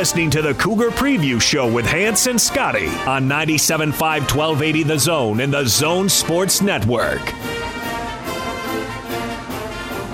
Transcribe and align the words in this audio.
Listening 0.00 0.30
to 0.30 0.40
the 0.40 0.54
Cougar 0.54 0.92
Preview 0.92 1.38
Show 1.38 1.70
with 1.70 1.84
Hans 1.84 2.26
and 2.26 2.40
Scotty 2.40 2.86
on 3.06 3.28
97.5 3.28 3.92
1280 4.00 4.82
The 4.84 4.98
Zone 4.98 5.40
and 5.40 5.52
the 5.52 5.66
Zone 5.66 6.08
Sports 6.08 6.62
Network. 6.62 7.20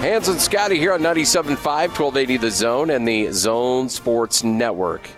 Hans 0.02 0.26
and 0.26 0.40
Scotty 0.40 0.76
here 0.76 0.92
on 0.92 1.02
97.5 1.02 1.54
1280 1.56 2.36
The 2.36 2.50
Zone 2.50 2.90
and 2.90 3.06
the 3.06 3.30
Zone 3.30 3.88
Sports 3.88 4.42
Network. 4.42 5.08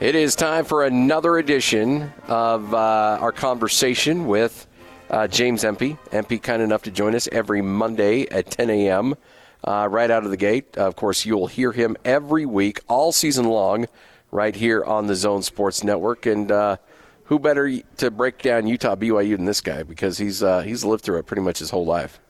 It 0.00 0.14
is 0.14 0.34
time 0.36 0.64
for 0.64 0.86
another 0.86 1.36
edition 1.36 2.14
of 2.28 2.72
uh, 2.72 3.18
our 3.20 3.30
conversation 3.30 4.26
with 4.26 4.66
uh, 5.10 5.28
James 5.28 5.64
Empey. 5.64 5.98
Empey, 6.12 6.38
kind 6.38 6.62
enough 6.62 6.80
to 6.84 6.90
join 6.90 7.14
us 7.14 7.28
every 7.30 7.60
Monday 7.60 8.26
at 8.30 8.50
10 8.50 8.70
a.m 8.70 9.16
uh, 9.64 9.88
right 9.90 10.10
out 10.10 10.24
of 10.24 10.30
the 10.30 10.36
gate. 10.36 10.76
Uh, 10.76 10.86
of 10.86 10.96
course, 10.96 11.24
you'll 11.24 11.46
hear 11.46 11.72
him 11.72 11.96
every 12.04 12.46
week, 12.46 12.80
all 12.88 13.12
season 13.12 13.46
long, 13.46 13.86
right 14.30 14.54
here 14.54 14.84
on 14.84 15.06
the 15.06 15.14
Zone 15.14 15.42
Sports 15.42 15.84
Network. 15.84 16.26
And 16.26 16.50
uh, 16.50 16.76
who 17.24 17.38
better 17.38 17.80
to 17.98 18.10
break 18.10 18.42
down 18.42 18.66
Utah 18.66 18.96
BYU 18.96 19.36
than 19.36 19.44
this 19.44 19.60
guy? 19.60 19.82
Because 19.82 20.18
he's 20.18 20.42
uh, 20.42 20.62
he's 20.62 20.84
lived 20.84 21.04
through 21.04 21.18
it 21.18 21.26
pretty 21.26 21.42
much 21.42 21.58
his 21.58 21.70
whole 21.70 21.86
life. 21.86 22.20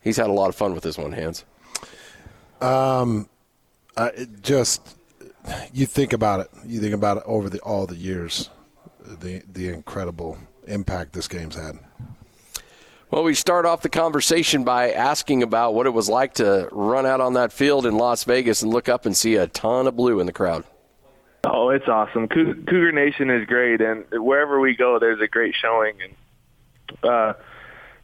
He's 0.00 0.16
had 0.16 0.28
a 0.28 0.32
lot 0.32 0.48
of 0.48 0.54
fun 0.54 0.74
with 0.74 0.82
this 0.82 0.98
one, 0.98 1.12
Hans. 1.12 1.44
Um, 2.60 3.28
just 4.42 4.96
you 5.72 5.86
think 5.86 6.12
about 6.12 6.40
it. 6.40 6.48
You 6.66 6.80
think 6.80 6.94
about 6.94 7.18
it 7.18 7.22
over 7.26 7.48
the 7.50 7.60
all 7.60 7.86
the 7.86 7.96
years, 7.96 8.50
the 9.00 9.42
the 9.50 9.68
incredible 9.68 10.38
impact 10.66 11.12
this 11.12 11.28
game's 11.28 11.56
had. 11.56 11.78
Well, 13.14 13.22
we 13.22 13.34
start 13.34 13.64
off 13.64 13.82
the 13.82 13.88
conversation 13.88 14.64
by 14.64 14.90
asking 14.90 15.44
about 15.44 15.72
what 15.72 15.86
it 15.86 15.90
was 15.90 16.08
like 16.08 16.34
to 16.34 16.68
run 16.72 17.06
out 17.06 17.20
on 17.20 17.34
that 17.34 17.52
field 17.52 17.86
in 17.86 17.96
Las 17.96 18.24
Vegas 18.24 18.62
and 18.62 18.72
look 18.72 18.88
up 18.88 19.06
and 19.06 19.16
see 19.16 19.36
a 19.36 19.46
ton 19.46 19.86
of 19.86 19.94
blue 19.94 20.18
in 20.18 20.26
the 20.26 20.32
crowd. 20.32 20.64
Oh, 21.44 21.68
it's 21.68 21.86
awesome. 21.86 22.26
Cougar 22.26 22.90
Nation 22.90 23.30
is 23.30 23.46
great, 23.46 23.80
and 23.80 24.04
wherever 24.10 24.58
we 24.58 24.74
go, 24.74 24.98
there's 24.98 25.20
a 25.20 25.28
great 25.28 25.54
showing. 25.54 25.94
And 26.02 27.08
uh, 27.08 27.34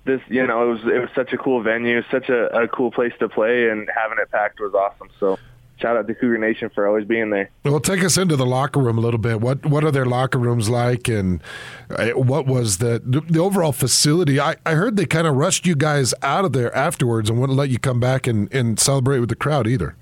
this, 0.05 0.21
you 0.29 0.47
know, 0.47 0.71
it 0.71 0.75
was 0.75 0.81
it 0.85 1.01
was 1.01 1.11
such 1.17 1.33
a 1.33 1.37
cool 1.37 1.61
venue, 1.61 2.05
such 2.09 2.29
a, 2.29 2.45
a 2.57 2.69
cool 2.69 2.93
place 2.93 3.13
to 3.19 3.29
play, 3.29 3.69
and 3.69 3.91
having 3.93 4.19
it 4.23 4.31
packed 4.31 4.61
was 4.61 4.75
awesome. 4.75 5.09
So 5.19 5.41
shout 5.81 5.97
out 5.97 6.07
to 6.07 6.15
Cougar 6.15 6.39
Nation 6.39 6.71
for 6.75 6.87
always 6.87 7.07
being 7.07 7.31
there. 7.31 7.51
Well, 7.65 7.81
take 7.81 8.05
us 8.05 8.17
into 8.17 8.37
the 8.37 8.47
locker 8.47 8.81
room 8.81 8.99
a 8.99 9.01
little 9.01 9.19
bit. 9.19 9.41
What 9.41 9.65
what 9.67 9.85
are 9.85 9.91
their 9.91 10.07
locker 10.07 10.39
rooms 10.39 10.69
like, 10.69 11.09
and 11.09 11.43
uh, 11.91 12.11
what 12.11 12.47
was 12.47 12.79
the 12.79 13.01
the 13.05 13.39
overall 13.39 13.73
facility? 13.73 14.39
I, 14.39 14.57
I 14.65 14.75
heard 14.75 14.97
they 14.97 15.07
kind 15.07 15.27
of 15.27 15.37
rushed 15.37 15.67
you 15.67 15.75
guys 15.75 16.15
out 16.23 16.45
of 16.45 16.53
there 16.53 16.75
afterwards 16.77 17.31
and 17.31 17.41
wouldn't 17.41 17.59
let 17.59 17.71
you 17.71 17.79
come 17.79 18.01
back 18.01 18.27
and, 18.27 18.53
and 18.53 18.79
celebrate 18.79 19.21
with 19.21 19.29
the 19.29 19.37
crowd 19.37 19.67
either. 19.67 19.97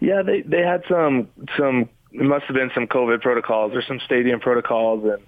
Yeah, 0.00 0.22
they 0.22 0.42
they 0.42 0.60
had 0.60 0.84
some 0.88 1.28
some 1.58 1.88
it 2.12 2.22
must 2.22 2.44
have 2.44 2.54
been 2.54 2.70
some 2.74 2.86
COVID 2.86 3.22
protocols 3.22 3.72
or 3.74 3.82
some 3.82 4.00
stadium 4.04 4.40
protocols 4.40 5.04
and. 5.04 5.22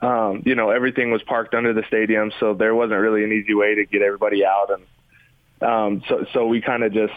Um, 0.00 0.42
you 0.44 0.56
know, 0.56 0.70
everything 0.70 1.12
was 1.12 1.22
parked 1.22 1.54
under 1.54 1.72
the 1.72 1.84
stadium, 1.86 2.32
so 2.40 2.54
there 2.54 2.74
wasn't 2.74 2.98
really 2.98 3.22
an 3.22 3.30
easy 3.30 3.54
way 3.54 3.76
to 3.76 3.84
get 3.86 4.02
everybody 4.02 4.44
out. 4.44 4.68
And 4.70 5.70
um, 5.70 6.02
so, 6.08 6.26
so 6.32 6.46
we 6.48 6.60
kind 6.60 6.82
of 6.82 6.92
just 6.92 7.12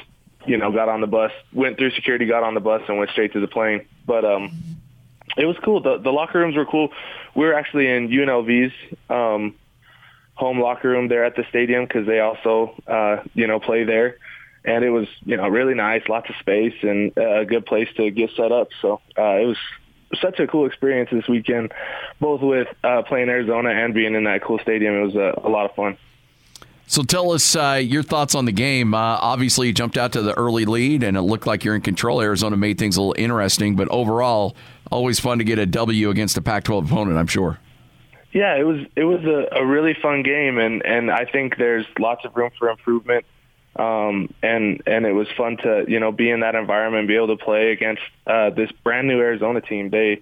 you 0.47 0.57
know, 0.57 0.71
got 0.71 0.89
on 0.89 1.01
the 1.01 1.07
bus, 1.07 1.31
went 1.53 1.77
through 1.77 1.91
security, 1.91 2.25
got 2.25 2.43
on 2.43 2.53
the 2.53 2.59
bus, 2.59 2.81
and 2.87 2.97
went 2.97 3.11
straight 3.11 3.33
to 3.33 3.39
the 3.39 3.47
plane. 3.47 3.85
But 4.05 4.25
um, 4.25 4.51
it 5.37 5.45
was 5.45 5.57
cool. 5.63 5.81
The 5.81 5.97
the 5.97 6.11
locker 6.11 6.39
rooms 6.39 6.55
were 6.55 6.65
cool. 6.65 6.89
We 7.35 7.45
were 7.45 7.53
actually 7.53 7.89
in 7.89 8.09
UNLV's 8.09 8.73
um, 9.09 9.55
home 10.35 10.59
locker 10.59 10.89
room 10.89 11.07
there 11.07 11.25
at 11.25 11.35
the 11.35 11.43
stadium 11.49 11.85
because 11.85 12.05
they 12.05 12.19
also, 12.19 12.75
uh, 12.87 13.23
you 13.33 13.47
know, 13.47 13.59
play 13.59 13.83
there. 13.83 14.17
And 14.63 14.83
it 14.83 14.89
was, 14.89 15.07
you 15.23 15.37
know, 15.37 15.47
really 15.47 15.75
nice, 15.75 16.01
lots 16.09 16.27
of 16.29 16.35
space, 16.37 16.73
and 16.81 17.15
a 17.17 17.45
good 17.45 17.67
place 17.67 17.87
to 17.97 18.09
get 18.09 18.31
set 18.35 18.51
up. 18.51 18.69
So 18.81 18.99
uh, 19.15 19.35
it 19.37 19.45
was 19.45 19.57
such 20.19 20.39
a 20.39 20.47
cool 20.47 20.65
experience 20.65 21.09
this 21.11 21.27
weekend, 21.27 21.71
both 22.19 22.41
with 22.41 22.67
uh, 22.83 23.03
playing 23.03 23.29
Arizona 23.29 23.69
and 23.69 23.93
being 23.93 24.15
in 24.15 24.23
that 24.23 24.43
cool 24.43 24.59
stadium. 24.59 24.95
It 24.95 25.05
was 25.05 25.15
a, 25.15 25.41
a 25.43 25.49
lot 25.49 25.69
of 25.69 25.75
fun. 25.75 25.97
So 26.87 27.01
tell 27.01 27.31
us 27.31 27.55
uh, 27.55 27.81
your 27.83 28.03
thoughts 28.03 28.35
on 28.35 28.45
the 28.45 28.51
game. 28.51 28.93
Uh, 28.93 28.97
obviously, 28.97 29.67
you 29.67 29.73
jumped 29.73 29.97
out 29.97 30.13
to 30.13 30.21
the 30.21 30.37
early 30.37 30.65
lead, 30.65 31.03
and 31.03 31.17
it 31.17 31.21
looked 31.21 31.47
like 31.47 31.63
you're 31.63 31.75
in 31.75 31.81
control. 31.81 32.21
Arizona 32.21 32.57
made 32.57 32.77
things 32.77 32.97
a 32.97 33.01
little 33.01 33.15
interesting, 33.17 33.75
but 33.75 33.87
overall, 33.89 34.55
always 34.91 35.19
fun 35.19 35.39
to 35.39 35.43
get 35.43 35.57
a 35.57 35.65
W 35.65 36.09
against 36.09 36.37
a 36.37 36.41
Pac-12 36.41 36.85
opponent. 36.85 37.17
I'm 37.17 37.27
sure. 37.27 37.59
Yeah, 38.31 38.55
it 38.55 38.63
was 38.63 38.85
it 38.95 39.05
was 39.05 39.23
a, 39.23 39.59
a 39.59 39.65
really 39.65 39.95
fun 39.99 40.21
game, 40.21 40.59
and 40.59 40.85
and 40.85 41.09
I 41.09 41.25
think 41.25 41.57
there's 41.57 41.85
lots 41.97 42.25
of 42.25 42.35
room 42.35 42.51
for 42.59 42.69
improvement. 42.69 43.25
Um, 43.77 44.33
and 44.43 44.81
and 44.85 45.05
it 45.05 45.13
was 45.13 45.27
fun 45.37 45.57
to 45.63 45.85
you 45.87 45.99
know 45.99 46.11
be 46.11 46.29
in 46.29 46.41
that 46.41 46.53
environment, 46.53 46.99
and 46.99 47.07
be 47.07 47.15
able 47.15 47.35
to 47.35 47.43
play 47.43 47.71
against 47.71 48.01
uh, 48.27 48.49
this 48.49 48.71
brand 48.83 49.07
new 49.07 49.19
Arizona 49.19 49.61
team. 49.61 49.89
They 49.89 50.21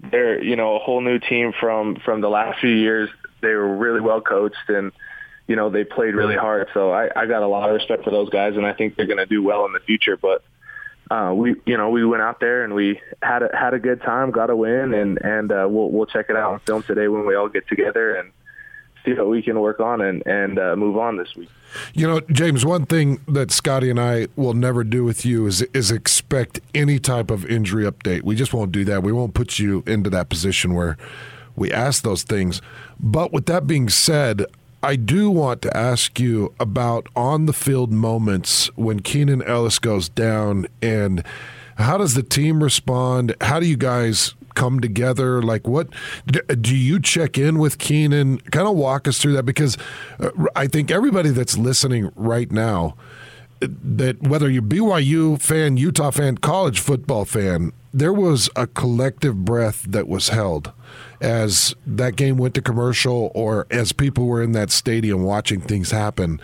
they're 0.00 0.42
you 0.42 0.56
know 0.56 0.76
a 0.76 0.78
whole 0.80 1.00
new 1.00 1.20
team 1.20 1.52
from 1.58 1.96
from 2.04 2.20
the 2.20 2.28
last 2.28 2.60
few 2.60 2.70
years. 2.70 3.08
They 3.40 3.54
were 3.54 3.76
really 3.76 4.00
well 4.00 4.20
coached 4.20 4.68
and 4.68 4.92
you 5.50 5.56
know, 5.56 5.68
they 5.68 5.82
played 5.82 6.14
really 6.14 6.36
hard. 6.36 6.68
So 6.72 6.92
I, 6.92 7.08
I 7.16 7.26
got 7.26 7.42
a 7.42 7.48
lot 7.48 7.68
of 7.68 7.74
respect 7.74 8.04
for 8.04 8.12
those 8.12 8.30
guys, 8.30 8.54
and 8.54 8.64
I 8.64 8.72
think 8.72 8.94
they're 8.94 9.08
going 9.08 9.18
to 9.18 9.26
do 9.26 9.42
well 9.42 9.66
in 9.66 9.72
the 9.72 9.80
future. 9.80 10.16
But 10.16 10.44
uh, 11.10 11.34
we, 11.34 11.56
you 11.66 11.76
know, 11.76 11.90
we 11.90 12.04
went 12.04 12.22
out 12.22 12.38
there 12.38 12.62
and 12.62 12.72
we 12.72 13.00
had 13.20 13.42
a, 13.42 13.50
had 13.52 13.74
a 13.74 13.80
good 13.80 14.00
time, 14.00 14.30
got 14.30 14.48
a 14.48 14.54
win, 14.54 14.94
and 14.94 15.18
and 15.20 15.50
uh, 15.50 15.66
we'll 15.68 15.90
we'll 15.90 16.06
check 16.06 16.26
it 16.28 16.36
out 16.36 16.52
on 16.52 16.60
film 16.60 16.84
today 16.84 17.08
when 17.08 17.26
we 17.26 17.34
all 17.34 17.48
get 17.48 17.66
together 17.66 18.14
and 18.14 18.30
see 19.04 19.12
what 19.14 19.28
we 19.28 19.42
can 19.42 19.58
work 19.58 19.80
on 19.80 20.00
and 20.00 20.24
and 20.24 20.56
uh, 20.60 20.76
move 20.76 20.96
on 20.96 21.16
this 21.16 21.34
week. 21.34 21.50
You 21.94 22.06
know, 22.06 22.20
James, 22.30 22.64
one 22.64 22.86
thing 22.86 23.18
that 23.26 23.50
Scotty 23.50 23.90
and 23.90 23.98
I 23.98 24.28
will 24.36 24.54
never 24.54 24.84
do 24.84 25.02
with 25.02 25.26
you 25.26 25.48
is 25.48 25.62
is 25.74 25.90
expect 25.90 26.60
any 26.76 27.00
type 27.00 27.28
of 27.28 27.44
injury 27.44 27.90
update. 27.90 28.22
We 28.22 28.36
just 28.36 28.54
won't 28.54 28.70
do 28.70 28.84
that. 28.84 29.02
We 29.02 29.10
won't 29.10 29.34
put 29.34 29.58
you 29.58 29.82
into 29.84 30.10
that 30.10 30.28
position 30.28 30.74
where 30.74 30.96
we 31.56 31.72
ask 31.72 32.04
those 32.04 32.22
things. 32.22 32.62
But 33.00 33.32
with 33.32 33.46
that 33.46 33.66
being 33.66 33.88
said, 33.88 34.46
I 34.82 34.96
do 34.96 35.30
want 35.30 35.60
to 35.62 35.76
ask 35.76 36.18
you 36.18 36.54
about 36.58 37.08
on 37.14 37.44
the 37.44 37.52
field 37.52 37.92
moments 37.92 38.74
when 38.76 39.00
Keenan 39.00 39.42
Ellis 39.42 39.78
goes 39.78 40.08
down 40.08 40.68
and 40.80 41.22
how 41.76 41.98
does 41.98 42.14
the 42.14 42.22
team 42.22 42.62
respond? 42.62 43.34
How 43.42 43.60
do 43.60 43.66
you 43.66 43.76
guys 43.76 44.34
come 44.54 44.80
together? 44.80 45.42
Like, 45.42 45.66
what 45.66 45.88
do 46.26 46.74
you 46.74 46.98
check 46.98 47.36
in 47.36 47.58
with 47.58 47.78
Keenan? 47.78 48.38
Kind 48.38 48.66
of 48.66 48.74
walk 48.74 49.06
us 49.06 49.18
through 49.18 49.34
that 49.34 49.44
because 49.44 49.76
uh, 50.18 50.30
I 50.56 50.66
think 50.66 50.90
everybody 50.90 51.28
that's 51.30 51.58
listening 51.58 52.10
right 52.16 52.50
now, 52.50 52.96
that 53.60 54.22
whether 54.22 54.48
you're 54.48 54.62
BYU 54.62 55.40
fan, 55.40 55.76
Utah 55.76 56.10
fan, 56.10 56.38
college 56.38 56.80
football 56.80 57.26
fan, 57.26 57.72
there 57.92 58.14
was 58.14 58.48
a 58.56 58.66
collective 58.66 59.44
breath 59.44 59.82
that 59.88 60.08
was 60.08 60.30
held 60.30 60.72
as 61.20 61.74
that 61.86 62.16
game 62.16 62.36
went 62.36 62.54
to 62.54 62.62
commercial 62.62 63.30
or 63.34 63.66
as 63.70 63.92
people 63.92 64.26
were 64.26 64.42
in 64.42 64.52
that 64.52 64.70
stadium 64.70 65.22
watching 65.22 65.60
things 65.60 65.90
happen. 65.90 66.40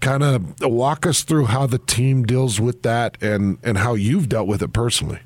Kind 0.00 0.22
of 0.22 0.60
walk 0.62 1.06
us 1.06 1.22
through 1.22 1.46
how 1.46 1.66
the 1.66 1.78
team 1.78 2.24
deals 2.24 2.60
with 2.60 2.82
that 2.82 3.16
and, 3.22 3.58
and 3.62 3.78
how 3.78 3.94
you've 3.94 4.28
dealt 4.28 4.48
with 4.48 4.62
it 4.62 4.72
personally. 4.72 5.20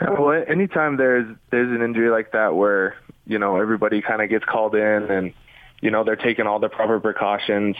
Well, 0.00 0.44
anytime 0.48 0.96
there's 0.96 1.26
there's 1.50 1.70
an 1.70 1.82
injury 1.82 2.10
like 2.10 2.32
that 2.32 2.54
where 2.54 2.96
you 3.26 3.38
know 3.38 3.56
everybody 3.56 4.02
kind 4.02 4.22
of 4.22 4.28
gets 4.28 4.44
called 4.44 4.74
in 4.74 5.10
and 5.10 5.32
you 5.80 5.90
know 5.90 6.04
they're 6.04 6.16
taking 6.16 6.46
all 6.46 6.58
the 6.58 6.68
proper 6.68 6.98
precautions, 6.98 7.76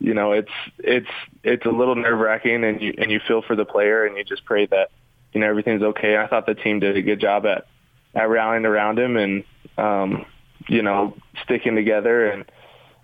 you 0.00 0.14
know 0.14 0.32
it's 0.32 0.50
it's 0.78 1.10
it's 1.44 1.64
a 1.66 1.70
little 1.70 1.94
nerve 1.94 2.18
wracking 2.18 2.64
and 2.64 2.80
you 2.80 2.94
and 2.98 3.10
you 3.10 3.20
feel 3.26 3.42
for 3.42 3.54
the 3.54 3.64
player 3.64 4.04
and 4.04 4.16
you 4.16 4.24
just 4.24 4.44
pray 4.44 4.66
that 4.66 4.90
you 5.32 5.40
know 5.40 5.48
everything's 5.48 5.82
okay. 5.82 6.16
I 6.16 6.26
thought 6.26 6.46
the 6.46 6.54
team 6.54 6.80
did 6.80 6.96
a 6.96 7.02
good 7.02 7.20
job 7.20 7.46
at 7.46 7.66
at 8.14 8.28
rallying 8.28 8.64
around 8.64 8.98
him 8.98 9.16
and 9.16 9.44
um, 9.78 10.26
you 10.68 10.82
know 10.82 11.16
sticking 11.44 11.76
together 11.76 12.26
and 12.26 12.44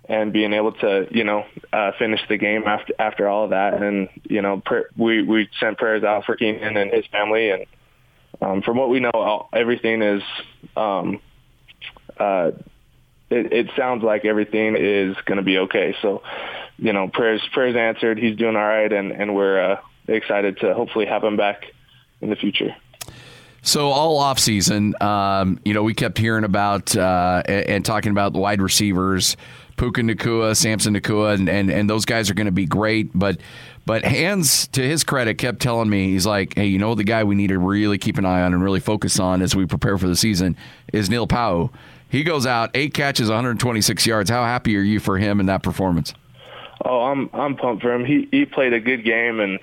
and 0.09 0.31
being 0.31 0.53
able 0.53 0.71
to 0.71 1.07
you 1.11 1.23
know 1.23 1.45
uh, 1.73 1.91
finish 1.99 2.19
the 2.29 2.37
game 2.37 2.63
after 2.65 2.93
after 2.99 3.27
all 3.27 3.45
of 3.45 3.49
that. 3.51 3.81
And 3.81 4.09
you 4.23 4.41
know 4.41 4.61
pr- 4.65 4.89
we 4.95 5.23
we 5.23 5.49
sent 5.59 5.77
prayers 5.77 6.03
out 6.03 6.25
for 6.25 6.35
Keenan 6.35 6.77
and 6.77 6.91
his 6.91 7.05
family. 7.07 7.51
And 7.51 7.65
um, 8.41 8.61
from 8.61 8.77
what 8.77 8.89
we 8.89 8.99
know 8.99 9.11
all, 9.13 9.49
everything 9.53 10.01
is 10.01 10.23
um, 10.75 11.21
uh, 12.17 12.51
it, 13.29 13.51
it 13.51 13.67
sounds 13.75 14.03
like 14.03 14.25
everything 14.25 14.75
is 14.77 15.15
going 15.25 15.37
to 15.37 15.43
be 15.43 15.57
okay. 15.59 15.95
So 16.01 16.23
you 16.77 16.93
know 16.93 17.09
prayers 17.09 17.41
prayers 17.53 17.75
answered. 17.75 18.17
He's 18.17 18.37
doing 18.37 18.55
all 18.55 18.67
right 18.67 18.91
and 18.91 19.11
and 19.11 19.35
we're 19.35 19.73
uh, 19.73 19.81
excited 20.07 20.59
to 20.59 20.73
hopefully 20.73 21.05
have 21.05 21.23
him 21.23 21.37
back 21.37 21.63
in 22.21 22.29
the 22.29 22.35
future. 22.35 22.75
So 23.67 23.89
all 23.89 24.21
offseason, 24.21 24.99
um, 25.01 25.59
you 25.65 25.73
know, 25.73 25.83
we 25.83 25.93
kept 25.93 26.17
hearing 26.17 26.45
about 26.45 26.95
uh, 26.95 27.43
and, 27.45 27.83
talking 27.83 28.13
about 28.13 28.31
wide 28.31 28.61
receivers, 28.61 29.35
Puka 29.75 30.03
Nacua, 30.03 30.55
Samson 30.55 30.95
Nacua, 30.95 31.33
and, 31.33 31.49
and, 31.49 31.69
and 31.69 31.89
those 31.89 32.05
guys 32.05 32.29
are 32.29 32.33
going 32.33 32.45
to 32.45 32.53
be 32.53 32.65
great. 32.65 33.11
But 33.13 33.41
but 33.85 34.05
Hans, 34.05 34.67
to 34.69 34.81
his 34.81 35.03
credit, 35.03 35.37
kept 35.37 35.59
telling 35.59 35.89
me 35.89 36.11
he's 36.11 36.25
like, 36.25 36.55
hey, 36.55 36.67
you 36.67 36.79
know, 36.79 36.95
the 36.95 37.03
guy 37.03 37.25
we 37.25 37.35
need 37.35 37.47
to 37.47 37.59
really 37.59 37.97
keep 37.97 38.17
an 38.17 38.23
eye 38.23 38.41
on 38.41 38.53
and 38.53 38.63
really 38.63 38.79
focus 38.79 39.19
on 39.19 39.41
as 39.41 39.53
we 39.53 39.65
prepare 39.65 39.97
for 39.97 40.07
the 40.07 40.15
season 40.15 40.55
is 40.93 41.09
Neil 41.09 41.27
Pau'u. 41.27 41.69
He 42.07 42.23
goes 42.23 42.45
out 42.45 42.71
eight 42.73 42.93
catches, 42.93 43.27
126 43.27 44.07
yards. 44.07 44.29
How 44.29 44.45
happy 44.45 44.77
are 44.77 44.81
you 44.81 45.01
for 45.01 45.17
him 45.17 45.41
in 45.41 45.47
that 45.47 45.61
performance? 45.61 46.13
Oh, 46.85 47.01
I'm 47.01 47.29
I'm 47.33 47.57
pumped 47.57 47.83
for 47.83 47.91
him. 47.91 48.05
He 48.05 48.29
he 48.31 48.45
played 48.45 48.71
a 48.71 48.79
good 48.79 49.03
game 49.03 49.41
and 49.41 49.59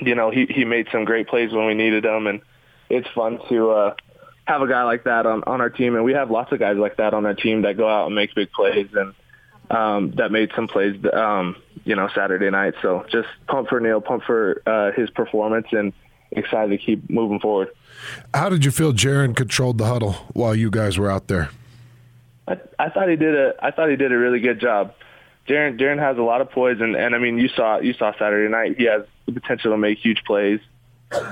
you 0.00 0.16
know, 0.16 0.30
he 0.30 0.46
he 0.46 0.64
made 0.64 0.88
some 0.90 1.04
great 1.04 1.28
plays 1.28 1.52
when 1.52 1.66
we 1.66 1.74
needed 1.74 2.02
them, 2.04 2.26
and 2.26 2.40
it's 2.90 3.08
fun 3.14 3.40
to 3.48 3.70
uh, 3.70 3.94
have 4.44 4.62
a 4.62 4.68
guy 4.68 4.84
like 4.84 5.04
that 5.04 5.26
on 5.26 5.44
on 5.44 5.60
our 5.60 5.70
team. 5.70 5.94
And 5.94 6.04
we 6.04 6.12
have 6.14 6.30
lots 6.30 6.52
of 6.52 6.58
guys 6.58 6.76
like 6.76 6.96
that 6.96 7.14
on 7.14 7.26
our 7.26 7.34
team 7.34 7.62
that 7.62 7.76
go 7.76 7.88
out 7.88 8.06
and 8.06 8.14
make 8.14 8.34
big 8.34 8.50
plays 8.52 8.88
and 8.94 9.14
um, 9.70 10.12
that 10.12 10.32
made 10.32 10.50
some 10.56 10.66
plays, 10.66 10.96
um, 11.12 11.56
you 11.84 11.94
know, 11.94 12.08
Saturday 12.14 12.50
night. 12.50 12.74
So 12.82 13.04
just 13.10 13.28
pump 13.46 13.68
for 13.68 13.80
Neil, 13.80 14.00
pump 14.00 14.24
for 14.24 14.62
uh, 14.66 14.92
his 14.92 15.10
performance, 15.10 15.66
and 15.72 15.92
excited 16.30 16.70
to 16.70 16.78
keep 16.78 17.08
moving 17.10 17.40
forward. 17.40 17.68
How 18.32 18.48
did 18.48 18.64
you 18.64 18.70
feel 18.70 18.92
Jaren 18.92 19.34
controlled 19.34 19.78
the 19.78 19.86
huddle 19.86 20.12
while 20.32 20.54
you 20.54 20.70
guys 20.70 20.98
were 20.98 21.10
out 21.10 21.28
there? 21.28 21.50
I, 22.46 22.58
I 22.78 22.88
thought 22.90 23.08
he 23.08 23.16
did 23.16 23.34
a 23.34 23.54
I 23.62 23.70
thought 23.70 23.90
he 23.90 23.96
did 23.96 24.12
a 24.12 24.18
really 24.18 24.40
good 24.40 24.60
job. 24.60 24.94
Jaren 25.46 25.78
Jaren 25.78 25.98
has 25.98 26.16
a 26.18 26.22
lot 26.22 26.40
of 26.40 26.50
poise, 26.50 26.80
and, 26.80 26.96
and 26.96 27.14
I 27.14 27.18
mean 27.18 27.38
you 27.38 27.48
saw 27.48 27.80
you 27.80 27.92
saw 27.92 28.12
Saturday 28.12 28.50
night. 28.50 28.76
He 28.78 28.84
has 28.84 29.02
the 29.26 29.32
potential 29.32 29.72
to 29.72 29.78
make 29.78 29.98
huge 29.98 30.22
plays, 30.24 30.60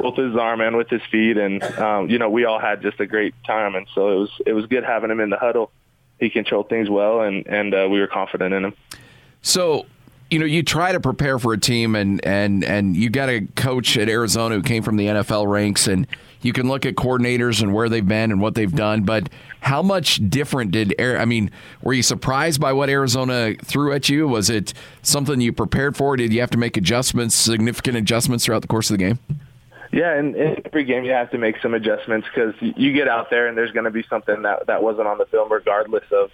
with 0.01 0.17
his 0.17 0.37
arm 0.37 0.61
and 0.61 0.77
with 0.77 0.89
his 0.89 1.03
feet. 1.11 1.37
And 1.37 1.63
um, 1.63 2.11
you 2.11 2.19
know 2.19 2.31
we 2.31 2.45
all 2.45 2.61
had 2.61 2.83
just 2.83 3.01
a 3.01 3.07
great 3.07 3.35
time, 3.45 3.75
and 3.75 3.87
so 3.95 4.11
it 4.11 4.17
was 4.17 4.31
it 4.47 4.53
was 4.53 4.67
good 4.67 4.85
having 4.85 5.11
him 5.11 5.21
in 5.21 5.31
the 5.31 5.39
huddle. 5.39 5.71
He 6.19 6.31
controlled 6.31 6.69
things 6.69 6.89
well, 6.89 7.21
and 7.21 7.47
and 7.47 7.75
uh, 7.75 7.89
we 7.91 8.01
were 8.01 8.07
confident 8.07 8.55
in 8.55 8.65
him. 8.65 8.75
So 9.43 9.87
you 10.31 10.41
know, 10.41 10.45
you 10.45 10.63
try 10.63 10.91
to 10.91 10.99
prepare 10.99 11.39
for 11.39 11.53
a 11.53 11.59
team, 11.59 11.95
and 11.95 12.25
and 12.25 12.65
and 12.65 12.97
you 12.97 13.11
got 13.11 13.29
a 13.29 13.47
coach 13.55 13.97
at 13.97 14.09
Arizona 14.09 14.57
who 14.57 14.63
came 14.63 14.83
from 14.83 14.97
the 14.97 15.07
NFL 15.07 15.49
ranks, 15.49 15.87
and 15.87 16.07
you 16.43 16.53
can 16.53 16.69
look 16.69 16.85
at 16.85 16.97
coordinators 16.97 17.63
and 17.63 17.73
where 17.73 17.89
they've 17.89 18.07
been 18.07 18.33
and 18.33 18.41
what 18.41 18.57
they've 18.57 18.73
done. 18.73 19.05
But 19.05 19.29
how 19.61 19.83
much 19.83 20.21
different 20.29 20.73
did 20.73 21.01
I 21.01 21.25
mean? 21.27 21.51
Were 21.81 21.93
you 21.93 22.03
surprised 22.03 22.61
by 22.61 22.73
what 22.73 22.89
Arizona 22.89 23.55
threw 23.63 23.93
at 23.93 24.09
you? 24.09 24.27
Was 24.27 24.51
it 24.51 24.75
something 25.03 25.41
you 25.41 25.53
prepared 25.53 25.97
for? 25.97 26.17
Did 26.17 26.33
you 26.33 26.41
have 26.41 26.51
to 26.51 26.59
make 26.59 26.77
adjustments, 26.77 27.37
significant 27.37 27.97
adjustments 27.97 28.45
throughout 28.45 28.63
the 28.63 28.69
course 28.69 28.91
of 28.91 28.99
the 28.99 29.05
game? 29.05 29.19
Yeah, 29.93 30.13
and 30.13 30.35
in 30.37 30.63
every 30.65 30.85
game 30.85 31.05
you 31.05 31.13
have 31.13 31.31
to 31.31 31.39
make 31.39 31.57
some 31.63 31.75
adjustments 31.75 32.27
because 32.33 32.55
you 32.61 32.93
get 32.93 33.09
out 33.09 33.31
there 33.31 33.47
and 33.47 33.57
there's 33.57 33.73
going 33.73 33.85
to 33.85 33.91
be 33.91 34.05
something 34.09 34.43
that 34.43 34.67
that 34.67 34.83
wasn't 34.83 35.07
on 35.07 35.19
the 35.19 35.27
film, 35.27 35.51
regardless 35.51 36.05
of 36.13 36.31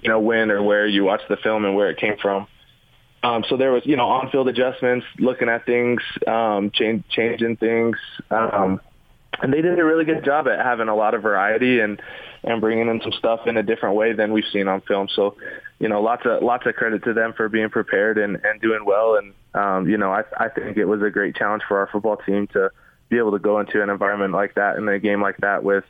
you 0.00 0.08
know 0.08 0.20
when 0.20 0.50
or 0.50 0.62
where 0.62 0.86
you 0.86 1.04
watch 1.04 1.22
the 1.28 1.36
film 1.36 1.64
and 1.64 1.74
where 1.74 1.90
it 1.90 1.98
came 1.98 2.16
from. 2.20 2.46
Um, 3.22 3.42
so 3.48 3.56
there 3.56 3.72
was, 3.72 3.86
you 3.86 3.96
know, 3.96 4.06
on-field 4.06 4.48
adjustments, 4.48 5.06
looking 5.18 5.48
at 5.48 5.64
things, 5.64 6.02
um, 6.26 6.70
change, 6.70 7.04
changing 7.08 7.56
things, 7.56 7.96
um, 8.30 8.82
and 9.40 9.50
they 9.52 9.62
did 9.62 9.78
a 9.78 9.84
really 9.84 10.04
good 10.04 10.24
job 10.24 10.46
at 10.46 10.64
having 10.64 10.88
a 10.88 10.94
lot 10.94 11.14
of 11.14 11.22
variety 11.22 11.80
and 11.80 12.00
and 12.42 12.60
bringing 12.60 12.88
in 12.88 13.00
some 13.00 13.12
stuff 13.12 13.46
in 13.46 13.56
a 13.56 13.62
different 13.62 13.96
way 13.96 14.12
than 14.12 14.30
we've 14.32 14.44
seen 14.52 14.68
on 14.68 14.82
film. 14.82 15.08
So, 15.16 15.36
you 15.78 15.88
know, 15.88 16.02
lots 16.02 16.26
of 16.26 16.42
lots 16.42 16.66
of 16.66 16.74
credit 16.74 17.02
to 17.04 17.14
them 17.14 17.32
for 17.34 17.48
being 17.48 17.70
prepared 17.70 18.18
and 18.18 18.38
and 18.44 18.60
doing 18.60 18.84
well. 18.84 19.16
And 19.16 19.32
um, 19.54 19.88
you 19.88 19.96
know, 19.96 20.12
I 20.12 20.24
I 20.36 20.48
think 20.48 20.76
it 20.76 20.84
was 20.84 21.02
a 21.02 21.10
great 21.10 21.34
challenge 21.34 21.62
for 21.66 21.78
our 21.78 21.86
football 21.86 22.18
team 22.18 22.46
to 22.48 22.70
be 23.08 23.18
able 23.18 23.32
to 23.32 23.38
go 23.38 23.60
into 23.60 23.82
an 23.82 23.90
environment 23.90 24.32
like 24.32 24.54
that 24.54 24.76
in 24.76 24.88
a 24.88 24.98
game 24.98 25.20
like 25.20 25.36
that 25.38 25.62
with 25.62 25.84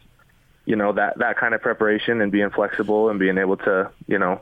you 0.64 0.76
know 0.76 0.93
that 0.93 1.19
that 1.19 1.37
kind 1.37 1.55
of 1.55 1.62
preparation 1.62 2.20
and 2.20 2.32
being 2.32 2.50
flexible 2.50 3.11
and 3.11 3.19
being 3.19 3.38
able 3.38 3.56
to 3.56 3.90
you 4.06 4.19
know 4.19 4.40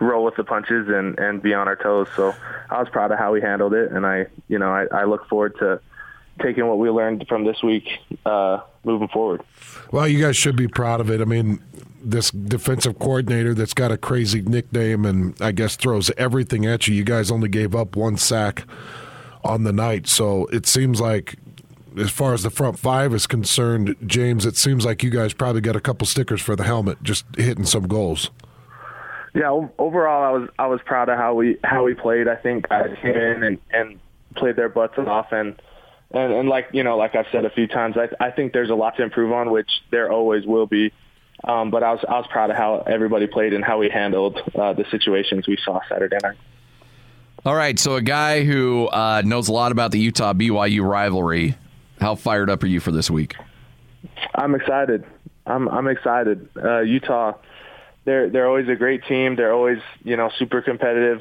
roll 0.00 0.24
with 0.24 0.36
the 0.36 0.44
punches 0.44 0.88
and 0.88 1.18
and 1.18 1.42
be 1.42 1.54
on 1.54 1.68
our 1.68 1.76
toes. 1.76 2.08
So 2.16 2.34
I 2.70 2.78
was 2.78 2.88
proud 2.88 3.12
of 3.12 3.18
how 3.18 3.32
we 3.32 3.40
handled 3.40 3.74
it, 3.74 3.92
and 3.92 4.06
I 4.06 4.26
you 4.48 4.58
know 4.58 4.70
I, 4.70 4.86
I 4.92 5.04
look 5.04 5.28
forward 5.28 5.56
to 5.58 5.80
taking 6.40 6.66
what 6.66 6.78
we 6.78 6.88
learned 6.90 7.26
from 7.28 7.44
this 7.44 7.62
week 7.62 7.88
uh, 8.24 8.60
moving 8.84 9.08
forward. 9.08 9.42
Well, 9.90 10.08
you 10.08 10.20
guys 10.20 10.36
should 10.36 10.56
be 10.56 10.68
proud 10.68 11.00
of 11.00 11.10
it. 11.10 11.20
I 11.20 11.24
mean, 11.24 11.62
this 12.02 12.30
defensive 12.30 12.98
coordinator 12.98 13.52
that's 13.54 13.74
got 13.74 13.92
a 13.92 13.98
crazy 13.98 14.40
nickname 14.40 15.04
and 15.04 15.40
I 15.42 15.52
guess 15.52 15.76
throws 15.76 16.10
everything 16.16 16.64
at 16.66 16.88
you. 16.88 16.94
You 16.94 17.04
guys 17.04 17.30
only 17.30 17.48
gave 17.48 17.74
up 17.74 17.96
one 17.96 18.16
sack 18.16 18.64
on 19.44 19.64
the 19.64 19.72
night, 19.72 20.06
so 20.06 20.46
it 20.46 20.66
seems 20.66 21.00
like. 21.00 21.36
As 21.98 22.10
far 22.10 22.34
as 22.34 22.42
the 22.42 22.50
front 22.50 22.78
five 22.78 23.12
is 23.14 23.26
concerned, 23.26 23.96
James, 24.06 24.46
it 24.46 24.56
seems 24.56 24.84
like 24.84 25.02
you 25.02 25.10
guys 25.10 25.32
probably 25.32 25.60
got 25.60 25.76
a 25.76 25.80
couple 25.80 26.06
stickers 26.06 26.40
for 26.40 26.56
the 26.56 26.64
helmet, 26.64 27.02
just 27.02 27.24
hitting 27.36 27.64
some 27.64 27.86
goals. 27.86 28.30
Yeah, 29.34 29.50
overall, 29.78 30.22
I 30.22 30.38
was 30.38 30.48
I 30.58 30.66
was 30.66 30.80
proud 30.84 31.08
of 31.08 31.16
how 31.16 31.34
we 31.34 31.58
how 31.64 31.84
we 31.84 31.94
played. 31.94 32.28
I 32.28 32.36
think 32.36 32.68
guys 32.68 32.94
came 33.00 33.16
in 33.16 33.42
and, 33.42 33.58
and 33.70 33.98
played 34.36 34.56
their 34.56 34.68
butts 34.68 34.98
off, 34.98 35.32
and, 35.32 35.60
and 36.10 36.32
and 36.32 36.48
like 36.48 36.68
you 36.72 36.84
know, 36.84 36.98
like 36.98 37.14
I've 37.14 37.26
said 37.32 37.46
a 37.46 37.50
few 37.50 37.66
times, 37.66 37.96
I 37.96 38.08
I 38.22 38.30
think 38.30 38.52
there's 38.52 38.68
a 38.68 38.74
lot 38.74 38.96
to 38.96 39.02
improve 39.02 39.32
on, 39.32 39.50
which 39.50 39.70
there 39.90 40.12
always 40.12 40.44
will 40.44 40.66
be. 40.66 40.92
Um, 41.44 41.70
but 41.70 41.82
I 41.82 41.92
was 41.92 42.04
I 42.06 42.18
was 42.18 42.26
proud 42.30 42.50
of 42.50 42.56
how 42.56 42.84
everybody 42.86 43.26
played 43.26 43.54
and 43.54 43.64
how 43.64 43.78
we 43.78 43.88
handled 43.88 44.38
uh, 44.54 44.74
the 44.74 44.84
situations 44.90 45.48
we 45.48 45.56
saw 45.64 45.80
Saturday 45.88 46.18
night. 46.22 46.36
All 47.44 47.56
right, 47.56 47.78
so 47.78 47.96
a 47.96 48.02
guy 48.02 48.44
who 48.44 48.86
uh, 48.88 49.22
knows 49.24 49.48
a 49.48 49.52
lot 49.52 49.72
about 49.72 49.90
the 49.90 49.98
Utah 49.98 50.32
BYU 50.32 50.88
rivalry. 50.88 51.56
How 52.02 52.14
fired 52.14 52.50
up 52.50 52.62
are 52.62 52.66
you 52.66 52.80
for 52.80 52.92
this 52.92 53.10
week? 53.10 53.36
I'm 54.34 54.54
excited. 54.54 55.04
I'm 55.46 55.68
I'm 55.68 55.88
excited. 55.88 56.48
Uh, 56.56 56.80
Utah 56.80 57.34
they're 58.04 58.28
they're 58.28 58.48
always 58.48 58.68
a 58.68 58.74
great 58.74 59.04
team. 59.04 59.36
They're 59.36 59.52
always 59.52 59.78
you 60.02 60.16
know 60.16 60.30
super 60.38 60.62
competitive. 60.62 61.20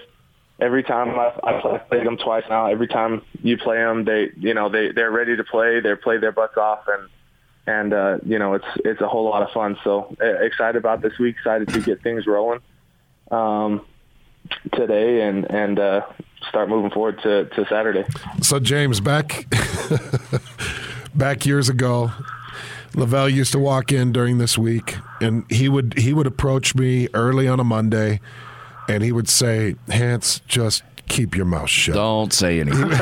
Every 0.59 0.83
time 0.83 1.17
I've, 1.17 1.39
I've 1.43 1.89
played 1.89 2.05
them 2.05 2.17
twice 2.17 2.43
now, 2.47 2.67
every 2.67 2.87
time 2.87 3.23
you 3.41 3.57
play 3.57 3.77
them, 3.77 4.05
they 4.05 4.29
you 4.37 4.53
know 4.53 4.69
they 4.69 4.91
they're 4.91 5.11
ready 5.11 5.35
to 5.37 5.43
play. 5.43 5.79
They 5.79 5.95
play 5.95 6.17
their 6.17 6.31
butts 6.31 6.57
off, 6.57 6.85
and 6.87 7.09
and 7.67 7.93
uh, 7.93 8.17
you 8.25 8.39
know 8.39 8.53
it's 8.53 8.65
it's 8.77 9.01
a 9.01 9.07
whole 9.07 9.25
lot 9.25 9.43
of 9.43 9.51
fun. 9.51 9.77
So 9.83 10.15
excited 10.19 10.77
about 10.77 11.01
this 11.01 11.17
week. 11.19 11.35
Excited 11.37 11.69
to 11.69 11.81
get 11.81 12.01
things 12.01 12.27
rolling 12.27 12.59
um, 13.31 13.85
today, 14.73 15.21
and 15.21 15.49
and 15.49 15.79
uh, 15.79 16.01
start 16.47 16.69
moving 16.69 16.91
forward 16.91 17.19
to 17.23 17.45
to 17.45 17.65
Saturday. 17.67 18.05
So 18.41 18.59
James, 18.59 18.99
back 18.99 19.47
back 21.15 21.45
years 21.45 21.69
ago, 21.69 22.11
LaVell 22.93 23.31
used 23.31 23.51
to 23.53 23.59
walk 23.59 23.91
in 23.91 24.11
during 24.11 24.37
this 24.37 24.57
week, 24.57 24.97
and 25.21 25.45
he 25.49 25.69
would 25.69 25.97
he 25.97 26.13
would 26.13 26.27
approach 26.27 26.75
me 26.75 27.07
early 27.13 27.47
on 27.47 27.59
a 27.59 27.63
Monday, 27.63 28.19
and 28.89 29.03
he 29.03 29.11
would 29.11 29.29
say, 29.29 29.75
"Hans, 29.89 30.41
just 30.47 30.83
keep 31.07 31.35
your 31.35 31.45
mouth 31.45 31.69
shut. 31.69 31.95
Don't 31.95 32.33
say 32.33 32.59
anything, 32.59 32.89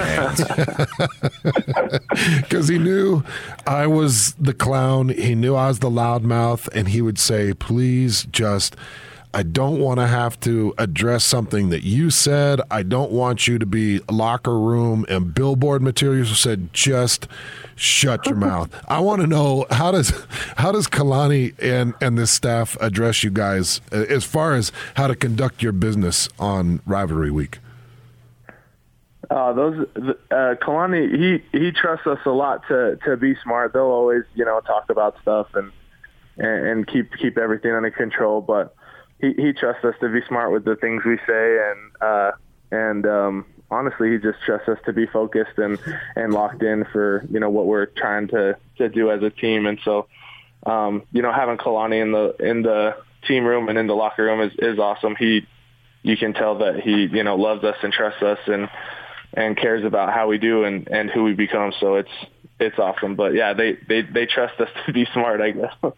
Because 2.41 2.67
he 2.67 2.77
knew 2.79 3.23
I 3.67 3.87
was 3.87 4.33
the 4.33 4.53
clown. 4.53 5.09
He 5.09 5.35
knew 5.35 5.55
I 5.55 5.67
was 5.67 5.79
the 5.79 5.89
loudmouth, 5.89 6.67
and 6.73 6.89
he 6.89 7.01
would 7.01 7.17
say, 7.19 7.53
"Please, 7.53 8.25
just." 8.31 8.75
I 9.31 9.43
don't 9.43 9.79
want 9.79 9.99
to 9.99 10.07
have 10.07 10.39
to 10.41 10.73
address 10.79 11.23
something 11.23 11.69
that 11.69 11.83
you 11.83 12.09
said. 12.09 12.61
I 12.71 12.81
don't 12.81 13.11
want 13.11 13.47
you 13.47 13.59
to 13.59 13.65
be 13.65 13.99
locker 14.09 14.57
room 14.57 15.05
and 15.07 15.33
billboard 15.35 15.83
materials. 15.83 16.37
Said 16.39 16.73
just 16.73 17.27
shut 17.75 18.25
your 18.25 18.35
mouth. 18.49 18.73
I 18.87 18.99
want 19.01 19.21
to 19.21 19.27
know 19.27 19.67
how 19.69 19.91
does 19.91 20.09
how 20.57 20.71
does 20.71 20.87
Kalani 20.87 21.53
and 21.61 21.93
and 22.01 22.17
this 22.17 22.31
staff 22.31 22.75
address 22.81 23.23
you 23.23 23.29
guys 23.29 23.81
as 23.91 24.25
far 24.25 24.55
as 24.55 24.71
how 24.95 25.05
to 25.05 25.15
conduct 25.15 25.61
your 25.61 25.73
business 25.73 26.27
on 26.39 26.81
rivalry 26.87 27.29
week. 27.29 27.59
Uh, 29.29 29.53
those 29.53 29.87
uh, 29.95 30.55
Kalani, 30.59 31.15
he 31.15 31.57
he 31.57 31.71
trusts 31.71 32.07
us 32.07 32.17
a 32.25 32.31
lot 32.31 32.67
to 32.67 32.97
to 33.05 33.15
be 33.15 33.35
smart. 33.43 33.73
They'll 33.73 33.83
always 33.83 34.23
you 34.33 34.43
know 34.43 34.59
talk 34.61 34.89
about 34.89 35.21
stuff 35.21 35.49
and 35.53 35.71
and, 36.39 36.67
and 36.67 36.87
keep 36.87 37.15
keep 37.15 37.37
everything 37.37 37.71
under 37.73 37.91
control, 37.91 38.41
but 38.41 38.75
he 39.19 39.33
he 39.33 39.53
trusts 39.53 39.83
us 39.83 39.95
to 39.99 40.09
be 40.09 40.21
smart 40.27 40.51
with 40.51 40.65
the 40.65 40.75
things 40.75 41.03
we 41.05 41.17
say 41.27 41.57
and 41.69 41.91
uh 42.01 42.31
and 42.71 43.05
um 43.05 43.45
honestly 43.71 44.11
he 44.11 44.17
just 44.17 44.39
trusts 44.45 44.67
us 44.67 44.77
to 44.85 44.93
be 44.93 45.05
focused 45.05 45.57
and 45.57 45.79
and 46.15 46.33
locked 46.33 46.63
in 46.63 46.85
for 46.91 47.25
you 47.29 47.39
know 47.39 47.49
what 47.49 47.65
we're 47.65 47.85
trying 47.85 48.27
to 48.27 48.57
to 48.77 48.89
do 48.89 49.11
as 49.11 49.21
a 49.21 49.29
team. 49.29 49.65
And 49.65 49.79
so 49.83 50.07
um 50.65 51.03
you 51.11 51.21
know 51.21 51.31
having 51.31 51.57
Kalani 51.57 52.01
in 52.01 52.11
the 52.11 52.35
in 52.39 52.61
the 52.61 52.95
team 53.27 53.45
room 53.45 53.69
and 53.69 53.77
in 53.77 53.87
the 53.87 53.95
locker 53.95 54.23
room 54.23 54.41
is 54.41 54.53
is 54.57 54.79
awesome. 54.79 55.15
He 55.15 55.45
you 56.01 56.15
can 56.17 56.33
tell 56.33 56.59
that 56.59 56.79
he 56.79 57.07
you 57.11 57.23
know 57.23 57.35
loves 57.35 57.63
us 57.63 57.75
and 57.83 57.91
trusts 57.91 58.21
us 58.21 58.39
and 58.47 58.69
and 59.33 59.55
cares 59.55 59.85
about 59.85 60.11
how 60.11 60.27
we 60.27 60.37
do 60.37 60.63
and 60.63 60.87
and 60.87 61.09
who 61.09 61.23
we 61.23 61.33
become. 61.33 61.73
So 61.79 61.95
it's 61.95 62.11
it's 62.59 62.79
awesome. 62.79 63.15
But 63.15 63.33
yeah 63.33 63.53
they 63.53 63.77
they 63.87 64.01
they 64.01 64.25
trust 64.25 64.59
us 64.59 64.69
to 64.85 64.93
be 64.93 65.05
smart 65.13 65.41
i 65.41 65.51
guess 65.51 65.73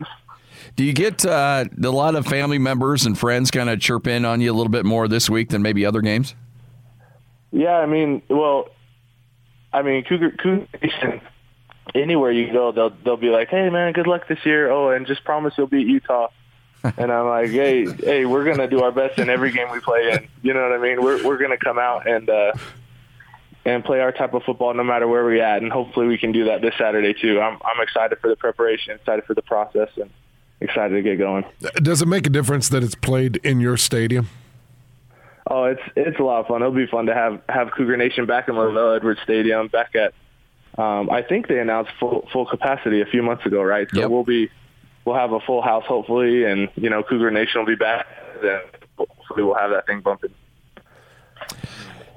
Do 0.75 0.84
you 0.84 0.94
get 0.94 1.25
uh, 1.25 1.66
a 1.84 1.90
lot 1.90 2.16
of 2.16 2.25
family 2.25 2.58
members 2.58 3.06
and 3.06 3.18
friends 3.18 3.51
kind 3.51 3.70
of 3.70 3.80
chirp 3.80 4.08
in 4.08 4.25
on 4.25 4.42
you 4.42 4.51
a 4.51 4.56
little 4.56 4.72
bit 4.72 4.86
more 4.86 5.08
this 5.08 5.30
week 5.30 5.50
than 5.50 5.62
maybe 5.62 5.86
other 5.86 6.01
games? 6.01 6.34
Yeah, 7.51 7.78
I 7.78 7.86
mean, 7.86 8.22
well, 8.30 8.70
I 9.74 9.82
mean, 9.82 10.04
Cougar, 10.04 10.32
Cougar 10.42 10.68
Nation, 10.82 11.22
anywhere 11.94 12.32
you 12.32 12.51
go, 12.51 12.72
they'll 12.72 12.92
they'll 13.04 13.18
be 13.18 13.30
like, 13.30 13.50
"Hey, 13.50 13.70
man, 13.70 13.92
good 13.94 14.08
luck 14.08 14.28
this 14.28 14.40
year. 14.46 14.72
Oh, 14.72 14.92
and 14.92 15.06
just 15.06 15.24
promise 15.24 15.54
you'll 15.58 15.68
beat 15.68 15.88
Utah." 15.88 16.30
and 16.98 17.12
I'm 17.12 17.28
like, 17.28 17.50
"Hey, 17.50 17.86
hey, 17.86 18.25
we're 18.25 18.46
gonna 18.46 18.68
do 18.68 18.82
our 18.82 18.92
best 18.92 19.20
in 19.20 19.30
every 19.30 19.51
game 19.51 19.70
we 19.72 19.80
play 19.82 20.12
in. 20.12 20.28
You 20.42 20.54
know 20.54 20.62
what 20.62 20.72
I 20.72 20.82
mean? 20.82 21.04
We're 21.04 21.25
we're 21.25 21.38
gonna 21.38 21.58
come 21.58 21.78
out 21.78 22.08
and 22.08 22.30
uh, 22.30 22.54
and 23.66 23.84
play 23.84 24.00
our 24.00 24.12
type 24.12 24.34
of 24.34 24.44
football 24.44 24.74
no 24.74 24.84
matter 24.84 25.08
where 25.08 25.24
we're 25.24 25.44
at, 25.44 25.62
and 25.62 25.72
hopefully 25.72 26.08
we 26.08 26.18
can 26.18 26.32
do 26.32 26.46
that 26.46 26.62
this 26.62 26.74
Saturday 26.78 27.13
too. 27.13 27.40
I'm 27.40 27.60
I'm 27.63 27.82
excited 27.82 28.20
for 28.20 28.30
the 28.30 28.36
preparation, 28.36 28.96
excited 28.96 29.25
for 29.25 29.34
the 29.34 29.44
process, 29.44 29.90
and 29.98 30.10
excited 30.62 30.96
to 30.96 31.01
get 31.01 31.18
going. 31.18 31.44
Does 31.82 32.01
it 32.01 32.08
make 32.08 32.25
a 32.27 32.30
difference 32.30 32.70
that 32.70 32.84
it's 32.84 32.96
played 32.96 33.38
in 33.38 33.60
your 33.60 33.77
stadium? 33.77 34.30
Oh, 35.50 35.65
it's 35.65 35.82
it's 35.96 36.20
a 36.20 36.24
lot 36.24 36.39
of 36.41 36.48
fun. 36.48 36.62
It'll 36.62 36.74
be 36.74 36.88
fun 36.88 37.08
to 37.08 37.13
have 37.13 37.41
have 37.50 37.72
Cougar 37.72 37.98
Nation 37.98 38.25
back 38.25 38.48
in 38.48 38.56
LaVell 38.56 38.96
Edwards 38.96 39.20
Stadium, 39.24 39.68
back 39.68 39.96
at 39.96 40.13
um, 40.77 41.10
I 41.10 41.22
think 41.24 41.48
they 41.48 41.60
announced 41.60 41.91
full 42.00 42.27
full 42.32 42.46
capacity 42.46 43.01
a 43.01 43.06
few 43.06 43.22
months 43.24 43.46
ago, 43.46 43.62
right? 43.62 43.89
So 43.94 44.01
Yep. 44.01 44.10
we'll 44.10 44.24
be 44.24 44.50
we'll 45.03 45.15
have 45.18 45.34
a 45.34 45.39
full 45.41 45.62
house 45.62 45.84
hopefully, 45.86 46.46
and 46.46 46.70
you 46.75 46.89
know 46.89 47.03
Cougar 47.03 47.32
Nation 47.32 47.60
will 47.60 47.65
be 47.68 47.75
back. 47.75 48.06
Then 48.41 48.62
hopefully 48.98 49.44
we'll 49.44 49.56
have 49.56 49.72
that 49.72 49.88
thing 49.88 50.00
bumping. 50.01 50.34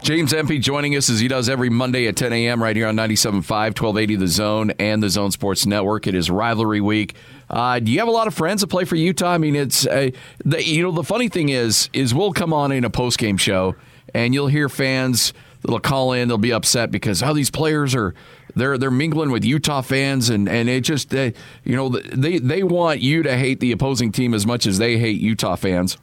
James 0.05 0.35
Empey 0.35 0.59
joining 0.59 0.95
us 0.97 1.09
as 1.09 1.19
he 1.19 1.29
does 1.29 1.49
every 1.49 1.71
Monday 1.71 2.07
at 2.09 2.15
10 2.15 2.31
a.m. 2.35 2.63
right 2.63 2.77
here 2.77 2.87
on 2.87 2.95
97.5, 2.95 3.41
1280 3.41 4.17
The 4.17 4.29
Zone 4.29 4.71
and 4.73 5.03
the 5.03 5.09
Zone 5.09 5.31
Sports 5.31 5.65
Network. 5.65 6.07
It 6.07 6.15
is 6.15 6.29
rivalry 6.29 6.83
week. 6.83 7.15
Uh, 7.49 7.79
do 7.79 7.91
you 7.91 8.01
have 8.01 8.09
a 8.09 8.11
lot 8.11 8.27
of 8.27 8.35
friends 8.35 8.61
that 8.61 8.67
play 8.67 8.85
for 8.85 8.97
Utah? 8.97 9.31
I 9.31 9.39
mean, 9.39 9.57
it's 9.57 9.87
uh, 9.87 10.11
the, 10.45 10.63
you 10.63 10.83
know 10.83 10.93
the 10.93 11.05
funny 11.05 11.31
thing 11.31 11.49
is 11.49 11.89
is 11.95 12.13
we'll 12.13 12.35
come 12.35 12.53
on 12.53 12.71
in 12.71 12.85
a 12.85 12.91
post 12.91 13.17
game 13.17 13.39
show 13.39 13.77
and 14.13 14.35
you'll 14.35 14.49
hear 14.49 14.69
fans 14.69 15.33
that'll 15.63 15.81
call 15.81 16.13
in. 16.13 16.29
They'll 16.29 16.37
be 16.37 16.53
upset 16.53 16.91
because 16.91 17.23
how 17.23 17.31
oh, 17.31 17.35
these 17.35 17.51
players 17.51 17.95
are 17.95 18.15
they're 18.55 18.77
they're 18.77 18.91
mingling 18.91 19.31
with 19.31 19.43
Utah 19.43 19.81
fans 19.81 20.29
and 20.29 20.51
and 20.51 20.69
it 20.69 20.83
just 20.83 21.09
they, 21.09 21.33
you 21.65 21.77
know 21.77 21.89
they 21.89 22.37
they 22.37 22.63
want 22.63 23.01
you 23.01 23.23
to 23.23 23.35
hate 23.39 23.61
the 23.61 23.73
opposing 23.73 24.13
team 24.13 24.35
as 24.35 24.47
much 24.47 24.67
as 24.67 24.77
they 24.77 24.99
hate 24.99 25.19
Utah 25.19 25.57
fans. 25.57 25.97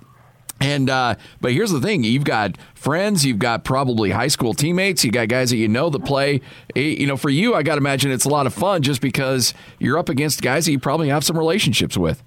And 0.62 0.90
uh, 0.90 1.16
but 1.42 1.54
here's 1.54 1.72
the 1.72 1.82
thing: 1.82 2.04
you've 2.04 2.24
got 2.24 2.56
friends, 2.76 3.26
you've 3.26 3.40
got 3.40 3.64
probably 3.64 4.12
high 4.12 4.28
school 4.28 4.54
teammates, 4.54 5.04
you 5.04 5.12
got 5.12 5.28
guys 5.28 5.50
that 5.50 5.58
you 5.58 5.68
know 5.68 5.90
that 5.90 6.06
play. 6.06 6.42
Eh, 6.76 6.96
You 7.00 7.08
know, 7.08 7.18
for 7.18 7.30
you, 7.30 7.56
I 7.56 7.64
got 7.64 7.76
to 7.76 7.80
imagine 7.80 8.12
it's 8.12 8.26
a 8.26 8.30
lot 8.30 8.46
of 8.46 8.54
fun 8.54 8.84
just 8.84 9.02
because 9.02 9.54
you're 9.80 9.98
up 9.98 10.08
against 10.08 10.42
guys 10.42 10.66
that 10.66 10.72
you 10.72 10.80
probably 10.80 11.10
have 11.10 11.24
some 11.24 11.38
relationships 11.38 11.98
with. 11.98 12.24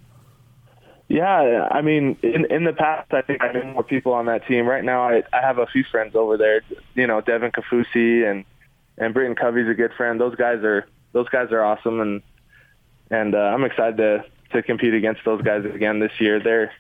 Yeah, 1.09 1.69
I 1.71 1.83
mean, 1.83 2.17
in 2.23 2.47
in 2.51 2.65
the 2.65 2.73
past, 2.73 3.13
I 3.13 3.23
think 3.23 3.43
I 3.43 3.53
knew 3.53 3.63
more 3.65 3.85
people 3.85 4.13
on 4.15 4.27
that 4.27 4.47
team. 4.47 4.67
Right 4.67 4.83
now, 4.83 5.03
I 5.03 5.23
I 5.33 5.41
have 5.41 5.59
a 5.59 5.67
few 5.67 5.85
friends 5.85 6.17
over 6.17 6.37
there. 6.37 6.63
You 6.95 7.07
know, 7.07 7.21
Devin 7.21 7.53
Kaufusi 7.53 8.29
and 8.29 8.45
and 8.99 9.13
Britton 9.13 9.37
Covey's 9.37 9.69
a 9.69 9.75
good 9.75 9.93
friend. 9.97 10.21
Those 10.21 10.35
guys 10.35 10.65
are 10.65 10.87
those 11.13 11.29
guys 11.29 11.53
are 11.53 11.63
awesome, 11.63 12.01
and 12.01 12.23
and 13.11 13.35
uh, 13.35 13.39
I'm 13.39 13.65
excited 13.65 13.99
to 13.99 14.25
to 14.53 14.63
compete 14.63 14.95
against 14.95 15.21
those 15.25 15.43
guys 15.43 15.65
again 15.67 16.01
this 16.01 16.13
year. 16.19 16.41
They're 16.41 16.73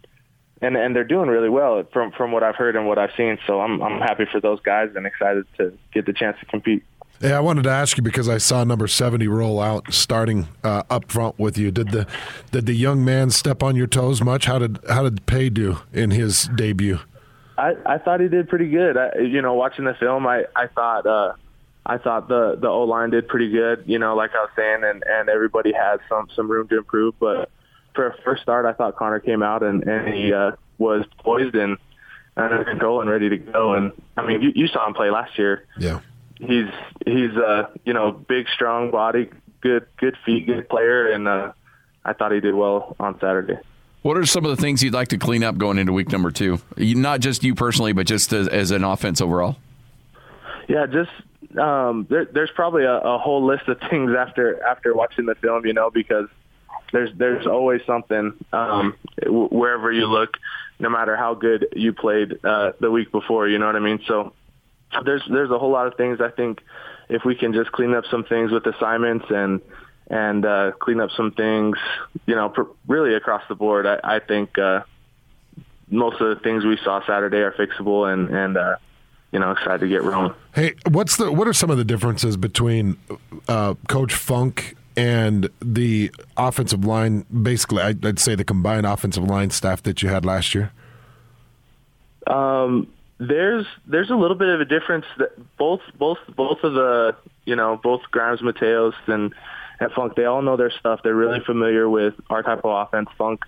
and 0.61 0.77
and 0.77 0.95
they're 0.95 1.05
doing 1.05 1.29
really 1.29 1.49
well 1.49 1.85
from 1.93 2.13
from 2.13 2.33
what 2.33 2.43
I've 2.43 2.57
heard 2.57 2.77
and 2.77 2.87
what 2.87 2.99
I've 2.99 3.13
seen. 3.17 3.39
So 3.47 3.61
I'm 3.61 3.83
I'm 3.83 4.01
happy 4.01 4.25
for 4.31 4.41
those 4.41 4.61
guys 4.61 4.91
and 4.95 5.07
excited 5.07 5.47
to 5.59 5.77
get 5.93 6.07
the 6.07 6.13
chance 6.13 6.39
to 6.41 6.47
compete. 6.47 6.85
Yeah, 7.21 7.37
I 7.37 7.41
wanted 7.41 7.63
to 7.65 7.71
ask 7.71 7.97
you 7.97 8.03
because 8.03 8.29
I 8.29 8.39
saw 8.39 8.65
number 8.65 8.87
seventy 8.87 9.29
roll 9.29 9.61
out 9.61 9.93
starting 9.93 10.49
uh, 10.63 10.83
up 10.91 11.11
front 11.11 11.39
with 11.39 11.57
you. 11.57 11.71
Did 11.71 11.91
the 11.91 12.07
did 12.51 12.67
the 12.67 12.75
young 12.75 13.05
man 13.05 13.31
step 13.31 13.63
on 13.63 13.77
your 13.77 13.87
toes 13.87 14.23
much? 14.23 14.47
How 14.47 14.59
did 14.59 14.79
how 14.89 15.05
did 15.05 15.25
Pay 15.27 15.51
do 15.51 15.79
in 15.93 16.11
his 16.11 16.45
debut? 16.55 16.99
I, 17.57 17.77
I 17.87 17.99
thought 17.99 18.21
he 18.21 18.29
did 18.29 18.49
pretty 18.49 18.69
good. 18.69 18.97
I, 18.97 19.19
you 19.21 19.41
know, 19.41 19.55
watching 19.55 19.85
the 19.85 19.95
film, 19.95 20.27
I 20.27 20.45
I 20.57 20.67
thought 20.67 21.07
uh, 21.07 21.35
I 21.87 21.99
thought 21.99 22.29
the 22.29 22.57
the 22.61 22.69
O 22.69 22.83
line 22.83 23.11
did 23.11 23.29
pretty 23.29 23.51
good. 23.51 23.85
You 23.87 23.99
know, 23.99 24.17
like 24.17 24.31
I 24.35 24.41
was 24.41 24.51
saying, 24.57 24.83
and 24.85 25.05
and 25.07 25.29
everybody 25.29 25.73
has 25.73 26.01
some 26.09 26.29
some 26.35 26.51
room 26.51 26.67
to 26.69 26.79
improve. 26.79 27.15
But 27.21 27.51
for 27.95 28.09
a 28.09 28.17
first 28.25 28.43
start, 28.43 28.67
I 28.67 28.73
thought 28.73 28.97
Connor 28.97 29.21
came 29.21 29.43
out 29.43 29.63
and 29.63 29.83
and 29.85 30.15
he 30.15 30.33
uh, 30.33 30.53
was 30.79 31.05
poised 31.19 31.55
and 31.55 31.79
under 32.37 32.65
control 32.65 33.01
and 33.01 33.09
ready 33.09 33.29
to 33.29 33.37
go. 33.37 33.75
And 33.75 33.93
I 34.17 34.27
mean, 34.27 34.43
you, 34.43 34.53
you 34.55 34.67
saw 34.69 34.87
him 34.87 34.95
play 34.95 35.11
last 35.11 35.39
year. 35.39 35.67
Yeah. 35.79 36.01
He's 36.39 36.69
he's 37.07 37.31
uh 37.37 37.71
you 37.85 37.93
know 37.93 38.13
big, 38.13 38.49
strong 38.49 38.91
body, 38.91 39.31
good 39.61 39.87
good 39.97 40.17
feet, 40.25 40.47
good 40.47 40.69
player, 40.69 41.11
and 41.11 41.29
uh, 41.29 41.53
I 42.05 42.13
thought 42.13 42.33
he 42.33 42.41
did 42.41 42.55
well 42.55 42.97
on 42.99 43.19
Saturday. 43.21 43.59
What 44.03 44.19
are 44.19 44.27
some 44.27 44.45
of 44.45 44.55
the 44.55 44.61
things 44.61 44.83
you'd 44.83 44.93
like 44.93 45.09
to 45.09 45.19
clean 45.19 45.43
up 45.43 45.57
going 45.57 45.79
into 45.79 45.93
week 45.93 46.13
number 46.13 46.31
two? 46.31 46.61
Not 46.77 47.21
just 47.21 47.43
you 47.43 47.55
personally, 47.55 47.95
but 47.95 48.07
just 48.07 48.35
as, 48.35 48.49
as 48.49 48.71
an 48.71 48.85
offense 48.85 49.23
overall. 49.23 49.57
Yeah, 50.69 50.85
just 50.85 51.11
um, 51.59 52.07
there, 52.11 52.27
there's 52.27 52.51
probably 52.55 52.85
a, 52.85 52.99
a 52.99 53.19
whole 53.19 53.47
list 53.47 53.67
of 53.69 53.81
things 53.91 54.13
after 54.19 54.63
after 54.65 54.95
watching 54.95 55.25
the 55.27 55.35
film, 55.37 55.65
you 55.65 55.73
know, 55.73 55.91
because 55.91 56.29
there's 56.95 57.11
there's 57.17 57.47
always 57.47 57.81
something 57.87 58.33
um, 58.53 58.95
wherever 59.27 59.91
you 59.91 60.07
look, 60.07 60.37
no 60.79 60.89
matter 60.89 61.17
how 61.17 61.35
good 61.35 61.67
you 61.75 61.93
played 61.93 62.39
uh, 62.45 62.73
the 62.79 62.91
week 62.91 63.11
before. 63.11 63.49
You 63.49 63.59
know 63.59 63.67
what 63.67 63.75
I 63.75 63.81
mean? 63.81 64.01
So 64.07 64.33
there's 65.05 65.23
there's 65.29 65.51
a 65.51 65.59
whole 65.59 65.73
lot 65.73 65.89
of 65.89 65.97
things. 65.97 66.21
I 66.21 66.31
think 66.31 66.61
if 67.09 67.25
we 67.25 67.35
can 67.35 67.53
just 67.53 67.73
clean 67.73 67.95
up 67.95 68.05
some 68.13 68.23
things 68.23 68.53
with 68.53 68.65
assignments 68.67 69.27
and 69.29 69.61
and 70.09 70.47
uh, 70.47 70.73
clean 70.79 71.01
up 71.01 71.11
some 71.17 71.33
things, 71.33 71.77
you 72.27 72.37
know, 72.37 72.51
pr- 72.51 72.71
really 72.87 73.15
across 73.15 73.43
the 73.49 73.57
board, 73.57 73.87
I, 73.87 73.99
I 74.05 74.19
think 74.21 74.57
uh, 74.57 74.83
most 75.89 76.21
of 76.21 76.29
the 76.29 76.43
things 76.45 76.65
we 76.65 76.79
saw 76.85 77.05
Saturday 77.05 77.39
are 77.39 77.53
fixable 77.53 78.11
and 78.11 78.31
and 78.31 78.57
uh, 78.57 78.77
you 79.33 79.41
know 79.41 79.51
excited 79.51 79.81
to 79.81 79.89
get 79.89 80.05
rolling. 80.05 80.33
Hey, 80.55 80.75
what's 80.89 81.17
the 81.17 81.33
what 81.33 81.49
are 81.49 81.53
some 81.53 81.71
of 81.71 81.77
the 81.77 81.85
differences 81.85 82.37
between 82.37 82.99
uh, 83.49 83.75
Coach 83.89 84.15
Funk 84.15 84.77
and 84.97 85.49
the 85.61 86.11
offensive 86.37 86.85
line? 86.85 87.25
Basically, 87.31 87.83
I'd, 87.83 88.19
say 88.19 88.35
the 88.35 88.45
combined 88.45 88.87
offensive 88.87 89.25
line 89.25 89.51
staff 89.51 89.83
that 89.85 90.03
you 90.03 90.09
had 90.09 90.25
last 90.25 90.55
year. 90.55 90.73
Um, 92.27 92.89
there's 93.19 93.67
there's 93.87 94.11
a 94.11 94.17
little 94.17 94.37
bit 94.37 94.49
of 94.49 94.61
a 94.61 94.65
difference 94.65 95.07
that 95.19 95.57
both 95.57 95.81
both 95.99 96.19
both 96.35 96.59
of 96.63 96.75
the 96.75 97.17
you 97.45 97.57
know 97.57 97.79
both 97.83 98.03
Grimes, 98.11 98.41
Mateos, 98.41 98.95
and 99.07 99.35
and 99.81 99.93
Funk 99.93 100.15
they 100.17 100.25
all 100.25 100.43
know 100.43 100.57
their 100.57 100.71
stuff. 100.71 101.01
They're 101.03 101.15
really 101.15 101.41
familiar 101.41 101.89
with 101.89 102.15
our 102.31 102.43
type 102.43 102.65
of 102.65 102.87
offense. 102.87 103.09
Funk 103.17 103.41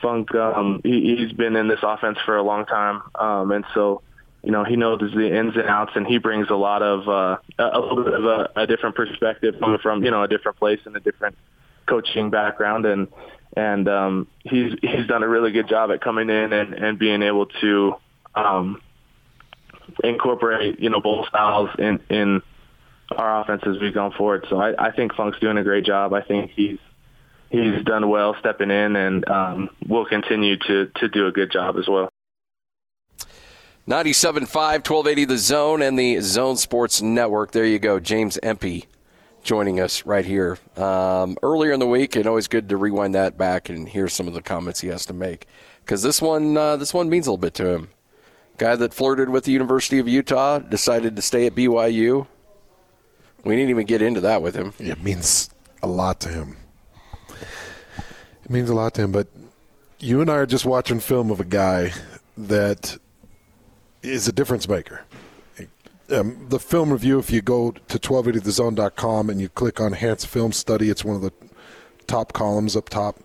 Funk 0.00 0.34
um, 0.34 0.80
he, 0.84 1.16
he's 1.16 1.32
been 1.32 1.56
in 1.56 1.68
this 1.68 1.80
offense 1.82 2.18
for 2.24 2.36
a 2.36 2.42
long 2.42 2.66
time, 2.66 3.02
um, 3.14 3.50
and 3.52 3.64
so 3.74 4.02
you 4.46 4.52
know 4.52 4.62
he 4.62 4.76
knows 4.76 5.00
the 5.00 5.36
ins 5.36 5.56
and 5.56 5.68
outs, 5.68 5.90
and 5.96 6.06
he 6.06 6.18
brings 6.18 6.48
a 6.50 6.54
lot 6.54 6.80
of 6.80 7.08
uh, 7.08 7.36
a 7.58 7.80
little 7.80 8.04
bit 8.04 8.14
of 8.14 8.24
a, 8.24 8.48
a 8.54 8.66
different 8.68 8.94
perspective 8.94 9.56
coming 9.58 9.78
from 9.82 10.04
you 10.04 10.12
know 10.12 10.22
a 10.22 10.28
different 10.28 10.56
place 10.56 10.78
and 10.84 10.96
a 10.96 11.00
different 11.00 11.36
coaching 11.86 12.30
background, 12.30 12.86
and 12.86 13.08
and 13.56 13.88
um, 13.88 14.28
he's 14.44 14.72
he's 14.80 15.04
done 15.08 15.24
a 15.24 15.28
really 15.28 15.50
good 15.50 15.68
job 15.68 15.90
at 15.90 16.00
coming 16.00 16.30
in 16.30 16.52
and, 16.52 16.74
and 16.74 16.96
being 16.96 17.22
able 17.22 17.46
to 17.60 17.96
um, 18.36 18.80
incorporate 20.04 20.78
you 20.78 20.90
know 20.90 21.00
both 21.00 21.26
styles 21.26 21.70
in 21.80 21.98
in 22.08 22.40
our 23.10 23.40
offense 23.40 23.62
as 23.66 23.80
we've 23.80 23.94
gone 23.94 24.12
forward. 24.12 24.46
So 24.48 24.60
I, 24.60 24.90
I 24.90 24.92
think 24.92 25.12
Funk's 25.14 25.40
doing 25.40 25.58
a 25.58 25.64
great 25.64 25.84
job. 25.84 26.12
I 26.12 26.22
think 26.22 26.52
he's 26.54 26.78
he's 27.50 27.82
done 27.84 28.08
well 28.08 28.36
stepping 28.38 28.70
in, 28.70 28.94
and 28.94 29.28
um, 29.28 29.70
will 29.88 30.06
continue 30.06 30.56
to 30.56 30.86
to 31.00 31.08
do 31.08 31.26
a 31.26 31.32
good 31.32 31.50
job 31.50 31.78
as 31.78 31.88
well. 31.88 32.10
97.5, 33.88 34.40
1280 34.50 35.24
The 35.26 35.38
Zone 35.38 35.80
and 35.80 35.96
the 35.96 36.20
Zone 36.20 36.56
Sports 36.56 37.02
Network. 37.02 37.52
There 37.52 37.64
you 37.64 37.78
go. 37.78 38.00
James 38.00 38.36
Empey 38.42 38.86
joining 39.44 39.78
us 39.78 40.04
right 40.04 40.24
here. 40.24 40.58
Um, 40.76 41.38
earlier 41.40 41.70
in 41.70 41.78
the 41.78 41.86
week, 41.86 42.16
and 42.16 42.26
always 42.26 42.48
good 42.48 42.68
to 42.70 42.76
rewind 42.76 43.14
that 43.14 43.38
back 43.38 43.68
and 43.68 43.88
hear 43.88 44.08
some 44.08 44.26
of 44.26 44.34
the 44.34 44.42
comments 44.42 44.80
he 44.80 44.88
has 44.88 45.06
to 45.06 45.12
make. 45.12 45.46
Because 45.84 46.02
this 46.02 46.20
one, 46.20 46.56
uh, 46.56 46.74
this 46.76 46.92
one 46.92 47.08
means 47.08 47.28
a 47.28 47.30
little 47.30 47.40
bit 47.40 47.54
to 47.54 47.68
him. 47.68 47.90
Guy 48.58 48.74
that 48.74 48.92
flirted 48.92 49.28
with 49.28 49.44
the 49.44 49.52
University 49.52 50.00
of 50.00 50.08
Utah, 50.08 50.58
decided 50.58 51.14
to 51.14 51.22
stay 51.22 51.46
at 51.46 51.54
BYU. 51.54 52.26
We 53.44 53.54
didn't 53.54 53.70
even 53.70 53.86
get 53.86 54.02
into 54.02 54.20
that 54.22 54.42
with 54.42 54.56
him. 54.56 54.72
It 54.80 55.00
means 55.00 55.48
a 55.80 55.86
lot 55.86 56.18
to 56.20 56.28
him. 56.28 56.56
It 58.44 58.50
means 58.50 58.68
a 58.68 58.74
lot 58.74 58.94
to 58.94 59.02
him. 59.02 59.12
But 59.12 59.28
you 60.00 60.20
and 60.20 60.28
I 60.28 60.34
are 60.34 60.46
just 60.46 60.64
watching 60.64 60.98
film 60.98 61.30
of 61.30 61.38
a 61.38 61.44
guy 61.44 61.92
that 62.36 62.98
is 64.06 64.28
a 64.28 64.32
difference 64.32 64.68
maker. 64.68 65.02
Um, 66.08 66.46
the 66.50 66.60
film 66.60 66.92
review, 66.92 67.18
if 67.18 67.30
you 67.30 67.42
go 67.42 67.72
to 67.72 67.98
1280thezone.com 67.98 69.28
and 69.28 69.40
you 69.40 69.48
click 69.48 69.80
on 69.80 69.92
Hans 69.92 70.24
Film 70.24 70.52
Study, 70.52 70.88
it's 70.88 71.04
one 71.04 71.16
of 71.16 71.22
the 71.22 71.32
top 72.06 72.32
columns 72.32 72.76
up 72.76 72.88
top. 72.88 73.18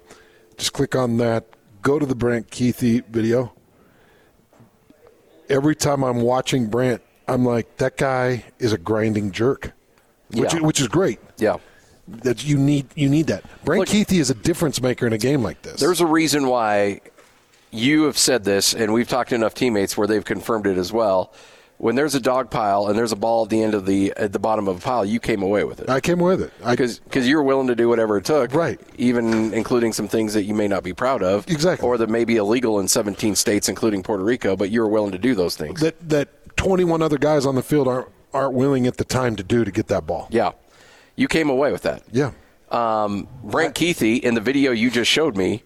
Just 0.58 0.74
click 0.74 0.96
on 0.96 1.18
that. 1.18 1.46
Go 1.84 2.00
to 2.00 2.06
the 2.08 2.16
Brant 2.16 2.50
Kuithe 2.50 3.06
video. 3.06 3.54
Every 5.50 5.76
time 5.76 6.04
I'm 6.04 6.22
watching 6.22 6.68
Brant, 6.68 7.02
I'm 7.28 7.46
like, 7.46 7.78
that 7.78 7.98
guy 7.98 8.46
is 8.58 8.74
a 8.74 8.78
grinding 8.78 9.32
jerk, 9.32 9.74
which, 10.32 10.54
Yeah. 10.54 10.62
which 10.62 10.80
is 10.80 10.88
great 10.88 11.20
Yeah. 11.38 11.58
that 12.08 12.44
you 12.46 12.58
need 12.58 12.88
you 12.96 13.10
need 13.10 13.28
that. 13.28 13.44
Brent 13.64 13.80
Look- 13.82 13.90
Kuithe 13.90 14.20
is 14.20 14.30
a 14.30 14.34
difference 14.36 14.82
maker 14.82 15.06
in 15.06 15.14
a 15.14 15.18
game 15.20 15.44
like 15.44 15.62
this. 15.62 15.80
There's 15.80 16.02
a 16.02 16.06
reason 16.08 16.48
why 16.48 17.02
you 17.72 18.04
have 18.04 18.18
said 18.18 18.44
this, 18.44 18.74
and 18.74 18.94
we've 18.94 19.08
talked 19.08 19.30
to 19.30 19.36
enough 19.36 19.54
teammates 19.54 19.98
where 19.98 20.08
they've 20.08 20.26
confirmed 20.26 20.68
it 20.68 20.78
as 20.78 20.92
well. 20.92 21.34
When 21.78 21.96
there's 21.96 22.14
a 22.14 22.20
dog 22.20 22.52
pile 22.52 22.86
and 22.88 22.96
there's 22.96 23.12
a 23.12 23.16
ball 23.16 23.44
at 23.46 23.50
the 23.50 23.64
end 23.64 23.74
of 23.74 23.88
the 23.88 24.14
at 24.16 24.34
the 24.34 24.38
bottom 24.40 24.68
of 24.68 24.78
a 24.78 24.80
pile, 24.80 25.04
you 25.04 25.20
came 25.20 25.42
away 25.42 25.64
with 25.64 25.80
it 25.80 25.90
I 25.90 26.00
came 26.00 26.20
with 26.20 26.40
it. 26.40 26.54
Because 26.64 27.00
because 27.00 27.28
you 27.28 27.38
were 27.38 27.44
willing 27.44 27.66
to 27.68 27.76
do 27.76 27.90
whatever 27.90 28.18
it 28.18 28.26
took, 28.26 28.54
Right. 28.54 28.80
Even 29.00 29.52
including 29.52 29.92
some 29.92 30.08
things 30.08 30.36
that 30.36 30.44
you 30.44 30.54
may 30.54 30.68
not 30.68 30.84
be 30.84 30.94
proud 30.94 31.24
of, 31.24 31.50
Exactly. 31.50 31.88
or 31.88 31.98
that 31.98 32.08
may 32.08 32.24
be 32.24 32.36
illegal 32.38 32.80
in 32.80 32.88
17 32.88 33.34
states, 33.36 33.68
including 33.68 34.04
Puerto 34.04 34.24
Rico, 34.24 34.56
but 34.56 34.70
you 34.70 34.80
were 34.82 34.88
willing 34.88 35.12
to 35.12 35.18
do 35.18 35.34
those 35.34 35.56
things. 35.56 35.82
that 35.82 35.96
that 36.08 36.56
21 36.56 37.02
other 37.02 37.18
guys 37.18 37.48
on 37.48 37.56
the 37.56 37.64
field 37.64 37.88
aren't 37.88 38.10
aren't 38.32 38.54
willing 38.54 38.86
at 38.86 38.98
the 38.98 39.04
time 39.04 39.36
to 39.38 39.44
do 39.44 39.66
to 39.66 39.72
get 39.72 39.88
that 39.88 40.06
ball. 40.06 40.28
yeah, 40.30 40.52
you 41.16 41.28
came 41.28 41.50
away 41.50 41.72
with 41.72 41.82
that. 41.82 42.04
Yeah. 42.12 42.32
um, 42.70 43.28
Brent 43.44 43.74
Kuithe 43.74 44.20
in 44.22 44.36
the 44.36 44.42
video 44.42 44.72
you 44.72 44.92
just 44.92 45.10
showed 45.10 45.36
me 45.36 45.64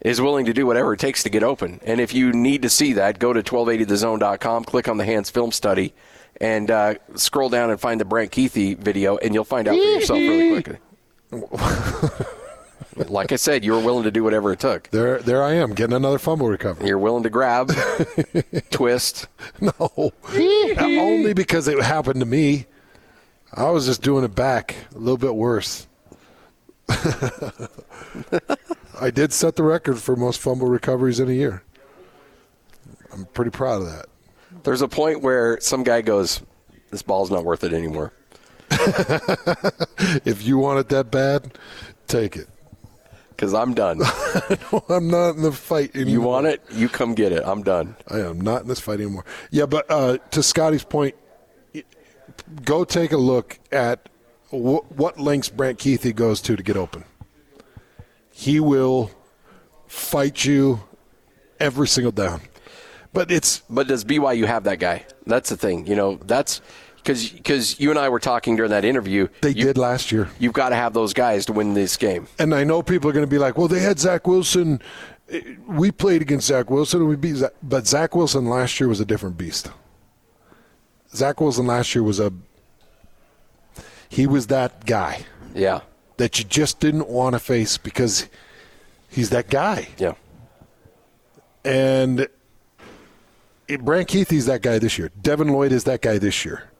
is 0.00 0.20
willing 0.20 0.46
to 0.46 0.52
do 0.52 0.66
whatever 0.66 0.92
it 0.92 1.00
takes 1.00 1.22
to 1.22 1.30
get 1.30 1.42
open. 1.42 1.80
And 1.84 2.00
if 2.00 2.14
you 2.14 2.32
need 2.32 2.62
to 2.62 2.68
see 2.68 2.92
that, 2.94 3.18
go 3.18 3.32
to 3.32 3.42
1280thezone.com, 3.42 4.64
click 4.64 4.88
on 4.88 4.96
the 4.98 5.04
Hans 5.04 5.30
Film 5.30 5.52
Study, 5.52 5.94
and 6.40 6.70
uh, 6.70 6.94
scroll 7.14 7.48
down 7.48 7.70
and 7.70 7.80
find 7.80 8.00
the 8.00 8.04
Brant 8.04 8.30
Kuithe 8.30 8.78
video, 8.78 9.16
and 9.16 9.34
you'll 9.34 9.44
find 9.44 9.68
out 9.68 9.72
for 9.76 9.82
yourself 9.82 10.18
really 10.18 10.50
quickly. 10.52 10.78
like 13.08 13.32
I 13.32 13.36
said, 13.36 13.64
you 13.64 13.72
were 13.72 13.80
willing 13.80 14.04
to 14.04 14.10
do 14.10 14.22
whatever 14.22 14.52
it 14.52 14.60
took. 14.60 14.88
There, 14.90 15.18
there 15.20 15.42
I 15.42 15.54
am 15.54 15.72
getting 15.74 15.96
another 15.96 16.18
fumble 16.18 16.48
recovery. 16.48 16.88
You're 16.88 16.98
willing 16.98 17.22
to 17.24 17.30
grab, 17.30 17.72
twist. 18.70 19.28
No, 19.60 20.12
only 20.78 21.32
because 21.34 21.68
it 21.68 21.82
happened 21.82 22.20
to 22.20 22.26
me. 22.26 22.66
I 23.52 23.70
was 23.70 23.86
just 23.86 24.02
doing 24.02 24.24
it 24.24 24.34
back 24.34 24.76
a 24.94 24.98
little 24.98 25.16
bit 25.16 25.34
worse. 25.34 25.86
I 29.00 29.10
did 29.10 29.32
set 29.32 29.56
the 29.56 29.62
record 29.62 29.98
for 29.98 30.16
most 30.16 30.40
fumble 30.40 30.68
recoveries 30.68 31.20
in 31.20 31.28
a 31.28 31.32
year. 31.32 31.62
I'm 33.12 33.26
pretty 33.26 33.50
proud 33.50 33.82
of 33.82 33.86
that. 33.88 34.06
There's 34.62 34.82
a 34.82 34.88
point 34.88 35.22
where 35.22 35.60
some 35.60 35.82
guy 35.84 36.00
goes, 36.02 36.42
"This 36.90 37.02
ball's 37.02 37.30
not 37.30 37.44
worth 37.44 37.64
it 37.64 37.72
anymore." 37.72 38.12
If 40.24 40.44
you 40.44 40.58
want 40.58 40.80
it 40.80 40.88
that 40.90 41.10
bad, 41.10 41.56
take 42.06 42.36
it. 42.36 42.48
Because 43.30 43.54
I'm 43.54 43.74
done. 43.74 44.00
I'm 44.88 45.08
not 45.08 45.30
in 45.36 45.42
the 45.42 45.52
fight 45.52 45.94
anymore. 45.94 46.12
You 46.12 46.20
want 46.20 46.46
it? 46.46 46.62
You 46.72 46.88
come 46.88 47.14
get 47.14 47.32
it. 47.32 47.42
I'm 47.44 47.62
done. 47.62 47.96
I 48.08 48.20
am 48.20 48.40
not 48.40 48.62
in 48.62 48.68
this 48.68 48.80
fight 48.80 49.00
anymore. 49.00 49.24
Yeah, 49.50 49.66
but 49.66 49.86
uh, 49.90 50.18
to 50.30 50.42
Scotty's 50.42 50.84
point, 50.84 51.14
go 52.64 52.84
take 52.84 53.12
a 53.12 53.16
look 53.16 53.58
at 53.72 54.08
wh- 54.50 54.84
what 54.96 55.18
lengths 55.18 55.48
Brant 55.48 55.78
Kuithe 55.78 56.14
goes 56.14 56.40
to 56.42 56.56
to 56.56 56.62
get 56.62 56.76
open. 56.76 57.04
He 58.38 58.60
will 58.60 59.10
fight 59.86 60.44
you 60.44 60.80
every 61.58 61.88
single 61.88 62.12
down. 62.12 62.42
But 63.14 63.30
it's 63.30 63.62
But 63.70 63.88
does 63.88 64.04
BYU 64.04 64.44
have 64.44 64.64
that 64.64 64.78
guy? 64.78 65.06
That's 65.26 65.48
the 65.48 65.56
thing. 65.56 65.86
You 65.86 65.96
know, 65.96 66.16
that's 66.16 66.60
because 66.96 67.30
because 67.30 67.80
you 67.80 67.88
and 67.88 67.98
I 67.98 68.10
were 68.10 68.20
talking 68.20 68.54
during 68.54 68.72
that 68.72 68.84
interview. 68.84 69.28
they 69.40 69.48
you, 69.48 69.64
did 69.64 69.78
last 69.78 70.12
year. 70.12 70.28
You've 70.38 70.52
got 70.52 70.68
to 70.68 70.76
have 70.76 70.92
those 70.92 71.14
guys 71.14 71.46
to 71.46 71.54
win 71.54 71.72
this 71.72 71.96
game. 71.96 72.28
And 72.38 72.54
I 72.54 72.62
know 72.62 72.82
people 72.82 73.08
are 73.08 73.14
going 73.14 73.24
to 73.24 73.30
be 73.30 73.38
like, 73.38 73.56
"Well, 73.56 73.68
they 73.68 73.80
had 73.80 73.98
Zach 73.98 74.26
Wilson. 74.26 74.82
We 75.66 75.90
played 75.90 76.20
against 76.20 76.46
Zach 76.46 76.68
Wilson, 76.68 77.00
and 77.00 77.08
we 77.08 77.16
beat 77.16 77.36
Zach." 77.36 77.52
But 77.62 77.86
Zach 77.86 78.14
Wilson 78.14 78.44
last 78.44 78.78
year 78.78 78.88
was 78.90 79.00
a 79.00 79.06
different 79.06 79.38
beast. 79.38 79.70
Zach 81.14 81.40
Wilson 81.40 81.66
last 81.66 81.94
year 81.94 82.02
was 82.02 82.20
a 82.20 82.34
he 84.10 84.26
was 84.26 84.48
that 84.48 84.84
guy 84.84 85.24
Yeah. 85.54 85.80
That 86.16 86.38
you 86.38 86.44
just 86.44 86.80
didn't 86.80 87.08
want 87.08 87.34
to 87.34 87.38
face 87.38 87.76
because 87.76 88.28
he's 89.08 89.30
that 89.30 89.50
guy. 89.50 89.88
Yeah. 89.98 90.14
And 91.64 92.28
it, 93.68 93.84
Brant 93.84 94.08
Kuithe's 94.08 94.46
that 94.46 94.62
guy 94.62 94.78
this 94.78 94.98
year. 94.98 95.10
Devin 95.20 95.48
Lloyd 95.48 95.72
is 95.72 95.84
that 95.84 96.00
guy 96.00 96.18
this 96.18 96.44
year. 96.44 96.70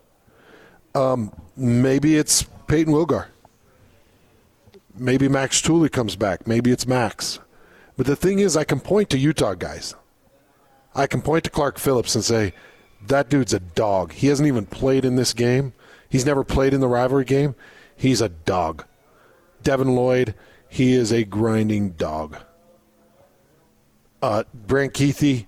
Um, 0.94 1.32
maybe 1.56 2.16
it's 2.16 2.44
Payton 2.66 2.92
Wilgar. 2.92 3.26
Maybe 4.94 5.28
Max 5.28 5.60
Tooley 5.60 5.90
comes 5.90 6.16
back. 6.16 6.46
Maybe 6.46 6.70
it's 6.70 6.86
Max. 6.86 7.38
But 7.96 8.06
the 8.06 8.16
thing 8.16 8.38
is, 8.38 8.56
I 8.56 8.64
can 8.64 8.80
point 8.80 9.10
to 9.10 9.18
Utah 9.18 9.54
guys. 9.54 9.94
I 10.94 11.06
can 11.06 11.20
point 11.20 11.44
to 11.44 11.50
Clark 11.50 11.78
Phillips 11.78 12.14
and 12.14 12.24
say, 12.24 12.54
that 13.06 13.28
dude's 13.28 13.52
a 13.52 13.60
dog. 13.60 14.12
He 14.12 14.28
hasn't 14.28 14.48
even 14.48 14.64
played 14.66 15.04
in 15.04 15.16
this 15.16 15.32
game. 15.34 15.74
He's 16.08 16.24
never 16.24 16.44
played 16.44 16.72
in 16.72 16.80
the 16.80 16.88
rivalry 16.88 17.24
game. 17.24 17.54
He's 17.94 18.20
a 18.20 18.28
dog. 18.30 18.84
Devin 19.66 19.96
Lloyd, 19.96 20.36
he 20.68 20.92
is 20.92 21.12
a 21.12 21.24
grinding 21.24 21.90
dog. 21.90 22.36
Uh, 24.22 24.44
Brant 24.54 24.94
Kuithe 24.94 25.46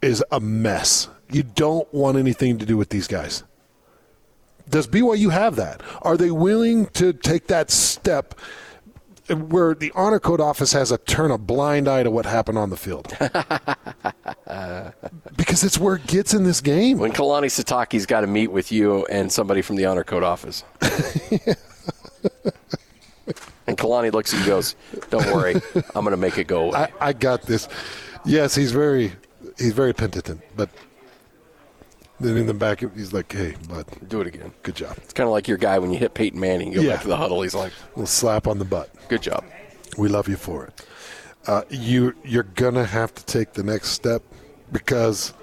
is 0.00 0.22
a 0.30 0.38
mess. 0.38 1.08
You 1.28 1.42
don't 1.42 1.92
want 1.92 2.16
anything 2.16 2.58
to 2.58 2.64
do 2.64 2.76
with 2.76 2.90
these 2.90 3.08
guys. 3.08 3.42
Does 4.70 4.86
BYU 4.86 5.32
have 5.32 5.56
that? 5.56 5.82
Are 6.02 6.16
they 6.16 6.30
willing 6.30 6.86
to 6.90 7.12
take 7.12 7.48
that 7.48 7.72
step 7.72 8.38
where 9.28 9.74
the 9.74 9.90
honor 9.96 10.20
code 10.20 10.40
office 10.40 10.72
has 10.72 10.92
a 10.92 10.98
turn 10.98 11.32
a 11.32 11.38
blind 11.38 11.88
eye 11.88 12.04
to 12.04 12.10
what 12.12 12.24
happened 12.24 12.58
on 12.58 12.70
the 12.70 12.76
field? 12.76 13.08
because 15.36 15.64
it's 15.64 15.76
where 15.76 15.96
it 15.96 16.06
gets 16.06 16.34
in 16.34 16.44
this 16.44 16.60
game. 16.60 16.98
When 16.98 17.10
Kalani 17.10 17.46
Sitake's 17.46 18.06
got 18.06 18.20
to 18.20 18.28
meet 18.28 18.52
with 18.52 18.70
you 18.70 19.04
and 19.06 19.32
somebody 19.32 19.60
from 19.60 19.74
the 19.74 19.86
honor 19.86 20.04
code 20.04 20.22
office. 20.22 20.62
Kalani 23.82 24.12
looks 24.12 24.32
and 24.32 24.44
goes, 24.46 24.76
"Don't 25.10 25.26
worry, 25.34 25.56
I'm 25.94 26.04
going 26.04 26.12
to 26.12 26.16
make 26.16 26.38
it 26.38 26.46
go 26.46 26.66
away." 26.66 26.78
I, 27.00 27.08
I 27.08 27.12
got 27.12 27.42
this. 27.42 27.68
Yes, 28.24 28.54
he's 28.54 28.70
very 28.72 29.12
he's 29.58 29.72
very 29.72 29.92
penitent, 29.92 30.40
but 30.56 30.70
then 32.20 32.36
in 32.36 32.46
the 32.46 32.54
back 32.54 32.80
he's 32.94 33.12
like, 33.12 33.32
"Hey, 33.32 33.54
bud, 33.68 33.86
Do 34.08 34.20
it 34.20 34.26
again. 34.28 34.52
good 34.62 34.76
job." 34.76 34.96
It's 34.98 35.12
kind 35.12 35.26
of 35.26 35.32
like 35.32 35.48
your 35.48 35.58
guy 35.58 35.78
when 35.78 35.90
you 35.90 35.98
hit 35.98 36.14
Peyton 36.14 36.38
Manning. 36.38 36.68
You 36.72 36.76
go 36.78 36.82
Yeah. 36.82 36.92
back 36.94 37.02
to 37.02 37.08
the 37.08 37.16
huddle. 37.16 37.42
He's 37.42 37.54
like, 37.54 37.72
little 37.96 38.06
slap 38.06 38.46
on 38.46 38.58
the 38.58 38.64
butt. 38.64 38.90
"Good 39.08 39.22
job." 39.22 39.44
We 39.98 40.08
love 40.08 40.28
you 40.28 40.36
for 40.36 40.66
it. 40.66 40.86
Uh, 41.46 41.62
you 41.68 42.14
you're 42.24 42.44
gonna 42.44 42.84
have 42.84 43.12
to 43.16 43.24
take 43.24 43.54
the 43.54 43.64
next 43.64 43.88
step 43.90 44.22
because 44.70 45.34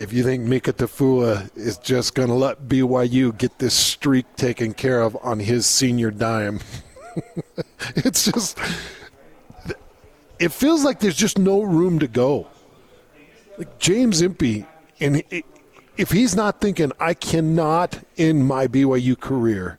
if 0.00 0.12
you 0.12 0.24
think 0.24 0.42
Mika 0.42 0.72
Tafua 0.72 1.48
is 1.56 1.78
just 1.78 2.14
gonna 2.16 2.34
let 2.34 2.62
BYU 2.68 3.30
get 3.38 3.60
this 3.60 3.74
streak 3.74 4.26
taken 4.34 4.74
care 4.74 5.00
of 5.00 5.16
on 5.22 5.38
his 5.38 5.64
senior 5.66 6.10
dime, 6.10 6.58
it's 7.96 8.24
just 8.30 8.58
it 10.38 10.52
feels 10.52 10.84
like 10.84 11.00
there's 11.00 11.16
just 11.16 11.38
no 11.38 11.62
room 11.62 11.98
to 12.00 12.08
go. 12.08 12.48
Like 13.58 13.78
James 13.78 14.22
Empey, 14.22 14.66
and 15.00 15.22
if 15.96 16.10
he's 16.10 16.34
not 16.34 16.60
thinking, 16.60 16.90
I 16.98 17.14
cannot 17.14 18.00
in 18.16 18.44
my 18.44 18.66
BYU 18.66 19.18
career 19.18 19.78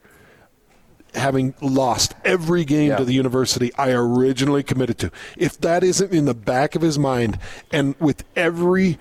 having 1.15 1.53
lost 1.61 2.15
every 2.25 2.65
game 2.65 2.89
Yeah. 2.89 2.95
to 2.97 3.05
the 3.05 3.13
university 3.13 3.71
I 3.75 3.91
originally 3.91 4.63
committed 4.63 4.97
to. 4.99 5.11
If 5.37 5.59
that 5.61 5.83
isn't 5.83 6.11
in 6.11 6.25
the 6.25 6.33
back 6.33 6.75
of 6.75 6.81
his 6.81 6.97
mind, 6.97 7.37
and 7.71 7.95
with 7.99 8.23
every 8.35 8.97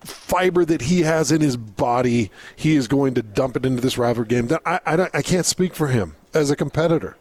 fiber 0.00 0.64
that 0.64 0.82
he 0.82 1.02
has 1.02 1.30
in 1.32 1.40
his 1.40 1.56
body, 1.56 2.30
he 2.56 2.74
is 2.76 2.88
going 2.88 3.14
to 3.14 3.22
dump 3.22 3.56
it 3.56 3.66
into 3.66 3.80
this 3.80 3.96
rivalry 3.98 4.28
game. 4.28 4.46
Then 4.48 4.58
I, 4.64 4.80
I, 4.86 5.08
I 5.14 5.22
can't 5.22 5.46
speak 5.46 5.74
for 5.74 5.88
him 5.88 6.16
as 6.34 6.50
a 6.50 6.56
competitor. 6.56 7.16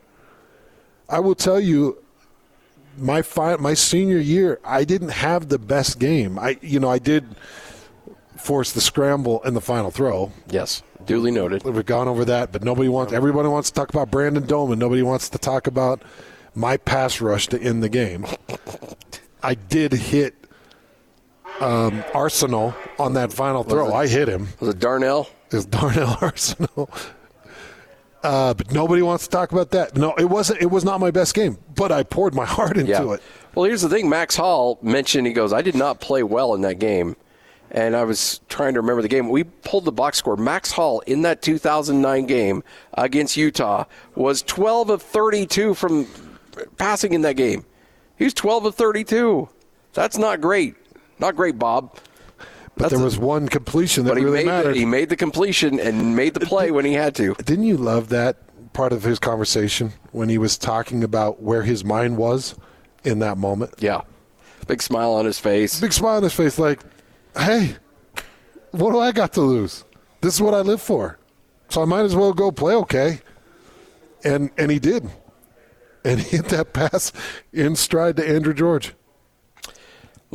I 1.09 1.19
will 1.19 1.35
tell 1.35 1.59
you, 1.59 1.97
my 2.97 3.21
fi- 3.21 3.57
my 3.57 3.73
senior 3.73 4.17
year, 4.19 4.59
I 4.63 4.83
didn't 4.83 5.09
have 5.09 5.49
the 5.49 5.59
best 5.59 5.99
game. 5.99 6.39
I 6.39 6.57
you 6.61 6.79
know 6.79 6.89
I 6.89 6.99
did 6.99 7.35
force 8.37 8.71
the 8.71 8.81
scramble 8.81 9.41
in 9.43 9.53
the 9.53 9.61
final 9.61 9.91
throw. 9.91 10.31
Yes, 10.49 10.81
duly 11.05 11.31
noted. 11.31 11.63
We've 11.63 11.85
gone 11.85 12.07
over 12.07 12.25
that, 12.25 12.51
but 12.51 12.63
nobody 12.63 12.89
wants. 12.89 13.13
Everybody 13.13 13.49
wants 13.49 13.69
to 13.69 13.75
talk 13.75 13.89
about 13.89 14.11
Brandon 14.11 14.45
Doman. 14.45 14.79
Nobody 14.79 15.01
wants 15.01 15.29
to 15.29 15.37
talk 15.37 15.67
about 15.67 16.01
my 16.53 16.77
pass 16.77 17.21
rush 17.21 17.47
to 17.47 17.61
end 17.61 17.83
the 17.83 17.89
game. 17.89 18.25
I 19.43 19.55
did 19.55 19.91
hit 19.93 20.33
um, 21.59 22.01
Arceneaux 22.13 22.73
on 22.97 23.13
that 23.13 23.31
final 23.33 23.63
throw. 23.63 23.93
I 23.93 24.07
hit 24.07 24.27
him. 24.27 24.47
Was 24.59 24.69
it 24.69 24.79
Darnell? 24.79 25.29
It 25.51 25.55
was 25.55 25.65
Darnell 25.65 26.07
Arceneaux. 26.21 26.89
Uh, 28.25 28.53
but 28.53 28.71
nobody 28.71 29.01
wants 29.01 29.25
to 29.25 29.29
talk 29.29 29.51
about 29.51 29.71
that. 29.71 29.95
No, 29.95 30.13
it 30.15 30.25
wasn't. 30.25 30.61
It 30.61 30.71
was 30.71 30.83
not 30.83 30.99
my 30.99 31.11
best 31.11 31.33
game, 31.35 31.57
but 31.75 31.91
I 31.91 32.03
poured 32.03 32.33
my 32.33 32.45
heart 32.57 32.77
into 32.77 32.91
Yeah. 32.91 33.13
it. 33.13 33.21
Well, 33.53 33.65
here's 33.65 33.81
the 33.81 33.89
thing. 33.89 34.09
Max 34.09 34.35
Hall 34.35 34.79
mentioned 34.81 35.27
he 35.27 35.33
goes, 35.33 35.53
I 35.53 35.61
did 35.61 35.75
not 35.75 35.99
play 36.01 36.23
well 36.23 36.53
in 36.55 36.61
that 36.61 36.79
game. 36.79 37.15
And 37.71 37.95
I 37.95 38.03
was 38.03 38.41
trying 38.47 38.73
to 38.75 38.81
remember 38.81 39.01
the 39.01 39.07
game. 39.07 39.27
We 39.29 39.43
pulled 39.43 39.85
the 39.85 39.91
box 39.91 40.17
score. 40.17 40.37
Max 40.37 40.71
Hall 40.71 41.01
in 41.01 41.23
that 41.23 41.41
2009 41.41 42.25
game 42.25 42.63
against 42.93 43.35
Utah 43.37 43.85
was 44.15 44.41
12 44.43 44.89
of 44.91 45.01
32 45.01 45.73
from 45.73 46.07
passing 46.77 47.13
in 47.13 47.21
that 47.21 47.35
game. 47.35 47.65
He 48.17 48.23
was 48.23 48.33
12 48.33 48.65
of 48.65 48.75
32. 48.75 49.49
That's 49.93 50.17
not 50.17 50.41
great. 50.41 50.75
Not 51.19 51.35
great, 51.35 51.57
Bob. 51.59 51.97
But 52.77 52.83
That's 52.83 52.93
there 52.93 53.01
a- 53.01 53.05
was 53.05 53.17
one 53.17 53.47
completion 53.47 54.05
that 54.05 54.15
really 54.15 54.31
made 54.31 54.41
the, 54.41 54.45
mattered. 54.45 54.75
he 54.75 54.85
made 54.85 55.09
the 55.09 55.15
completion 55.15 55.79
and 55.79 56.15
made 56.15 56.33
the 56.33 56.45
play 56.45 56.71
when 56.71 56.83
he 56.85 56.93
had 56.93 57.15
to. 57.15 57.33
Didn't 57.35 57.63
you 57.65 57.77
love 57.77 58.09
that 58.09 58.37
part 58.73 58.91
of 58.91 59.03
his 59.03 59.17
conversation 59.17 59.93
when 60.11 60.27
he 60.27 60.37
was 60.37 60.57
talking 60.57 61.03
about 61.03 61.41
where 61.41 61.63
his 61.63 61.85
mind 61.85 62.17
was 62.17 62.55
in 63.05 63.19
that 63.19 63.37
moment? 63.37 63.73
Yeah. 63.79 64.01
Big 64.67 64.81
smile 64.81 65.13
on 65.13 65.25
his 65.25 65.39
face. 65.39 65.79
Big 65.79 65.93
smile 65.93 66.17
on 66.17 66.23
his 66.23 66.33
face, 66.33 66.59
like, 66.59 66.81
hey, 67.37 67.75
what 68.71 68.91
do 68.91 68.99
I 68.99 69.11
got 69.13 69.31
to 69.33 69.41
lose? 69.41 69.85
This 70.21 70.33
is 70.35 70.41
what 70.41 70.53
I 70.53 70.59
live 70.61 70.81
for. 70.81 71.17
So 71.69 71.81
I 71.81 71.85
might 71.85 72.01
as 72.01 72.15
well 72.15 72.33
go 72.33 72.51
play 72.51 72.73
okay. 72.75 73.21
And 74.23 74.49
and 74.57 74.69
he 74.71 74.79
did. 74.79 75.07
And 76.03 76.19
he 76.19 76.37
hit 76.37 76.49
that 76.49 76.73
pass 76.73 77.11
in 77.53 77.75
stride 77.75 78.17
to 78.17 78.27
Andrew 78.27 78.53
George. 78.53 78.93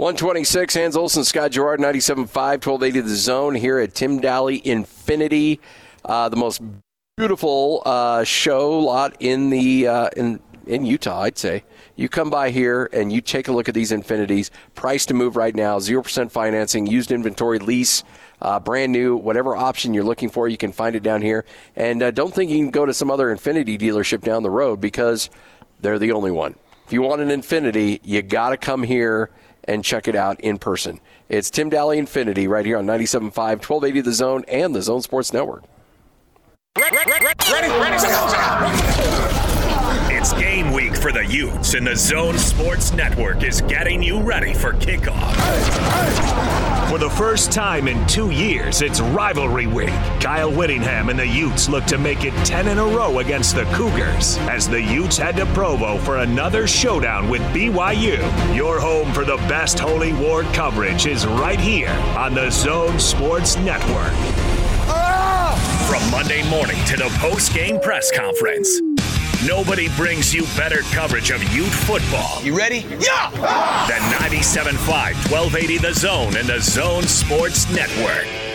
126, 0.01 0.73
Hans 0.77 0.97
Olsen, 0.97 1.25
Scott 1.25 1.53
Garrard, 1.53 1.79
97.5, 1.79 2.17
1280 2.25 3.01
The 3.03 3.15
Zone 3.15 3.55
here 3.55 3.79
at 3.79 3.95
Tim 3.95 4.19
Dahle 4.19 4.63
Infiniti. 4.63 5.59
Uh, 6.03 6.27
the 6.31 6.37
most 6.37 6.63
beautiful 7.19 7.83
uh, 7.85 8.25
show 8.25 8.79
lot 8.79 9.15
in 9.21 9.51
the 9.51 9.87
uh, 9.87 10.09
in 10.17 10.41
in 10.67 10.87
Utah, 10.87 11.21
I'd 11.25 11.37
say. 11.37 11.65
You 11.97 12.09
come 12.09 12.31
by 12.31 12.49
here 12.49 12.89
and 12.95 13.13
you 13.13 13.21
take 13.21 13.49
a 13.49 13.53
look 13.53 13.69
at 13.69 13.75
these 13.75 13.93
Infinitis. 13.93 14.49
Price 14.75 15.05
to 15.05 15.13
move 15.13 15.37
right 15.37 15.55
now, 15.55 15.79
0% 15.79 16.31
financing, 16.31 16.87
used 16.87 17.13
inventory 17.13 17.59
lease 17.59 18.03
Uh, 18.41 18.59
brand 18.59 18.93
new, 18.93 19.17
whatever 19.17 19.55
option 19.55 19.93
you're 19.93 20.03
looking 20.03 20.31
for, 20.31 20.49
you 20.49 20.57
can 20.57 20.73
find 20.73 20.97
it 20.97 21.03
down 21.03 21.21
here. 21.21 21.45
And 21.77 22.03
uh, 22.03 22.11
don't 22.11 22.33
think 22.33 22.51
you 22.51 22.57
can 22.57 22.71
go 22.71 22.87
to 22.87 22.95
some 22.95 23.11
other 23.11 23.37
Infiniti 23.37 23.79
dealership 23.79 24.23
down 24.23 24.45
the 24.45 24.51
road 24.51 24.81
because 24.81 25.29
they're 25.83 25.99
the 25.99 26.13
only 26.13 26.31
one. 26.31 26.55
If 26.87 26.95
you 26.95 27.03
want 27.03 27.21
an 27.21 27.29
Infiniti, 27.29 28.01
you 28.03 28.23
got 28.23 28.49
to 28.49 28.57
come 28.57 28.83
here 28.83 29.31
and 29.71 29.85
check 29.85 30.09
it 30.09 30.17
out 30.17 30.41
in 30.41 30.59
person. 30.59 31.01
It's 31.29 31.49
Tim 31.49 31.71
Dahle 31.71 31.97
Infiniti 31.97 32.49
right 32.49 32.67
here 32.67 32.77
on 32.77 32.87
97.5, 32.87 33.33
1280 33.37 34.01
The 34.01 34.13
Zone 34.13 34.45
and 34.49 34.75
the 34.75 34.83
Zone 34.83 35.01
Sports 35.01 35.33
Network. 35.33 35.63
Ready, 36.77 36.97
ready, 36.97 37.25
ready, 37.25 37.31
it's 40.21 40.35
game 40.35 40.71
week 40.71 40.95
for 40.95 41.13
the 41.13 41.25
Utes, 41.25 41.73
and 41.73 41.87
the 41.87 41.97
Zone 41.97 42.37
Sports 42.37 42.93
Network 42.93 43.43
is 43.43 43.63
getting 43.63 44.03
you 44.03 44.21
ready 44.21 44.53
for 44.53 44.75
kickoff. 44.75 45.35
For 46.91 46.99
the 46.99 47.09
first 47.09 47.51
time 47.51 47.89
in 47.89 48.07
two 48.07 48.31
years, 48.31 48.83
it's 48.83 49.01
rivalry 49.01 49.67
week. 49.67 49.89
Kyle 50.21 50.53
Whittingham 50.53 51.09
and 51.09 51.19
the 51.19 51.27
Utes 51.27 51.71
look 51.71 51.87
to 51.87 51.97
make 51.97 52.23
it 52.25 52.35
10 52.45 52.69
in 52.69 52.77
a 52.77 52.85
row 52.85 53.21
against 53.21 53.55
the 53.55 53.65
Cougars 53.73 54.37
as 54.41 54.69
the 54.69 54.83
Utes 54.83 55.17
head 55.17 55.37
to 55.37 55.47
Provo 55.47 55.97
for 55.97 56.19
another 56.19 56.67
showdown 56.67 57.31
with 57.31 57.41
BYU. 57.55 58.21
Your 58.55 58.79
home 58.79 59.11
for 59.15 59.25
the 59.25 59.37
best 59.49 59.79
Holy 59.79 60.13
War 60.13 60.43
coverage 60.53 61.07
is 61.07 61.27
right 61.27 61.61
here 61.61 61.97
on 62.19 62.35
the 62.35 62.51
Zone 62.51 62.99
Sports 62.99 63.57
Network. 63.57 64.13
From 65.89 66.11
Monday 66.11 66.49
morning 66.51 66.77
to 66.85 66.97
the 66.97 67.09
post 67.21 67.55
game 67.55 67.81
press 67.81 68.13
conference. 68.15 68.83
Nobody 69.47 69.89
brings 69.97 70.35
you 70.35 70.43
better 70.55 70.83
coverage 70.93 71.31
of 71.31 71.43
Ute 71.55 71.73
football. 71.73 72.43
You 72.43 72.55
ready? 72.55 72.85
Yeah! 72.99 73.31
Than 73.89 74.03
97.5, 74.21 74.77
1280 75.31 75.79
The 75.79 75.95
Zone 75.95 76.37
and 76.37 76.47
the 76.47 76.61
Zone 76.61 77.05
Sports 77.05 77.71
Network. 77.71 78.50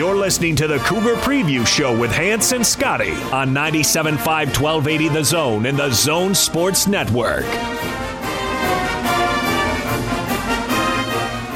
You're 0.00 0.16
listening 0.16 0.56
to 0.56 0.66
the 0.66 0.78
Cougar 0.78 1.16
Preview 1.16 1.66
Show 1.66 1.94
with 1.94 2.10
Hans 2.10 2.52
and 2.52 2.66
Scotty 2.66 3.12
on 3.34 3.50
97.5 3.50 4.16
1280 4.16 5.08
The 5.10 5.22
Zone 5.22 5.66
and 5.66 5.78
the 5.78 5.90
Zone 5.90 6.34
Sports 6.34 6.86
Network. 6.86 7.44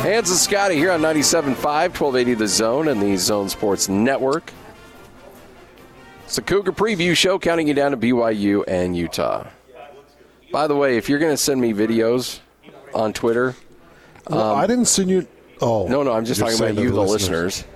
Hans 0.02 0.28
and 0.28 0.38
Scotty 0.38 0.74
here 0.74 0.92
on 0.92 1.00
97.5 1.00 1.56
1280 1.56 2.34
The 2.34 2.46
Zone 2.46 2.88
and 2.88 3.00
the 3.00 3.16
Zone 3.16 3.48
Sports 3.48 3.88
Network. 3.88 4.52
It's 6.24 6.36
the 6.36 6.42
Cougar 6.42 6.72
Preview 6.72 7.16
Show 7.16 7.38
counting 7.38 7.66
you 7.66 7.72
down 7.72 7.92
to 7.92 7.96
BYU 7.96 8.62
and 8.68 8.94
Utah. 8.94 9.46
By 10.52 10.66
the 10.66 10.76
way, 10.76 10.98
if 10.98 11.08
you're 11.08 11.18
going 11.18 11.32
to 11.32 11.38
send 11.38 11.62
me 11.62 11.72
videos 11.72 12.40
on 12.92 13.14
Twitter. 13.14 13.54
Well, 14.28 14.52
um, 14.52 14.58
I 14.58 14.66
didn't 14.66 14.84
send 14.84 15.08
you. 15.08 15.26
Oh. 15.62 15.88
No, 15.88 16.02
no, 16.02 16.12
I'm 16.12 16.26
just 16.26 16.40
talking 16.40 16.58
about 16.58 16.74
you, 16.74 16.90
the 16.90 17.00
listeners. 17.00 17.60
listeners 17.60 17.73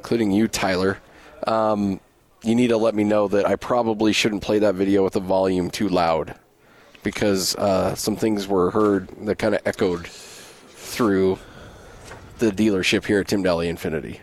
including 0.00 0.30
you, 0.30 0.48
Tyler. 0.48 0.98
Um, 1.46 2.00
you 2.42 2.54
need 2.54 2.68
to 2.68 2.78
let 2.78 2.94
me 2.94 3.04
know 3.04 3.28
that 3.28 3.46
I 3.46 3.56
probably 3.56 4.14
shouldn't 4.14 4.42
play 4.42 4.58
that 4.60 4.74
video 4.74 5.04
with 5.04 5.12
the 5.12 5.20
volume 5.20 5.70
too 5.70 5.90
loud 5.90 6.34
because 7.02 7.54
uh, 7.56 7.94
some 7.94 8.16
things 8.16 8.48
were 8.48 8.70
heard 8.70 9.08
that 9.26 9.38
kind 9.38 9.54
of 9.54 9.60
echoed 9.66 10.06
through 10.06 11.38
the 12.38 12.50
dealership 12.50 13.04
here 13.04 13.20
at 13.20 13.28
Tim 13.28 13.44
Dahle 13.44 13.70
Infiniti. 13.70 14.20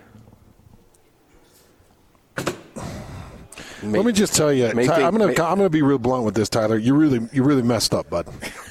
Let 3.84 4.04
me 4.04 4.12
just 4.12 4.34
tell 4.36 4.52
you, 4.52 4.72
Ty, 4.72 5.04
I'm 5.04 5.16
going 5.16 5.36
to 5.36 5.44
I'm 5.44 5.58
going 5.58 5.68
to 5.68 5.70
be 5.70 5.84
real 5.84 6.00
blunt 6.00 6.24
with 6.26 6.34
this, 6.34 6.50
Tyler. 6.50 6.80
You 6.80 6.96
really 6.96 7.30
you 7.32 7.44
really 7.44 7.62
messed 7.62 7.94
up, 7.94 8.10
bud. 8.10 8.28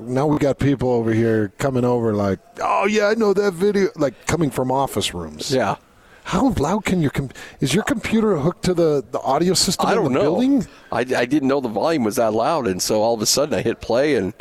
now 0.00 0.26
we 0.26 0.38
got 0.38 0.58
people 0.58 0.90
over 0.90 1.12
here 1.12 1.52
coming 1.58 1.84
over 1.84 2.14
like, 2.14 2.40
oh 2.60 2.86
yeah, 2.86 3.08
I 3.08 3.14
know 3.14 3.32
that 3.34 3.52
video, 3.52 3.88
like 3.96 4.26
coming 4.26 4.50
from 4.50 4.70
office 4.70 5.14
rooms. 5.14 5.52
Yeah. 5.52 5.76
How 6.24 6.50
loud 6.50 6.84
can 6.84 7.00
your 7.00 7.10
com- 7.10 7.30
is 7.60 7.74
your 7.74 7.82
computer 7.82 8.36
hooked 8.36 8.64
to 8.64 8.74
the, 8.74 9.04
the 9.10 9.20
audio 9.20 9.54
system 9.54 9.86
I 9.86 9.94
don't 9.94 10.06
in 10.06 10.12
the 10.12 10.18
know. 10.18 10.24
building? 10.24 10.66
I, 10.92 11.00
I 11.00 11.24
didn't 11.24 11.48
know 11.48 11.60
the 11.60 11.68
volume 11.68 12.04
was 12.04 12.16
that 12.16 12.32
loud, 12.32 12.66
and 12.66 12.80
so 12.80 13.02
all 13.02 13.14
of 13.14 13.22
a 13.22 13.26
sudden 13.26 13.54
I 13.54 13.62
hit 13.62 13.80
play 13.80 14.14
and 14.14 14.32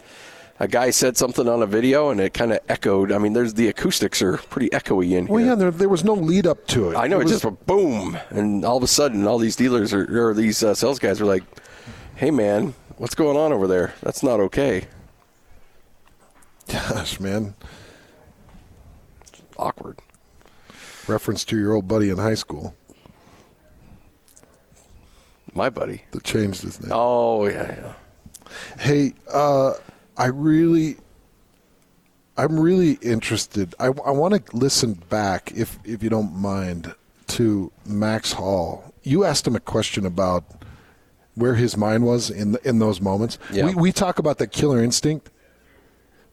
a 0.59 0.67
guy 0.67 0.89
said 0.89 1.15
something 1.15 1.47
on 1.47 1.63
a 1.63 1.65
video 1.65 2.09
and 2.09 2.19
it 2.19 2.33
kind 2.33 2.51
of 2.51 2.59
echoed. 2.67 3.11
I 3.11 3.17
mean, 3.17 3.33
there's 3.33 3.53
the 3.53 3.69
acoustics 3.69 4.21
are 4.21 4.37
pretty 4.37 4.69
echoey 4.69 5.11
in 5.11 5.27
here. 5.27 5.35
Well, 5.35 5.45
yeah, 5.45 5.55
there, 5.55 5.71
there 5.71 5.89
was 5.89 6.03
no 6.03 6.13
lead 6.13 6.45
up 6.45 6.67
to 6.67 6.91
it. 6.91 6.95
I 6.97 7.07
know, 7.07 7.21
it, 7.21 7.27
it 7.27 7.29
just 7.29 7.45
a 7.45 7.51
boom, 7.51 8.17
and 8.29 8.65
all 8.65 8.77
of 8.77 8.83
a 8.83 8.87
sudden, 8.87 9.25
all 9.25 9.37
these 9.37 9.55
dealers 9.55 9.93
are, 9.93 10.29
or 10.29 10.33
these 10.33 10.61
uh, 10.61 10.75
sales 10.75 10.99
guys 10.99 11.21
are 11.21 11.25
like, 11.25 11.43
"Hey, 12.15 12.29
man, 12.29 12.73
what's 12.97 13.15
going 13.15 13.37
on 13.37 13.53
over 13.53 13.67
there? 13.67 13.93
That's 14.03 14.21
not 14.21 14.39
okay." 14.41 14.85
Gosh, 16.89 17.19
man. 17.19 17.53
awkward. 19.57 19.99
Reference 21.07 21.43
to 21.45 21.57
your 21.57 21.73
old 21.73 21.87
buddy 21.87 22.09
in 22.09 22.17
high 22.17 22.35
school. 22.35 22.75
My 25.53 25.69
buddy. 25.69 26.03
That 26.11 26.23
changed 26.23 26.61
his 26.61 26.81
name. 26.81 26.91
Oh, 26.93 27.47
yeah, 27.47 27.75
yeah. 27.75 27.93
Hey, 28.79 29.13
uh, 29.31 29.73
I 30.17 30.27
really, 30.27 30.97
I'm 32.37 32.59
really 32.59 32.93
interested. 33.01 33.75
I, 33.79 33.85
I 33.87 34.11
want 34.11 34.33
to 34.45 34.55
listen 34.55 34.93
back, 34.93 35.51
if 35.55 35.77
if 35.83 36.01
you 36.01 36.09
don't 36.09 36.33
mind, 36.33 36.93
to 37.27 37.71
Max 37.85 38.33
Hall. 38.33 38.93
You 39.03 39.23
asked 39.23 39.45
him 39.45 39.55
a 39.55 39.59
question 39.59 40.05
about 40.05 40.43
where 41.35 41.55
his 41.55 41.77
mind 41.77 42.05
was 42.05 42.29
in 42.29 42.53
the, 42.53 42.67
in 42.67 42.79
those 42.79 43.01
moments. 43.01 43.37
Yeah. 43.51 43.65
We 43.67 43.75
we 43.75 43.91
talk 43.91 44.19
about 44.19 44.37
the 44.39 44.47
killer 44.47 44.83
instinct. 44.83 45.29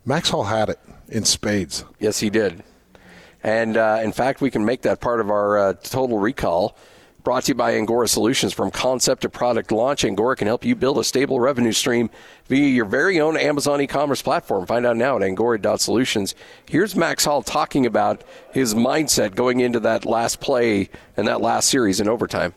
Max 0.08 0.30
Hall 0.30 0.44
had 0.44 0.68
it 0.68 0.78
in 1.08 1.24
spades. 1.24 1.84
Yes, 1.98 2.20
he 2.20 2.30
did. 2.30 2.62
And 3.42 3.76
uh, 3.76 4.00
in 4.02 4.12
fact, 4.12 4.40
we 4.40 4.52
can 4.52 4.64
make 4.64 4.82
that 4.82 5.00
part 5.00 5.20
of 5.20 5.30
our 5.30 5.58
uh, 5.58 5.72
total 5.74 6.20
recall. 6.20 6.76
Brought 7.24 7.42
to 7.44 7.48
you 7.50 7.54
by 7.56 7.74
Angora 7.74 8.06
Solutions. 8.06 8.52
From 8.52 8.70
concept 8.70 9.22
to 9.22 9.28
product 9.28 9.72
launch, 9.72 10.04
Angora 10.04 10.36
can 10.36 10.46
help 10.46 10.64
you 10.64 10.76
build 10.76 10.98
a 10.98 11.02
stable 11.02 11.40
revenue 11.40 11.72
stream 11.72 12.08
via 12.46 12.68
your 12.68 12.84
very 12.84 13.18
own 13.20 13.36
Amazon 13.36 13.80
e 13.80 13.88
commerce 13.88 14.22
platform. 14.22 14.64
Find 14.64 14.86
out 14.86 14.96
now 14.96 15.16
at 15.16 15.24
angora.solutions. 15.24 16.36
Here's 16.70 16.94
Max 16.94 17.24
Hall 17.24 17.42
talking 17.42 17.84
about 17.84 18.22
his 18.52 18.74
mindset 18.74 19.34
going 19.34 19.58
into 19.58 19.80
that 19.80 20.06
last 20.06 20.38
play 20.38 20.88
and 21.16 21.26
that 21.26 21.40
last 21.40 21.68
series 21.68 21.98
in 21.98 22.08
overtime. 22.08 22.54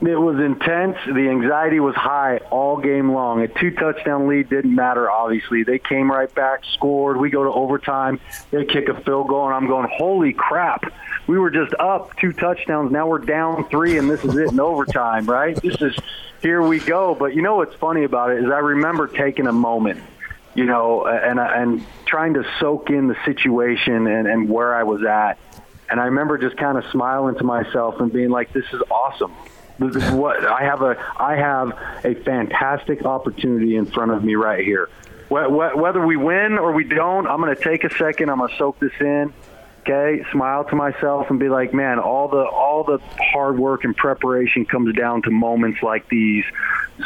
It 0.00 0.14
was 0.14 0.38
intense. 0.38 0.96
The 1.06 1.28
anxiety 1.28 1.80
was 1.80 1.96
high 1.96 2.36
all 2.50 2.76
game 2.76 3.10
long. 3.10 3.42
A 3.42 3.48
two 3.48 3.72
touchdown 3.72 4.28
lead 4.28 4.48
didn't 4.48 4.72
matter, 4.72 5.10
obviously. 5.10 5.64
They 5.64 5.80
came 5.80 6.08
right 6.08 6.32
back, 6.32 6.60
scored. 6.74 7.16
We 7.16 7.30
go 7.30 7.42
to 7.42 7.50
overtime. 7.50 8.20
They 8.52 8.64
kick 8.64 8.88
a 8.88 9.00
field 9.00 9.26
goal, 9.26 9.46
and 9.46 9.54
I'm 9.54 9.66
going, 9.66 9.88
holy 9.92 10.32
crap. 10.32 10.92
We 11.26 11.36
were 11.36 11.50
just 11.50 11.74
up 11.80 12.16
two 12.18 12.32
touchdowns. 12.32 12.92
Now 12.92 13.08
we're 13.08 13.18
down 13.18 13.68
three, 13.70 13.98
and 13.98 14.08
this 14.08 14.24
is 14.24 14.36
it 14.36 14.52
in 14.52 14.60
overtime, 14.60 15.26
right? 15.26 15.60
This 15.60 15.82
is 15.82 15.96
here 16.40 16.62
we 16.62 16.78
go. 16.78 17.16
But 17.16 17.34
you 17.34 17.42
know 17.42 17.56
what's 17.56 17.74
funny 17.74 18.04
about 18.04 18.30
it 18.30 18.44
is 18.44 18.50
I 18.52 18.58
remember 18.58 19.08
taking 19.08 19.48
a 19.48 19.52
moment, 19.52 20.00
you 20.54 20.64
know, 20.64 21.06
and, 21.06 21.40
and 21.40 21.84
trying 22.06 22.34
to 22.34 22.44
soak 22.60 22.90
in 22.90 23.08
the 23.08 23.16
situation 23.24 24.06
and, 24.06 24.28
and 24.28 24.48
where 24.48 24.76
I 24.76 24.84
was 24.84 25.02
at. 25.02 25.38
And 25.90 25.98
I 25.98 26.04
remember 26.04 26.38
just 26.38 26.56
kind 26.56 26.78
of 26.78 26.84
smiling 26.92 27.34
to 27.36 27.44
myself 27.44 27.98
and 27.98 28.12
being 28.12 28.30
like, 28.30 28.52
this 28.52 28.66
is 28.72 28.80
awesome 28.92 29.34
what 29.78 30.44
I 30.44 30.64
have 30.64 30.82
a 30.82 30.96
I 31.16 31.36
have 31.36 31.72
a 32.04 32.14
fantastic 32.14 33.04
opportunity 33.04 33.76
in 33.76 33.86
front 33.86 34.10
of 34.10 34.24
me 34.24 34.34
right 34.34 34.64
here. 34.64 34.88
Whether 35.28 36.04
we 36.04 36.16
win 36.16 36.58
or 36.58 36.72
we 36.72 36.84
don't, 36.84 37.26
I'm 37.26 37.40
going 37.40 37.54
to 37.54 37.62
take 37.62 37.84
a 37.84 37.94
second. 37.94 38.30
I'm 38.30 38.38
going 38.38 38.50
to 38.50 38.56
soak 38.56 38.78
this 38.80 38.92
in. 38.98 39.32
Okay, 39.80 40.22
smile 40.32 40.64
to 40.64 40.76
myself 40.76 41.30
and 41.30 41.38
be 41.38 41.48
like, 41.48 41.72
man, 41.72 41.98
all 41.98 42.28
the 42.28 42.44
all 42.44 42.84
the 42.84 42.98
hard 43.32 43.58
work 43.58 43.84
and 43.84 43.96
preparation 43.96 44.66
comes 44.66 44.94
down 44.94 45.22
to 45.22 45.30
moments 45.30 45.82
like 45.82 46.08
these. 46.08 46.44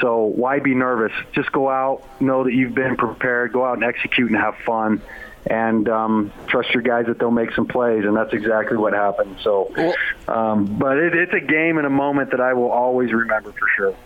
So 0.00 0.22
why 0.22 0.58
be 0.58 0.74
nervous? 0.74 1.12
Just 1.32 1.52
go 1.52 1.68
out, 1.68 2.02
know 2.20 2.44
that 2.44 2.52
you've 2.52 2.74
been 2.74 2.96
prepared. 2.96 3.52
Go 3.52 3.64
out 3.64 3.74
and 3.74 3.84
execute 3.84 4.30
and 4.30 4.40
have 4.40 4.56
fun 4.56 5.02
and 5.46 5.88
um, 5.88 6.32
trust 6.46 6.70
your 6.70 6.82
guys 6.82 7.06
that 7.06 7.18
they'll 7.18 7.30
make 7.30 7.52
some 7.52 7.66
plays, 7.66 8.04
and 8.04 8.16
that's 8.16 8.32
exactly 8.32 8.76
what 8.76 8.92
happened. 8.92 9.36
So, 9.42 9.72
um, 10.28 10.66
but 10.78 10.98
it, 10.98 11.14
it's 11.14 11.32
a 11.32 11.40
game 11.40 11.78
and 11.78 11.86
a 11.86 11.90
moment 11.90 12.30
that 12.30 12.40
I 12.40 12.52
will 12.54 12.70
always 12.70 13.12
remember 13.12 13.52
for 13.52 13.68
sure. 13.76 13.96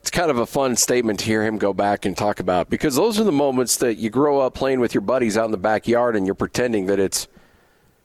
It's 0.00 0.10
kind 0.10 0.30
of 0.30 0.38
a 0.38 0.46
fun 0.46 0.74
statement 0.76 1.20
to 1.20 1.26
hear 1.26 1.44
him 1.44 1.58
go 1.58 1.72
back 1.72 2.04
and 2.04 2.16
talk 2.16 2.40
about 2.40 2.68
because 2.68 2.96
those 2.96 3.20
are 3.20 3.24
the 3.24 3.32
moments 3.32 3.76
that 3.76 3.98
you 3.98 4.10
grow 4.10 4.40
up 4.40 4.54
playing 4.54 4.80
with 4.80 4.94
your 4.94 5.00
buddies 5.00 5.36
out 5.36 5.44
in 5.44 5.52
the 5.52 5.56
backyard 5.56 6.16
and 6.16 6.26
you're 6.26 6.34
pretending 6.34 6.86
that 6.86 6.98
it's, 6.98 7.28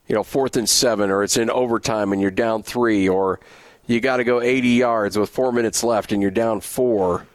you 0.07 0.13
know, 0.13 0.21
fourth 0.21 0.57
and 0.57 0.69
seven 0.69 1.09
or 1.09 1.23
it's 1.23 1.37
in 1.37 1.49
overtime 1.49 2.13
and 2.13 2.21
you're 2.21 2.29
down 2.29 2.61
three 2.61 3.09
or 3.09 3.39
you 3.87 3.99
got 3.99 4.17
to 4.17 4.23
go 4.23 4.41
80 4.41 4.67
yards 4.67 5.17
with 5.17 5.29
four 5.31 5.51
minutes 5.51 5.83
left 5.83 6.11
and 6.11 6.21
you're 6.21 6.29
down 6.29 6.61
four 6.61 7.25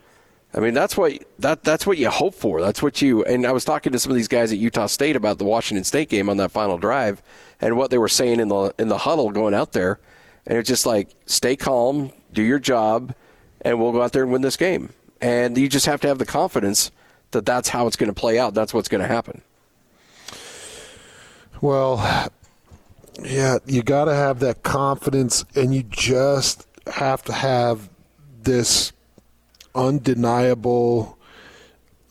I 0.55 0.61
mean, 0.61 0.75
that's 0.75 0.97
what 0.97 1.13
that 1.39 1.65
that's 1.65 1.87
what 1.87 1.97
you 1.97 2.11
hope 2.11 2.35
for. 2.35 2.61
That's 2.61 2.83
what 2.83 3.01
you. 3.01 3.25
And 3.25 3.47
I 3.47 3.53
was 3.53 3.65
talking 3.65 3.93
to 3.93 3.99
some 3.99 4.13
of 4.13 4.17
these 4.17 4.29
guys 4.29 4.53
at 4.53 4.59
Utah 4.59 4.87
State 4.87 5.17
about 5.17 5.39
the 5.39 5.45
Washington 5.45 5.85
State 5.85 6.11
game 6.11 6.29
on 6.29 6.37
that 6.37 6.51
final 6.51 6.77
drive, 6.77 7.23
and 7.61 7.77
what 7.77 7.91
they 7.91 7.99
were 7.99 8.09
saying 8.09 8.39
in 8.39 8.49
the 8.49 8.75
in 8.79 8.89
the 8.89 8.99
huddle 8.99 9.31
going 9.31 9.55
out 9.55 9.73
there, 9.73 9.99
and 10.47 10.59
it's 10.59 10.69
just 10.69 10.85
like 10.85 11.09
stay 11.25 11.57
calm, 11.57 12.13
do 12.33 12.43
your 12.43 12.59
job, 12.59 13.15
and 13.63 13.81
we'll 13.81 13.93
go 13.93 14.03
out 14.03 14.13
there 14.13 14.25
and 14.25 14.33
win 14.33 14.43
this 14.43 14.57
game. 14.57 14.91
And 15.23 15.57
you 15.57 15.69
just 15.69 15.87
have 15.87 16.01
to 16.03 16.09
have 16.09 16.19
the 16.19 16.27
confidence 16.27 16.91
that 17.31 17.47
that's 17.47 17.71
how 17.71 17.87
it's 17.87 17.97
going 17.97 18.13
to 18.13 18.21
play 18.21 18.39
out. 18.39 18.53
That's 18.53 18.75
what's 18.75 18.89
going 18.89 19.01
to 19.01 19.09
happen. 19.09 19.41
Well, 21.63 22.29
yeah, 23.23 23.59
you 23.67 23.83
got 23.83 24.07
to 24.07 24.15
have 24.15 24.41
that 24.41 24.63
confidence, 24.65 25.45
and 25.55 25.75
you 25.75 25.85
just 25.85 26.67
have 26.89 27.23
to 27.23 27.33
have 27.33 27.89
this 28.43 28.93
undeniable, 29.75 31.19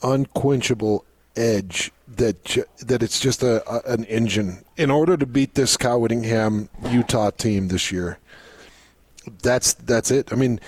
unquenchable 0.04 1.06
edge 1.36 1.92
that 2.08 2.58
that 2.80 3.02
it's 3.02 3.20
just 3.20 3.42
a, 3.42 3.64
a, 3.72 3.94
an 3.94 4.04
engine 4.06 4.64
in 4.78 4.92
order 4.92 5.16
to 5.16 5.26
beat 5.26 5.56
this 5.56 5.78
Kyle 5.78 6.02
Whittingham 6.02 6.70
Utah 6.90 7.32
team 7.32 7.70
this 7.70 7.92
year. 7.92 8.20
That's 9.42 9.74
that's 9.74 10.12
it. 10.12 10.34
I 10.34 10.36
mean, 10.36 10.60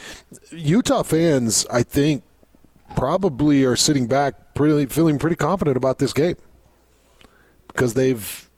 Utah 0.52 1.04
fans, 1.04 1.66
I 1.72 1.84
think, 1.84 2.24
probably 2.96 3.66
are 3.66 3.76
sitting 3.76 4.08
back, 4.08 4.54
pretty 4.54 4.86
feeling 4.86 5.20
pretty 5.20 5.36
confident 5.36 5.76
about 5.76 6.00
this 6.00 6.14
game 6.14 6.38
because 7.68 7.96
they've 7.96 8.50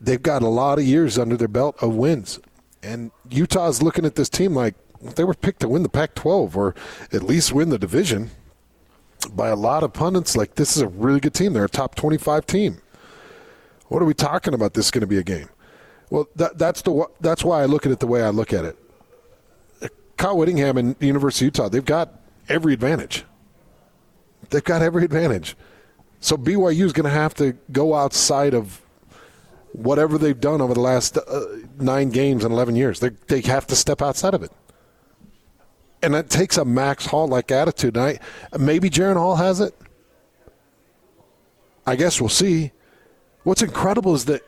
they've 0.00 0.22
got 0.22 0.42
a 0.42 0.48
lot 0.48 0.78
of 0.78 0.84
years 0.84 1.18
under 1.18 1.36
their 1.36 1.48
belt 1.48 1.76
of 1.82 1.94
wins, 1.94 2.40
and 2.82 3.10
Utah's 3.28 3.82
looking 3.82 4.06
at 4.06 4.14
this 4.14 4.28
team 4.28 4.54
like 4.54 4.74
they 5.02 5.24
were 5.24 5.34
picked 5.34 5.60
to 5.60 5.68
win 5.68 5.82
the 5.82 5.88
Pac-12 5.88 6.56
or 6.56 6.74
at 7.12 7.22
least 7.22 7.52
win 7.52 7.70
the 7.70 7.78
division 7.78 8.30
by 9.32 9.48
a 9.48 9.56
lot 9.56 9.82
of 9.82 9.92
pundits. 9.92 10.36
Like 10.36 10.54
this 10.54 10.76
is 10.76 10.82
a 10.82 10.88
really 10.88 11.20
good 11.20 11.34
team. 11.34 11.52
They're 11.52 11.64
a 11.64 11.68
top 11.68 11.94
25 11.94 12.46
team. 12.46 12.80
What 13.88 14.02
are 14.02 14.06
we 14.06 14.14
talking 14.14 14.54
about? 14.54 14.74
This 14.74 14.86
is 14.86 14.90
going 14.90 15.02
to 15.02 15.06
be 15.06 15.18
a 15.18 15.22
game. 15.22 15.48
Well, 16.10 16.28
that, 16.36 16.58
that's 16.58 16.82
the 16.82 17.06
that's 17.20 17.42
why 17.42 17.62
I 17.62 17.66
look 17.66 17.86
at 17.86 17.92
it 17.92 18.00
the 18.00 18.06
way 18.06 18.22
I 18.22 18.30
look 18.30 18.52
at 18.52 18.64
it. 18.64 18.78
Kyle 20.16 20.36
Whittingham 20.36 20.76
and 20.76 20.96
the 20.98 21.06
University 21.06 21.46
of 21.46 21.56
Utah, 21.56 21.68
they've 21.68 21.84
got 21.84 22.20
every 22.48 22.74
advantage. 22.74 23.24
They've 24.50 24.62
got 24.62 24.82
every 24.82 25.04
advantage. 25.04 25.56
So 26.20 26.36
BYU 26.36 26.84
is 26.84 26.92
going 26.92 27.04
to 27.04 27.10
have 27.10 27.34
to 27.34 27.56
go 27.72 27.94
outside 27.94 28.54
of 28.54 28.80
whatever 29.72 30.18
they've 30.18 30.38
done 30.38 30.60
over 30.60 30.74
the 30.74 30.80
last 30.80 31.16
uh, 31.16 31.44
nine 31.78 32.10
games 32.10 32.44
in 32.44 32.52
11 32.52 32.76
years. 32.76 33.00
They, 33.00 33.08
they 33.08 33.40
have 33.40 33.66
to 33.68 33.74
step 33.74 34.00
outside 34.02 34.34
of 34.34 34.42
it 34.42 34.52
and 36.02 36.14
it 36.14 36.28
takes 36.28 36.56
a 36.56 36.64
Max 36.64 37.06
Hall 37.06 37.28
like 37.28 37.50
attitude. 37.50 37.96
And 37.96 38.18
I, 38.52 38.58
maybe 38.58 38.90
Jaren 38.90 39.16
Hall 39.16 39.36
has 39.36 39.60
it. 39.60 39.74
I 41.86 41.96
guess 41.96 42.20
we'll 42.20 42.28
see. 42.28 42.72
What's 43.44 43.62
incredible 43.62 44.14
is 44.14 44.26
that 44.26 44.42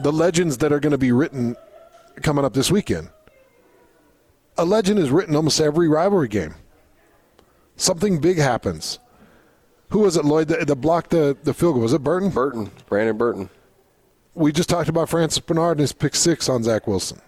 the 0.00 0.12
legends 0.12 0.58
that 0.58 0.72
are 0.72 0.80
going 0.80 0.92
to 0.92 0.98
be 0.98 1.12
written 1.12 1.56
coming 2.22 2.44
up 2.44 2.54
this 2.54 2.70
weekend. 2.70 3.08
A 4.58 4.64
legend 4.64 4.98
is 4.98 5.10
written 5.10 5.34
almost 5.34 5.60
every 5.60 5.88
rivalry 5.88 6.28
game. 6.28 6.54
Something 7.76 8.20
big 8.20 8.38
happens. 8.38 8.98
Who 9.90 10.00
was 10.00 10.16
it, 10.16 10.24
Lloyd, 10.24 10.48
that, 10.48 10.66
that 10.66 10.76
blocked 10.76 11.10
the, 11.10 11.36
the 11.42 11.54
field 11.54 11.74
goal? 11.74 11.82
Was 11.82 11.92
it 11.92 12.02
Burton? 12.02 12.30
Burton, 12.30 12.70
Brandon 12.86 13.16
Burton. 13.16 13.50
We 14.34 14.52
just 14.52 14.68
talked 14.68 14.88
about 14.88 15.08
Francis 15.08 15.38
Bernard 15.38 15.72
and 15.72 15.80
his 15.80 15.92
pick 15.92 16.14
six 16.14 16.48
on 16.48 16.62
Zach 16.62 16.86
Wilson. 16.86 17.20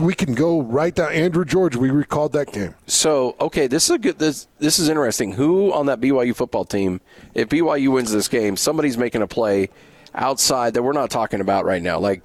We 0.00 0.14
can 0.14 0.34
go 0.34 0.62
right 0.62 0.94
down. 0.94 1.12
Andrew 1.12 1.44
George, 1.44 1.76
we 1.76 1.90
recalled 1.90 2.32
that 2.32 2.52
game. 2.52 2.74
So 2.86 3.36
okay, 3.40 3.66
this 3.66 3.84
is 3.84 3.90
a 3.90 3.98
good. 3.98 4.18
This 4.18 4.48
this 4.58 4.78
is 4.78 4.88
interesting. 4.88 5.32
Who 5.32 5.72
on 5.72 5.86
that 5.86 6.00
BYU 6.00 6.34
football 6.34 6.64
team, 6.64 7.00
if 7.34 7.48
BYU 7.48 7.92
wins 7.92 8.10
this 8.10 8.28
game, 8.28 8.56
somebody's 8.56 8.96
making 8.96 9.22
a 9.22 9.26
play 9.26 9.68
outside 10.14 10.74
that 10.74 10.82
we're 10.82 10.92
not 10.92 11.10
talking 11.10 11.40
about 11.40 11.64
right 11.66 11.82
now, 11.82 11.98
like 11.98 12.22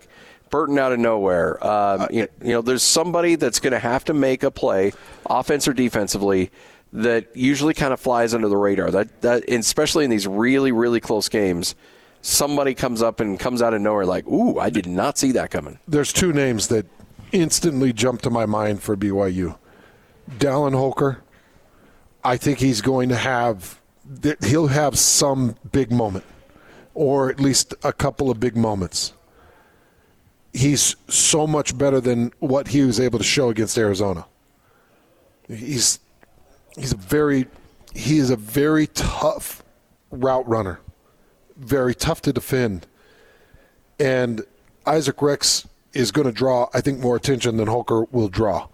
Burton 0.49 0.79
out 0.79 0.93
of 0.93 0.99
nowhere. 0.99 1.65
Um, 1.65 2.07
you, 2.11 2.21
know, 2.21 2.27
you 2.41 2.53
know, 2.53 2.61
there's 2.61 2.83
somebody 2.83 3.35
that's 3.35 3.59
going 3.59 3.73
to 3.73 3.79
have 3.79 4.05
to 4.05 4.13
make 4.13 4.43
a 4.43 4.51
play, 4.51 4.93
offense 5.25 5.67
or 5.67 5.73
defensively, 5.73 6.51
that 6.93 7.35
usually 7.35 7.73
kind 7.73 7.91
of 7.91 7.99
flies 7.99 8.33
under 8.33 8.47
the 8.47 8.57
radar. 8.57 8.89
That 8.89 9.21
that 9.21 9.49
especially 9.49 10.05
in 10.05 10.11
these 10.11 10.27
really 10.27 10.71
really 10.71 11.01
close 11.01 11.27
games 11.27 11.75
somebody 12.21 12.73
comes 12.73 13.01
up 13.01 13.19
and 13.21 13.39
comes 13.39 13.61
out 13.61 13.73
of 13.73 13.81
nowhere 13.81 14.05
like, 14.05 14.27
"Ooh, 14.27 14.59
I 14.59 14.69
did 14.69 14.87
not 14.87 15.17
see 15.17 15.31
that 15.33 15.51
coming." 15.51 15.79
There's 15.87 16.11
two 16.11 16.33
names 16.33 16.67
that 16.67 16.85
instantly 17.31 17.93
jumped 17.93 18.23
to 18.23 18.29
my 18.29 18.45
mind 18.45 18.81
for 18.81 18.95
BYU. 18.95 19.57
Dallin 20.37 20.73
Holker, 20.73 21.21
I 22.23 22.37
think 22.37 22.59
he's 22.59 22.81
going 22.81 23.09
to 23.09 23.15
have 23.15 23.79
he'll 24.41 24.67
have 24.67 24.97
some 24.97 25.55
big 25.71 25.91
moment 25.91 26.25
or 26.99 27.29
at 27.29 27.39
least 27.39 27.73
a 27.83 27.93
couple 27.93 28.29
of 28.29 28.41
big 28.41 28.57
moments. 28.57 29.13
He's 30.51 30.97
so 31.07 31.47
much 31.47 31.77
better 31.77 32.01
than 32.01 32.33
what 32.39 32.67
he 32.67 32.81
was 32.81 32.99
able 32.99 33.19
to 33.19 33.23
show 33.23 33.49
against 33.49 33.77
Arizona. 33.77 34.25
He's 35.47 35.99
he's 36.75 36.91
a 36.91 36.97
very 36.97 37.47
he 37.95 38.17
is 38.17 38.29
a 38.29 38.35
very 38.35 38.87
tough 38.87 39.63
route 40.11 40.45
runner. 40.47 40.81
Very 41.55 41.95
tough 41.95 42.21
to 42.23 42.33
defend. 42.33 42.85
And 43.97 44.43
Isaac 44.85 45.21
Rex 45.21 45.67
is 45.93 46.11
going 46.11 46.25
to 46.25 46.31
draw, 46.31 46.69
I 46.73 46.81
think, 46.81 46.99
more 46.99 47.15
attention 47.15 47.57
than 47.57 47.67
Holker 47.67 48.05
will 48.11 48.29
draw. 48.29 48.67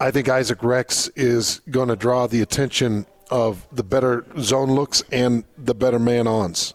I 0.00 0.10
think 0.10 0.28
Isaac 0.28 0.62
Rex 0.62 1.08
is 1.14 1.60
going 1.70 1.88
to 1.88 1.96
draw 1.96 2.26
the 2.26 2.42
attention 2.42 3.06
of 3.30 3.66
the 3.72 3.82
better 3.82 4.24
zone 4.40 4.70
looks 4.70 5.02
and 5.12 5.44
the 5.56 5.74
better 5.74 5.98
man 5.98 6.26
ons. 6.26 6.74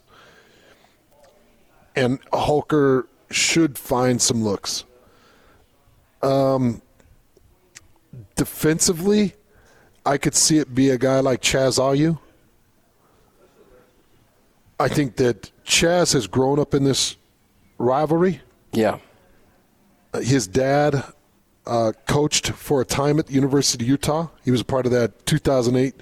And 1.95 2.19
Holker 2.31 3.07
should 3.29 3.77
find 3.77 4.21
some 4.21 4.43
looks. 4.43 4.85
Um, 6.21 6.81
defensively, 8.35 9.33
I 10.05 10.17
could 10.17 10.35
see 10.35 10.57
it 10.57 10.73
be 10.73 10.89
a 10.89 10.97
guy 10.97 11.19
like 11.19 11.41
Chaz 11.41 11.79
Ayu 11.79 12.19
I 14.81 14.87
think 14.87 15.17
that 15.17 15.51
Chaz 15.63 16.13
has 16.13 16.25
grown 16.25 16.57
up 16.57 16.73
in 16.73 16.83
this 16.83 17.15
rivalry. 17.77 18.41
Yeah. 18.73 18.97
His 20.15 20.47
dad 20.47 21.03
uh, 21.67 21.91
coached 22.07 22.49
for 22.49 22.81
a 22.81 22.85
time 22.85 23.19
at 23.19 23.27
the 23.27 23.33
University 23.33 23.85
of 23.85 23.89
Utah. 23.89 24.29
He 24.43 24.49
was 24.49 24.61
a 24.61 24.65
part 24.65 24.87
of 24.87 24.91
that 24.91 25.27
2008 25.27 26.01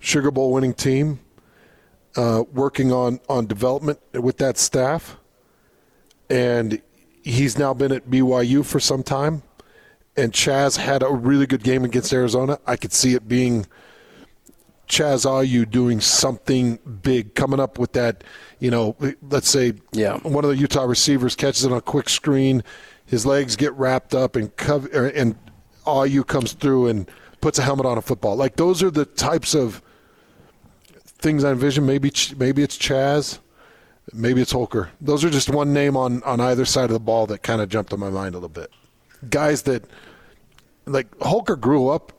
Sugar 0.00 0.30
Bowl 0.30 0.52
winning 0.52 0.74
team, 0.74 1.20
uh, 2.14 2.44
working 2.52 2.92
on, 2.92 3.20
on 3.26 3.46
development 3.46 3.98
with 4.12 4.36
that 4.36 4.58
staff. 4.58 5.16
And 6.28 6.82
he's 7.22 7.58
now 7.58 7.72
been 7.72 7.90
at 7.90 8.10
BYU 8.10 8.66
for 8.66 8.80
some 8.80 9.02
time. 9.02 9.42
And 10.14 10.32
Chaz 10.32 10.76
had 10.76 11.02
a 11.02 11.08
really 11.08 11.46
good 11.46 11.62
game 11.62 11.84
against 11.84 12.12
Arizona. 12.12 12.58
I 12.66 12.76
could 12.76 12.92
see 12.92 13.14
it 13.14 13.26
being– 13.26 13.66
Chaz 14.88 15.28
are 15.28 15.44
you 15.44 15.66
doing 15.66 16.00
something 16.00 16.78
big, 17.02 17.34
coming 17.34 17.60
up 17.60 17.78
with 17.78 17.92
that, 17.92 18.24
you 18.58 18.70
know, 18.70 18.96
let's 19.22 19.48
say 19.48 19.74
yeah. 19.92 20.18
one 20.18 20.44
of 20.44 20.50
the 20.50 20.56
Utah 20.56 20.84
receivers 20.84 21.34
catches 21.34 21.64
it 21.64 21.72
on 21.72 21.78
a 21.78 21.82
quick 21.82 22.08
screen, 22.08 22.62
his 23.06 23.26
legs 23.26 23.56
get 23.56 23.72
wrapped 23.74 24.14
up 24.14 24.36
and 24.36 24.54
cover, 24.56 24.88
er, 24.94 25.08
and 25.08 25.36
Ayu 25.86 26.26
comes 26.26 26.52
through 26.52 26.88
and 26.88 27.10
puts 27.40 27.58
a 27.58 27.62
helmet 27.62 27.86
on 27.86 27.98
a 27.98 28.02
football. 28.02 28.36
Like 28.36 28.56
those 28.56 28.82
are 28.82 28.90
the 28.90 29.04
types 29.04 29.54
of 29.54 29.82
things 31.04 31.44
I 31.44 31.52
envision. 31.52 31.84
Maybe 31.84 32.10
maybe 32.36 32.62
it's 32.62 32.78
Chaz, 32.78 33.38
maybe 34.12 34.40
it's 34.40 34.52
Holker. 34.52 34.90
Those 35.00 35.24
are 35.24 35.30
just 35.30 35.50
one 35.50 35.72
name 35.72 35.96
on 35.96 36.22
on 36.22 36.40
either 36.40 36.64
side 36.64 36.84
of 36.84 36.92
the 36.92 37.00
ball 37.00 37.26
that 37.26 37.42
kind 37.42 37.60
of 37.60 37.68
jumped 37.68 37.90
to 37.90 37.96
my 37.96 38.10
mind 38.10 38.34
a 38.34 38.38
little 38.38 38.48
bit. 38.48 38.70
Guys 39.28 39.62
that 39.62 39.84
like 40.86 41.06
Holker 41.20 41.56
grew 41.56 41.88
up 41.88 42.12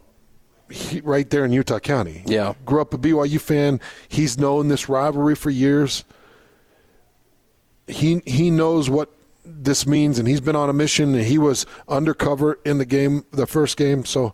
he, 0.69 1.01
right 1.01 1.30
there 1.30 1.45
in 1.45 1.51
Utah 1.51 1.80
County. 1.80 2.23
Yeah. 2.25 2.54
Grew 2.65 2.82
up 2.82 2.93
a 2.93 2.97
BYU 2.97 3.39
fan. 3.39 3.80
He's 4.08 4.38
known 4.38 4.67
this 4.67 4.89
rivalry 4.89 5.36
for 5.36 5.49
years. 5.49 6.04
He 7.88 8.21
he 8.25 8.49
knows 8.49 8.89
what 8.89 9.12
this 9.43 9.86
means, 9.86 10.17
and 10.17 10.28
he's 10.28 10.41
been 10.41 10.56
on 10.56 10.69
a 10.69 10.73
mission. 10.73 11.13
And 11.13 11.23
he 11.23 11.38
was 11.38 11.65
undercover 11.88 12.60
in 12.65 12.80
the 12.80 12.86
game, 12.86 13.25
the 13.32 13.45
first 13.45 13.78
game. 13.78 14.06
So 14.06 14.34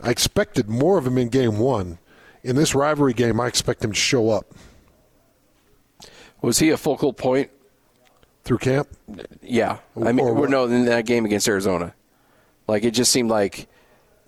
I 0.00 0.10
expected 0.10 0.68
more 0.68 0.98
of 0.98 1.06
him 1.06 1.18
in 1.18 1.28
game 1.28 1.58
one. 1.58 1.98
In 2.42 2.56
this 2.56 2.74
rivalry 2.74 3.12
game, 3.12 3.40
I 3.40 3.46
expect 3.46 3.84
him 3.84 3.92
to 3.92 3.98
show 3.98 4.30
up. 4.30 4.52
Was 6.42 6.58
he 6.58 6.70
a 6.70 6.76
focal 6.76 7.12
point 7.12 7.50
through 8.44 8.58
camp? 8.58 8.88
Yeah, 9.42 9.78
I 10.00 10.12
mean, 10.12 10.24
or 10.24 10.46
no, 10.46 10.64
in 10.64 10.84
that 10.84 11.06
game 11.06 11.24
against 11.24 11.48
Arizona, 11.48 11.94
like 12.68 12.84
it 12.84 12.92
just 12.92 13.10
seemed 13.10 13.30
like 13.30 13.68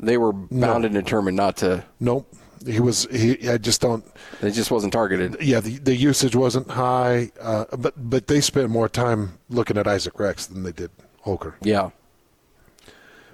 they 0.00 0.16
were 0.16 0.32
bound 0.32 0.82
no. 0.82 0.86
and 0.86 0.94
determined 0.94 1.36
not 1.36 1.56
to. 1.58 1.84
Nope. 2.00 2.32
He 2.66 2.80
was. 2.80 3.06
He. 3.10 3.48
I 3.48 3.58
just 3.58 3.80
don't. 3.80 4.04
It 4.42 4.50
just 4.50 4.70
wasn't 4.70 4.92
targeted. 4.92 5.36
Yeah, 5.40 5.60
the, 5.60 5.78
the 5.78 5.94
usage 5.94 6.34
wasn't 6.34 6.70
high, 6.70 7.30
uh, 7.40 7.64
but 7.76 7.94
but 7.96 8.26
they 8.26 8.40
spent 8.40 8.70
more 8.70 8.88
time 8.88 9.38
looking 9.48 9.78
at 9.78 9.86
Isaac 9.86 10.18
Rex 10.18 10.46
than 10.46 10.64
they 10.64 10.72
did 10.72 10.90
Holker. 11.20 11.56
Yeah. 11.62 11.90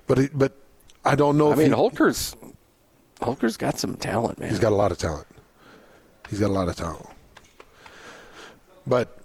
But 0.06 0.18
he, 0.18 0.28
but 0.34 0.52
I 1.04 1.14
don't 1.14 1.38
know. 1.38 1.48
I 1.48 1.52
if 1.52 1.58
mean, 1.58 1.68
he, 1.68 1.72
Holker's 1.72 2.36
Holker's 3.22 3.56
got 3.56 3.78
some 3.78 3.96
talent, 3.96 4.38
man. 4.38 4.50
He's 4.50 4.58
got 4.58 4.72
a 4.72 4.76
lot 4.76 4.92
of 4.92 4.98
talent. 4.98 5.26
He's 6.28 6.40
got 6.40 6.50
a 6.50 6.52
lot 6.52 6.68
of 6.68 6.76
talent. 6.76 7.06
But 8.86 9.18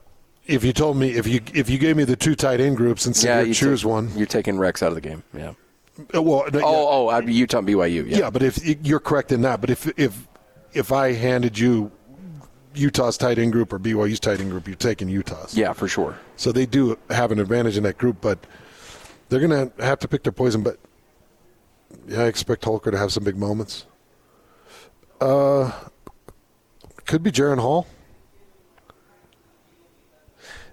if 0.46 0.64
you 0.64 0.72
told 0.74 0.98
me 0.98 1.12
if 1.12 1.28
you 1.28 1.42
if 1.54 1.70
you 1.70 1.78
gave 1.78 1.98
me 1.98 2.06
the 2.06 2.16
two 2.16 2.36
tight 2.36 2.62
end 2.62 2.78
groups 2.78 3.06
and 3.06 3.16
said 3.16 3.28
yeah, 3.28 3.42
you 3.42 3.54
choose 3.54 3.82
take- 3.82 3.90
one, 3.90 4.18
You're 4.18 4.28
taking 4.28 4.58
Rex 4.58 4.82
out 4.82 4.90
of 4.90 4.96
the 4.96 5.02
game. 5.02 5.24
Yeah. 5.34 5.54
Uh, 6.16 6.22
well, 6.22 6.46
Oh, 6.54 6.62
oh, 6.64 7.08
I'd 7.10 7.26
be 7.26 7.34
Utah, 7.34 7.62
BYU. 7.62 8.08
yeah. 8.10 8.18
Yeah. 8.18 8.30
but 8.30 8.42
if 8.44 8.58
you're 8.86 9.00
correct 9.00 9.32
in 9.32 9.42
that, 9.44 9.62
but 9.62 9.70
if 9.70 9.88
if 10.00 10.28
if 10.74 10.92
I 10.92 11.14
handed 11.14 11.58
you 11.58 11.92
Utah's 12.76 13.18
tight 13.18 13.40
end 13.40 13.52
group 13.52 13.74
or 13.74 13.80
BYU's 13.80 14.20
tight 14.20 14.40
end 14.40 14.52
group, 14.52 14.68
you're 14.68 14.76
taking 14.76 15.10
Utah's. 15.10 15.56
yeah, 15.58 15.74
for 15.74 15.88
sure. 15.88 16.18
So 16.36 16.52
they 16.52 16.66
do 16.66 16.98
have 17.10 17.32
an 17.32 17.40
advantage 17.40 17.76
in 17.78 17.84
that 17.84 17.98
group, 17.98 18.18
but 18.22 18.38
they're 19.30 19.40
going 19.46 19.70
to 19.72 19.84
have 19.84 20.00
to 20.00 20.08
pick 20.08 20.24
their 20.24 20.32
poison. 20.32 20.62
But 20.64 20.78
yeah, 22.08 22.22
I 22.22 22.26
expect 22.26 22.64
Holker 22.66 22.92
to 22.92 22.98
have 22.98 23.12
some 23.12 23.24
big 23.24 23.38
moments. 23.38 23.86
Uh, 25.20 25.72
could 27.06 27.24
be 27.24 27.32
Jaren 27.32 27.60
Hall. 27.60 27.88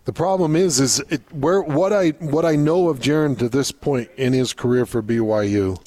The 0.06 0.12
problem 0.12 0.54
is, 0.54 0.78
is 0.78 1.00
it, 1.10 1.20
where 1.32 1.60
what 1.60 1.92
I 1.92 2.10
what 2.10 2.44
I 2.44 2.54
know 2.54 2.88
of 2.88 3.00
Jaren 3.00 3.36
to 3.38 3.48
this 3.48 3.72
point 3.72 4.08
in 4.16 4.32
his 4.32 4.52
career 4.52 4.86
for 4.86 5.02
BYU. 5.02 5.84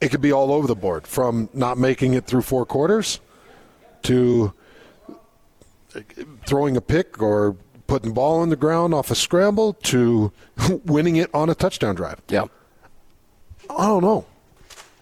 It 0.00 0.10
could 0.10 0.20
be 0.20 0.32
all 0.32 0.52
over 0.52 0.66
the 0.66 0.74
board, 0.74 1.06
from 1.06 1.48
not 1.54 1.78
making 1.78 2.14
it 2.14 2.26
through 2.26 2.42
four 2.42 2.66
quarters 2.66 3.20
to 4.02 4.52
throwing 6.44 6.76
a 6.76 6.80
pick 6.80 7.22
or 7.22 7.56
putting 7.86 8.10
the 8.10 8.14
ball 8.14 8.40
on 8.40 8.48
the 8.48 8.56
ground 8.56 8.92
off 8.92 9.12
a 9.12 9.14
scramble 9.14 9.72
to 9.72 10.32
winning 10.84 11.16
it 11.16 11.32
on 11.32 11.48
a 11.48 11.54
touchdown 11.54 11.94
drive. 11.94 12.20
Yeah. 12.28 12.46
I 13.70 13.86
don't 13.86 14.02
know. 14.02 14.26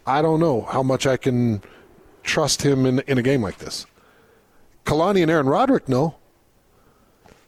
I 0.05 0.21
don't 0.21 0.39
know 0.39 0.61
how 0.61 0.83
much 0.83 1.07
I 1.07 1.17
can 1.17 1.63
trust 2.21 2.61
him 2.61 2.85
in 2.85 2.99
in 3.07 3.17
a 3.17 3.23
game 3.23 3.41
like 3.41 3.57
this. 3.57 3.87
Kalani 4.85 5.23
and 5.23 5.31
Aaron 5.31 5.47
Roderick 5.47 5.89
know. 5.89 6.15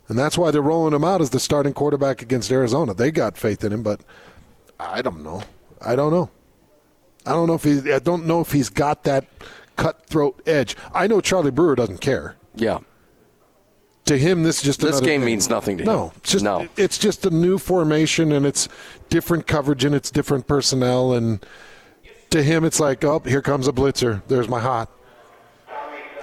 And 0.09 0.17
that's 0.17 0.37
why 0.37 0.51
they're 0.51 0.61
rolling 0.61 0.93
him 0.93 1.03
out 1.03 1.21
as 1.21 1.31
the 1.31 1.39
starting 1.39 1.73
quarterback 1.73 2.21
against 2.21 2.51
Arizona. 2.51 2.93
They 2.93 3.11
got 3.11 3.37
faith 3.37 3.63
in 3.63 3.73
him, 3.73 3.83
but 3.83 4.01
I 4.79 5.01
don't 5.01 5.23
know. 5.23 5.43
I 5.81 5.95
don't 5.95 6.11
know. 6.11 6.29
I 7.25 7.31
don't 7.31 7.47
know 7.47 7.55
if 7.55 7.63
he 7.63 7.91
I 7.91 7.99
don't 7.99 8.25
know 8.25 8.39
if 8.39 8.51
he's 8.53 8.69
got 8.69 9.03
that 9.03 9.25
cutthroat 9.75 10.41
edge. 10.47 10.77
I 10.93 11.07
know 11.07 11.19
Charlie 11.19 11.51
Brewer 11.51 11.75
doesn't 11.75 11.99
care. 11.99 12.35
Yeah. 12.55 12.79
To 14.05 14.17
him 14.17 14.43
this 14.43 14.59
is 14.59 14.63
just 14.63 14.79
This 14.79 15.01
game 15.01 15.19
thing. 15.19 15.25
means 15.25 15.49
nothing 15.49 15.77
to 15.79 15.83
no, 15.83 16.05
him. 16.05 16.11
It's 16.17 16.31
just 16.31 16.43
No. 16.45 16.67
it's 16.77 16.97
just 16.97 17.25
a 17.25 17.29
new 17.29 17.57
formation 17.57 18.31
and 18.31 18.45
it's 18.45 18.69
different 19.09 19.45
coverage 19.45 19.83
and 19.83 19.93
it's 19.93 20.09
different 20.09 20.47
personnel 20.47 21.11
and 21.13 21.45
to 22.29 22.41
him 22.43 22.63
it's 22.63 22.79
like, 22.79 23.03
oh, 23.03 23.19
here 23.19 23.41
comes 23.41 23.67
a 23.67 23.73
blitzer. 23.73 24.21
There's 24.29 24.47
my 24.47 24.61
hot. 24.61 24.89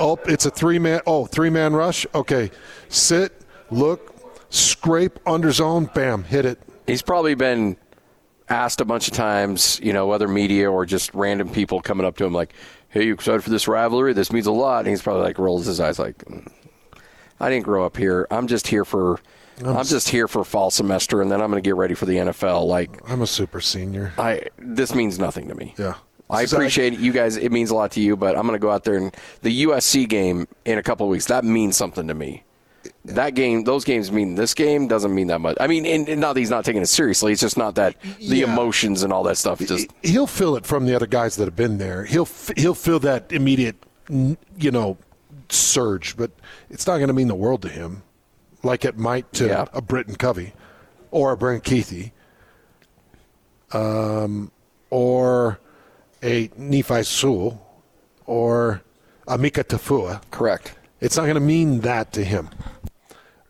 Oh, 0.01 0.19
it's 0.25 0.47
a 0.47 0.51
three 0.51 0.79
man. 0.79 1.01
Oh, 1.07 1.27
three 1.27 1.51
man 1.51 1.75
rush. 1.75 2.07
Okay, 2.15 2.51
sit, 2.89 3.43
look, 3.71 4.15
scrape 4.51 5.19
under 5.27 5.53
zone. 5.53 5.91
Bam, 5.95 6.25
hit 6.25 6.45
it. 6.45 6.61
He's 6.87 7.03
probably 7.03 7.35
been 7.35 7.77
asked 8.49 8.81
a 8.81 8.85
bunch 8.85 9.09
of 9.09 9.15
times, 9.15 9.81
you 9.83 9.93
know, 9.93 10.11
other 10.11 10.29
media 10.29 10.71
or 10.71 10.85
just 10.85 11.15
random 11.15 11.49
people 11.49 11.81
coming 11.81 12.07
up 12.07 12.17
to 12.19 12.25
him 12.25 12.33
like, 12.33 12.53
"Hey, 12.89 13.05
you 13.07 13.15
excited 13.15 13.43
for 13.43 13.51
this 13.51 13.67
rivalry? 13.67 14.13
This 14.13 14.33
means 14.33 14.47
a 14.47 14.53
lot." 14.53 14.81
And 14.81 14.89
he's 14.89 15.03
probably 15.03 15.23
like 15.23 15.39
rolls 15.39 15.67
his 15.67 15.81
eyes 15.81 15.99
like, 15.99 16.19
"Mm, 16.19 16.47
"I 17.41 17.51
didn't 17.51 17.65
grow 17.65 17.85
up 17.85 17.97
here. 17.97 18.27
I'm 18.31 18.47
just 18.47 18.69
here 18.69 18.85
for." 18.85 19.21
I'm 19.65 19.85
just 19.85 20.09
here 20.09 20.27
for 20.27 20.43
fall 20.43 20.73
semester, 20.73 21.23
and 21.23 21.31
then 21.31 21.41
I'm 21.41 21.49
going 21.49 21.63
to 21.63 21.67
get 21.67 21.77
ready 21.77 21.95
for 21.95 22.07
the 22.07 22.17
NFL. 22.17 22.67
Like, 22.67 22.91
I'm 23.09 23.23
a 23.23 23.27
super 23.27 23.61
senior. 23.61 24.13
I 24.19 24.47
this 24.59 24.97
means 24.97 25.21
nothing 25.21 25.47
to 25.47 25.55
me. 25.55 25.75
Yeah. 25.79 25.95
I 26.29 26.43
appreciate 26.43 26.95
it. 26.95 26.99
You 26.99 27.13
guys, 27.13 27.37
it 27.37 27.53
means 27.53 27.71
a 27.71 27.75
lot 27.75 27.93
to 27.93 28.01
you, 28.01 28.17
but 28.17 28.37
I'm 28.37 28.43
going 28.49 28.59
to 28.59 28.63
go 28.63 28.71
out 28.71 28.83
there 28.85 28.97
and 28.97 29.15
the 29.43 29.65
USC 29.65 30.09
game 30.09 30.49
in 30.65 30.79
a 30.79 30.83
couple 30.83 31.07
of 31.07 31.11
weeks. 31.11 31.27
That 31.27 31.45
means 31.45 31.77
something 31.77 32.09
to 32.09 32.15
me. 32.15 32.43
That 33.07 33.35
game, 33.35 33.65
those 33.65 33.85
games 33.85 34.11
mean 34.11 34.35
this 34.35 34.55
game 34.55 34.89
doesn't 34.89 35.15
mean 35.15 35.27
that 35.27 35.41
much. 35.41 35.59
I 35.61 35.67
mean, 35.67 35.85
and, 35.85 36.09
and 36.09 36.21
not 36.23 36.33
that 36.35 36.41
he's 36.41 36.49
not 36.51 36.65
taking 36.65 36.81
it 36.81 36.87
seriously. 36.87 37.33
It's 37.33 37.41
just 37.43 37.59
not 37.59 37.75
that 37.75 38.01
the 38.19 38.37
Yeah. 38.39 38.53
emotions 38.53 39.03
and 39.03 39.13
all 39.13 39.23
that 39.25 39.37
stuff. 39.37 39.59
Just 39.61 39.89
he'll 40.03 40.27
feel 40.27 40.57
it 40.57 40.65
from 40.65 40.87
the 40.87 40.95
other 40.97 41.07
guys 41.07 41.37
that 41.37 41.45
have 41.45 41.55
been 41.57 41.77
there. 41.79 42.05
He'll 42.05 42.29
he'll 42.57 42.75
feel 42.75 42.99
that 43.01 43.31
immediate, 43.31 43.77
you 44.09 44.71
know, 44.71 44.97
surge, 45.51 46.17
but 46.17 46.31
it's 46.71 46.87
not 46.87 46.97
going 46.97 47.09
to 47.09 47.13
mean 47.15 47.29
the 47.29 47.35
world 47.35 47.61
to 47.63 47.69
him, 47.69 48.03
like 48.63 48.87
it 48.87 48.97
might 48.97 49.31
to 49.35 49.49
Yeah. 49.49 49.67
a 49.75 49.83
Britton 49.83 50.17
Covey, 50.17 50.55
or 51.11 51.33
a 51.33 51.37
Brant 51.37 51.63
Kuithe, 51.63 52.11
um, 53.73 54.51
or 54.91 55.61
a 56.23 56.51
Nephi 56.57 57.03
Sewell, 57.03 57.61
or 58.27 58.81
a 59.29 59.37
Mika 59.37 59.63
Tafua. 59.65 60.23
correct. 60.31 60.75
It's 61.01 61.17
not 61.19 61.25
going 61.25 61.35
to 61.35 61.41
mean 61.41 61.81
that 61.81 62.13
to 62.15 62.25
him. 62.25 62.49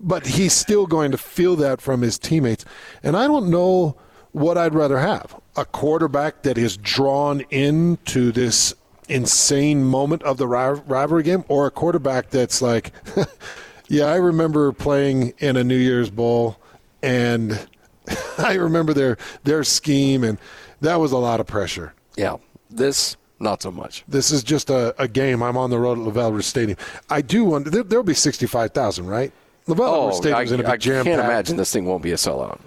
But 0.06 0.26
he's 0.26 0.52
still 0.52 0.86
going 0.86 1.10
to 1.12 1.18
feel 1.18 1.56
that 1.56 1.80
from 1.80 2.02
his 2.02 2.18
teammates. 2.18 2.64
And 3.02 3.16
I 3.16 3.26
don't 3.26 3.50
know 3.50 3.96
what 4.32 4.58
I'd 4.58 4.74
rather 4.74 4.98
have 4.98 5.40
a 5.56 5.64
quarterback 5.64 6.42
that 6.42 6.58
is 6.58 6.76
drawn 6.76 7.40
into 7.50 8.32
this 8.32 8.74
insane 9.08 9.84
moment 9.84 10.22
of 10.22 10.38
the 10.38 10.46
rivalry 10.46 11.22
game, 11.22 11.44
or 11.48 11.66
a 11.66 11.70
quarterback 11.70 12.30
that's 12.30 12.60
like, 12.60 12.92
yeah, 13.88 14.06
I 14.06 14.16
remember 14.16 14.72
playing 14.72 15.34
in 15.38 15.56
a 15.56 15.64
New 15.64 15.76
Year's 15.76 16.10
Bowl, 16.10 16.58
and 17.02 17.68
I 18.38 18.54
remember 18.54 18.92
their, 18.92 19.16
their 19.44 19.64
scheme, 19.64 20.24
and 20.24 20.38
that 20.80 20.96
was 20.96 21.12
a 21.12 21.18
lot 21.18 21.40
of 21.40 21.46
pressure. 21.46 21.94
Yeah. 22.16 22.36
This, 22.70 23.16
not 23.38 23.62
so 23.62 23.70
much. 23.70 24.04
This 24.08 24.32
is 24.32 24.42
just 24.42 24.70
a, 24.70 25.00
a 25.00 25.06
game. 25.06 25.42
I'm 25.42 25.56
on 25.56 25.70
the 25.70 25.78
road 25.78 25.98
at 25.98 26.04
LaVell 26.04 26.42
Stadium. 26.42 26.78
I 27.08 27.20
do 27.20 27.44
wonder. 27.44 27.70
There, 27.70 27.82
there'll 27.84 28.04
be 28.04 28.14
sixty-five 28.14 28.72
thousand, 28.72 29.06
right? 29.06 29.32
LaVell 29.66 29.78
Oh, 29.80 30.06
Ridge 30.06 30.14
I, 30.14 30.18
Stadium's 30.18 30.50
going 30.50 30.62
to 30.62 30.70
I 30.70 30.76
jam 30.76 31.04
can't 31.04 31.20
packed, 31.20 31.30
imagine 31.30 31.56
this 31.56 31.72
thing 31.72 31.86
won't 31.86 32.02
be 32.02 32.12
a 32.12 32.16
sellout. 32.16 32.60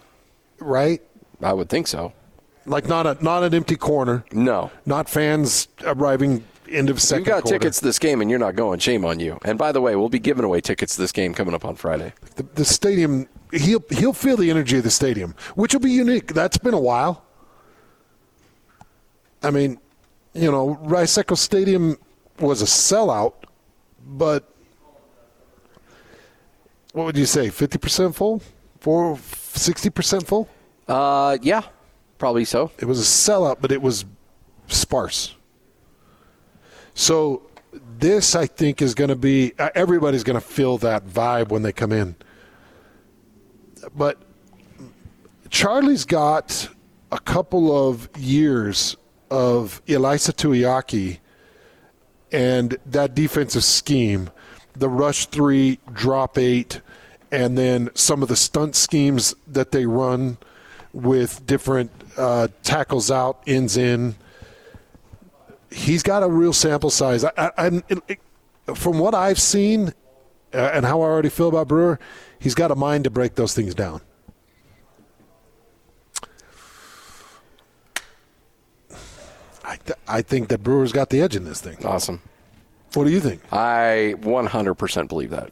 right? 0.60 1.02
I 1.42 1.54
would 1.54 1.70
think 1.70 1.88
so. 1.88 2.14
Like 2.66 2.88
not 2.88 3.06
a 3.08 3.24
not 3.24 3.44
an 3.44 3.54
empty 3.54 3.76
corner. 3.76 4.26
No. 4.32 4.72
Not 4.86 5.08
fans 5.08 5.68
arriving 5.84 6.44
end 6.70 6.90
of 6.90 7.02
You 7.10 7.20
got 7.22 7.44
quarter. 7.44 7.60
tickets 7.60 7.80
to 7.80 7.86
this 7.86 7.98
game 8.00 8.20
and 8.20 8.30
you're 8.30 8.40
not 8.40 8.56
going. 8.56 8.80
Shame 8.80 9.06
on 9.06 9.20
you. 9.22 9.40
And 9.46 9.58
by 9.58 9.72
the 9.72 9.80
way, 9.80 9.96
we'll 9.96 10.10
be 10.10 10.20
giving 10.20 10.44
away 10.44 10.60
tickets 10.60 10.96
to 10.96 11.02
this 11.02 11.12
game 11.14 11.34
coming 11.34 11.54
up 11.54 11.64
on 11.64 11.76
Friday. 11.76 12.14
The, 12.36 12.44
the 12.56 12.66
stadium. 12.66 13.28
He'll 13.54 13.84
he'll 13.92 14.12
feel 14.12 14.36
the 14.36 14.50
energy 14.50 14.78
of 14.80 14.84
the 14.84 14.92
stadium, 14.92 15.34
which 15.56 15.74
will 15.74 15.80
be 15.80 15.92
unique. 15.92 16.34
That's 16.34 16.58
been 16.58 16.74
a 16.74 16.80
while. 16.80 17.24
I 19.44 19.52
mean, 19.52 19.80
you 20.34 20.52
know, 20.52 20.78
Rice-Eccles 20.82 21.40
Stadium 21.40 21.98
was 22.40 22.62
a 22.62 22.66
sellout, 22.66 23.34
but 24.06 24.52
what 26.98 27.06
would 27.06 27.18
you 27.18 27.28
say? 27.28 27.52
Fifty 27.52 27.78
percent 27.78 28.16
full, 28.16 28.42
for 28.80 29.20
sixty 29.20 29.92
percent 29.92 30.26
full. 30.26 30.50
Uh, 30.88 31.38
yeah, 31.44 31.62
probably 32.18 32.44
so. 32.44 32.72
It 32.80 32.86
was 32.86 33.00
a 33.00 33.04
sellout, 33.04 33.58
but 33.62 33.72
it 33.72 33.84
was 33.84 34.04
sparse. 34.66 35.36
So 36.96 37.44
this, 38.00 38.36
I 38.36 38.48
think, 38.48 38.82
is 38.82 38.96
going 38.96 39.10
to 39.10 39.16
be 39.16 39.54
uh, 39.60 39.70
everybody's 39.76 40.24
going 40.24 40.42
to 40.42 40.46
feel 40.46 40.80
that 40.80 41.06
vibe 41.06 41.50
when 41.50 41.62
they 41.62 41.72
come 41.72 41.92
in. 41.92 42.16
But 43.96 44.18
Charlie's 45.52 46.04
got 46.04 46.68
a 47.12 47.20
couple 47.20 47.90
of 47.90 48.10
years 48.18 48.98
of 49.30 49.84
Ilaisa 49.86 50.34
Tuiaki 50.34 51.20
and 52.32 52.76
that 52.88 53.14
defensive 53.14 53.64
scheme, 53.64 54.32
the 54.74 54.90
rush 54.90 55.28
three, 55.28 55.78
drop 55.94 56.40
eight, 56.40 56.82
and 57.32 57.58
then 57.58 57.90
some 57.94 58.22
of 58.22 58.30
the 58.30 58.36
stunt 58.36 58.76
schemes 58.76 59.36
that 59.48 59.72
they 59.72 59.86
run 59.86 60.38
with 60.94 61.46
different 61.46 61.92
uh, 62.18 62.48
tackles 62.64 63.12
out, 63.12 63.42
ends 63.46 63.78
in. 63.78 64.16
He's 65.72 66.02
got 66.04 66.24
a 66.24 66.28
real 66.28 66.54
sample 66.54 66.90
size. 66.90 67.24
I, 67.24 67.32
I, 67.38 67.52
I'm- 67.58 67.84
it, 67.90 68.00
it- 68.08 68.20
from 68.76 69.00
what 69.00 69.14
I've 69.16 69.40
seen 69.40 69.94
uh, 70.54 70.58
and 70.74 70.86
how 70.86 71.00
I 71.02 71.06
already 71.06 71.30
feel 71.30 71.48
about 71.48 71.70
Brewer, 71.70 72.00
he's 72.38 72.54
got 72.56 72.70
a 72.70 72.76
mind 72.76 73.06
to 73.06 73.10
break 73.10 73.36
those 73.36 73.54
things 73.54 73.74
down. 73.74 74.02
I, 79.64 79.76
th- 79.78 80.00
I 80.08 80.22
think 80.22 80.48
that 80.50 80.64
Brewer's 80.64 80.92
got 80.94 81.10
the 81.10 81.22
edge 81.22 81.36
in 81.36 81.44
this 81.44 81.60
thing. 81.62 81.84
Awesome. 81.86 82.22
What 82.94 83.04
do 83.04 83.10
you 83.12 83.20
think? 83.20 83.42
I 83.52 84.16
100% 84.20 85.08
believe 85.10 85.30
that. 85.32 85.52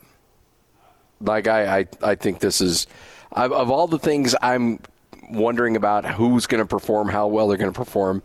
Like 1.22 1.47
I, 1.47 1.80
I, 1.80 1.88
I 2.01 2.16
think 2.16 2.39
this 2.39 2.61
is 2.61 2.88
of 3.32 3.70
all 3.70 3.88
the 3.88 3.99
things 3.99 4.36
I'm 4.41 4.80
wondering 5.30 5.76
about 5.76 6.05
who's 6.05 6.47
going 6.47 6.63
to 6.63 6.68
perform, 6.68 7.09
how 7.09 7.28
well 7.28 7.47
they're 7.47 7.57
going 7.57 7.72
to 7.72 7.78
perform. 7.78 8.24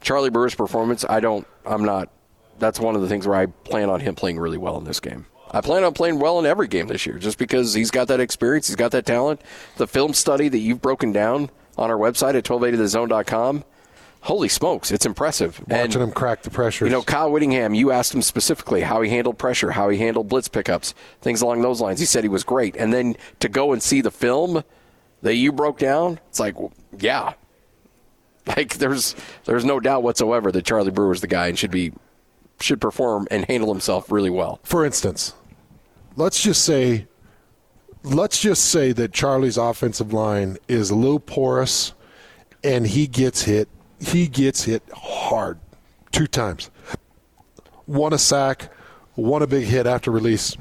Charlie 0.00 0.30
Brewer's 0.30 0.54
performance, 0.54 1.04
I 1.08 1.20
don't. 1.20 1.46
I'm 1.64 1.84
not. 1.84 2.10
That's 2.58 2.78
one 2.78 2.94
of 2.94 3.02
the 3.02 3.08
things 3.08 3.26
where 3.26 3.36
I 3.36 3.46
plan 3.46 3.90
on 3.90 4.00
him 4.00 4.14
playing 4.14 4.38
really 4.38 4.58
well 4.58 4.76
in 4.78 4.84
this 4.84 5.00
game. 5.00 5.26
I 5.50 5.60
plan 5.60 5.84
on 5.84 5.94
playing 5.94 6.18
well 6.18 6.38
in 6.38 6.46
every 6.46 6.68
game 6.68 6.88
this 6.88 7.06
year, 7.06 7.18
just 7.18 7.38
because 7.38 7.74
he's 7.74 7.90
got 7.90 8.08
that 8.08 8.20
experience, 8.20 8.66
he's 8.66 8.76
got 8.76 8.90
that 8.92 9.06
talent. 9.06 9.40
The 9.76 9.86
film 9.86 10.12
study 10.12 10.48
that 10.48 10.58
you've 10.58 10.82
broken 10.82 11.12
down 11.12 11.50
on 11.78 11.90
our 11.90 11.96
website 11.96 12.34
at 12.34 12.44
1280thezone.com. 12.44 13.64
Holy 14.24 14.48
smokes, 14.48 14.90
it's 14.90 15.04
impressive. 15.04 15.62
Watching 15.68 16.00
him 16.00 16.10
crack 16.10 16.40
the 16.42 16.50
pressure. 16.50 16.86
You 16.86 16.90
know, 16.90 17.02
Kyle 17.02 17.30
Whittingham, 17.30 17.74
you 17.74 17.90
asked 17.90 18.14
him 18.14 18.22
specifically 18.22 18.80
how 18.80 19.02
he 19.02 19.10
handled 19.10 19.36
pressure, 19.36 19.70
how 19.70 19.90
he 19.90 19.98
handled 19.98 20.30
blitz 20.30 20.48
pickups, 20.48 20.94
things 21.20 21.42
along 21.42 21.60
those 21.60 21.78
lines. 21.78 22.00
He 22.00 22.06
said 22.06 22.24
he 22.24 22.30
was 22.30 22.42
great. 22.42 22.74
And 22.76 22.90
then 22.90 23.16
to 23.40 23.50
go 23.50 23.74
and 23.74 23.82
see 23.82 24.00
the 24.00 24.10
film 24.10 24.64
that 25.20 25.34
you 25.34 25.52
broke 25.52 25.78
down, 25.78 26.20
it's 26.30 26.40
like, 26.40 26.56
yeah. 26.98 27.34
Like 28.46 28.74
there's 28.74 29.14
there's 29.46 29.64
no 29.64 29.80
doubt 29.80 30.02
whatsoever 30.02 30.52
that 30.52 30.66
Charlie 30.66 30.90
Brewer's 30.90 31.22
the 31.22 31.26
guy 31.26 31.46
and 31.46 31.58
should 31.58 31.70
be 31.70 31.94
should 32.60 32.78
perform 32.78 33.26
and 33.30 33.46
handle 33.46 33.72
himself 33.72 34.12
really 34.12 34.28
well. 34.28 34.60
For 34.62 34.84
instance, 34.84 35.32
let's 36.16 36.42
just 36.42 36.62
say 36.62 37.06
let's 38.02 38.38
just 38.38 38.66
say 38.66 38.92
that 38.92 39.14
Charlie's 39.14 39.56
offensive 39.56 40.12
line 40.12 40.58
is 40.68 40.90
a 40.90 40.94
little 40.94 41.20
porous 41.20 41.94
and 42.62 42.86
he 42.86 43.06
gets 43.06 43.44
hit. 43.44 43.68
He 44.04 44.28
gets 44.28 44.64
hit 44.64 44.82
hard 44.92 45.58
two 46.12 46.26
times. 46.26 46.70
One 47.86 48.12
a 48.12 48.18
sack, 48.18 48.72
one 49.14 49.42
a 49.42 49.46
big 49.46 49.64
hit 49.64 49.86
after 49.86 50.10
release. 50.10 50.56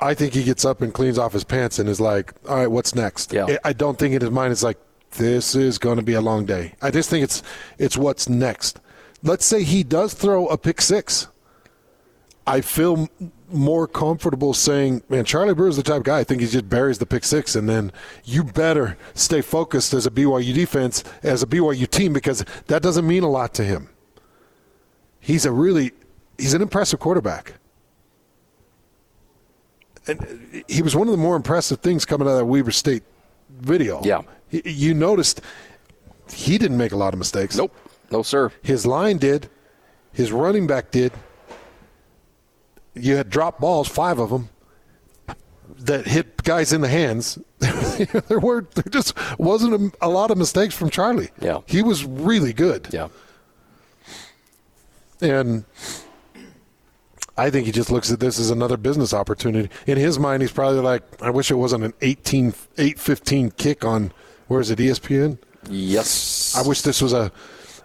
I 0.00 0.14
think 0.14 0.34
he 0.34 0.42
gets 0.42 0.64
up 0.64 0.82
and 0.82 0.92
cleans 0.92 1.18
off 1.18 1.32
his 1.32 1.44
pants 1.44 1.78
and 1.78 1.88
is 1.88 2.00
like, 2.00 2.34
"All 2.48 2.56
right, 2.56 2.70
what's 2.70 2.94
next?" 2.94 3.32
Yeah. 3.32 3.56
I 3.64 3.72
don't 3.72 3.98
think 3.98 4.14
in 4.14 4.20
his 4.20 4.30
mind 4.30 4.52
it's 4.52 4.62
like, 4.62 4.78
"This 5.12 5.54
is 5.54 5.78
going 5.78 5.96
to 5.96 6.02
be 6.02 6.14
a 6.14 6.20
long 6.20 6.44
day." 6.44 6.74
I 6.82 6.90
just 6.90 7.08
think 7.08 7.24
it's 7.24 7.42
it's 7.78 7.96
what's 7.96 8.28
next. 8.28 8.80
Let's 9.22 9.46
say 9.46 9.62
he 9.62 9.82
does 9.82 10.12
throw 10.12 10.46
a 10.48 10.58
pick 10.58 10.82
six. 10.82 11.28
I 12.46 12.60
feel 12.60 13.08
more 13.54 13.86
comfortable 13.86 14.52
saying, 14.52 15.02
man, 15.08 15.24
Charlie 15.24 15.54
Brewer's 15.54 15.76
the 15.76 15.82
type 15.82 15.98
of 15.98 16.04
guy. 16.04 16.18
I 16.18 16.24
think 16.24 16.40
he 16.40 16.46
just 16.46 16.68
buries 16.68 16.98
the 16.98 17.06
pick 17.06 17.24
six, 17.24 17.54
and 17.54 17.68
then 17.68 17.92
you 18.24 18.44
better 18.44 18.96
stay 19.14 19.40
focused 19.40 19.94
as 19.94 20.06
a 20.06 20.10
BYU 20.10 20.52
defense, 20.54 21.04
as 21.22 21.42
a 21.42 21.46
BYU 21.46 21.88
team, 21.88 22.12
because 22.12 22.44
that 22.66 22.82
doesn't 22.82 23.06
mean 23.06 23.22
a 23.22 23.30
lot 23.30 23.54
to 23.54 23.64
him. 23.64 23.88
He's 25.20 25.46
a 25.46 25.52
really, 25.52 25.92
he's 26.36 26.54
an 26.54 26.62
impressive 26.62 27.00
quarterback. 27.00 27.54
And 30.06 30.64
he 30.68 30.82
was 30.82 30.94
one 30.94 31.08
of 31.08 31.12
the 31.12 31.18
more 31.18 31.36
impressive 31.36 31.80
things 31.80 32.04
coming 32.04 32.28
out 32.28 32.32
of 32.32 32.38
that 32.38 32.44
Weber 32.44 32.72
State 32.72 33.04
video. 33.48 34.02
Yeah. 34.04 34.22
You 34.50 34.92
noticed 34.92 35.40
he 36.30 36.58
didn't 36.58 36.76
make 36.76 36.92
a 36.92 36.96
lot 36.96 37.14
of 37.14 37.18
mistakes. 37.18 37.56
Nope. 37.56 37.74
No, 38.10 38.22
sir. 38.22 38.52
His 38.62 38.84
line 38.86 39.16
did. 39.16 39.48
His 40.12 40.30
running 40.30 40.66
back 40.66 40.90
did. 40.90 41.12
You 42.94 43.16
had 43.16 43.28
drop 43.30 43.58
balls, 43.60 43.88
five 43.88 44.18
of 44.18 44.30
them, 44.30 44.48
that 45.78 46.06
hit 46.06 46.42
guys 46.42 46.72
in 46.72 46.80
the 46.80 46.88
hands. 46.88 47.38
there 47.58 48.38
were 48.40 48.66
there 48.74 48.84
just 48.90 49.14
wasn't 49.38 49.94
a, 50.00 50.06
a 50.06 50.08
lot 50.08 50.30
of 50.30 50.38
mistakes 50.38 50.74
from 50.74 50.90
Charlie. 50.90 51.30
Yeah. 51.40 51.60
he 51.66 51.82
was 51.82 52.04
really 52.04 52.52
good. 52.52 52.88
Yeah. 52.92 53.08
And 55.20 55.64
I 57.36 57.50
think 57.50 57.66
he 57.66 57.72
just 57.72 57.90
looks 57.90 58.12
at 58.12 58.20
this 58.20 58.38
as 58.38 58.50
another 58.50 58.76
business 58.76 59.12
opportunity. 59.12 59.70
In 59.86 59.98
his 59.98 60.18
mind, 60.18 60.42
he's 60.42 60.52
probably 60.52 60.80
like, 60.80 61.02
I 61.22 61.30
wish 61.30 61.50
it 61.50 61.54
wasn't 61.54 61.84
an 61.84 61.94
18, 62.00 62.54
815 62.78 63.50
kick 63.52 63.84
on, 63.84 64.12
where 64.46 64.60
is 64.60 64.70
it, 64.70 64.78
ESPN? 64.78 65.38
Yes. 65.68 66.54
I 66.56 66.66
wish 66.66 66.82
this 66.82 67.02
was 67.02 67.12
a, 67.12 67.32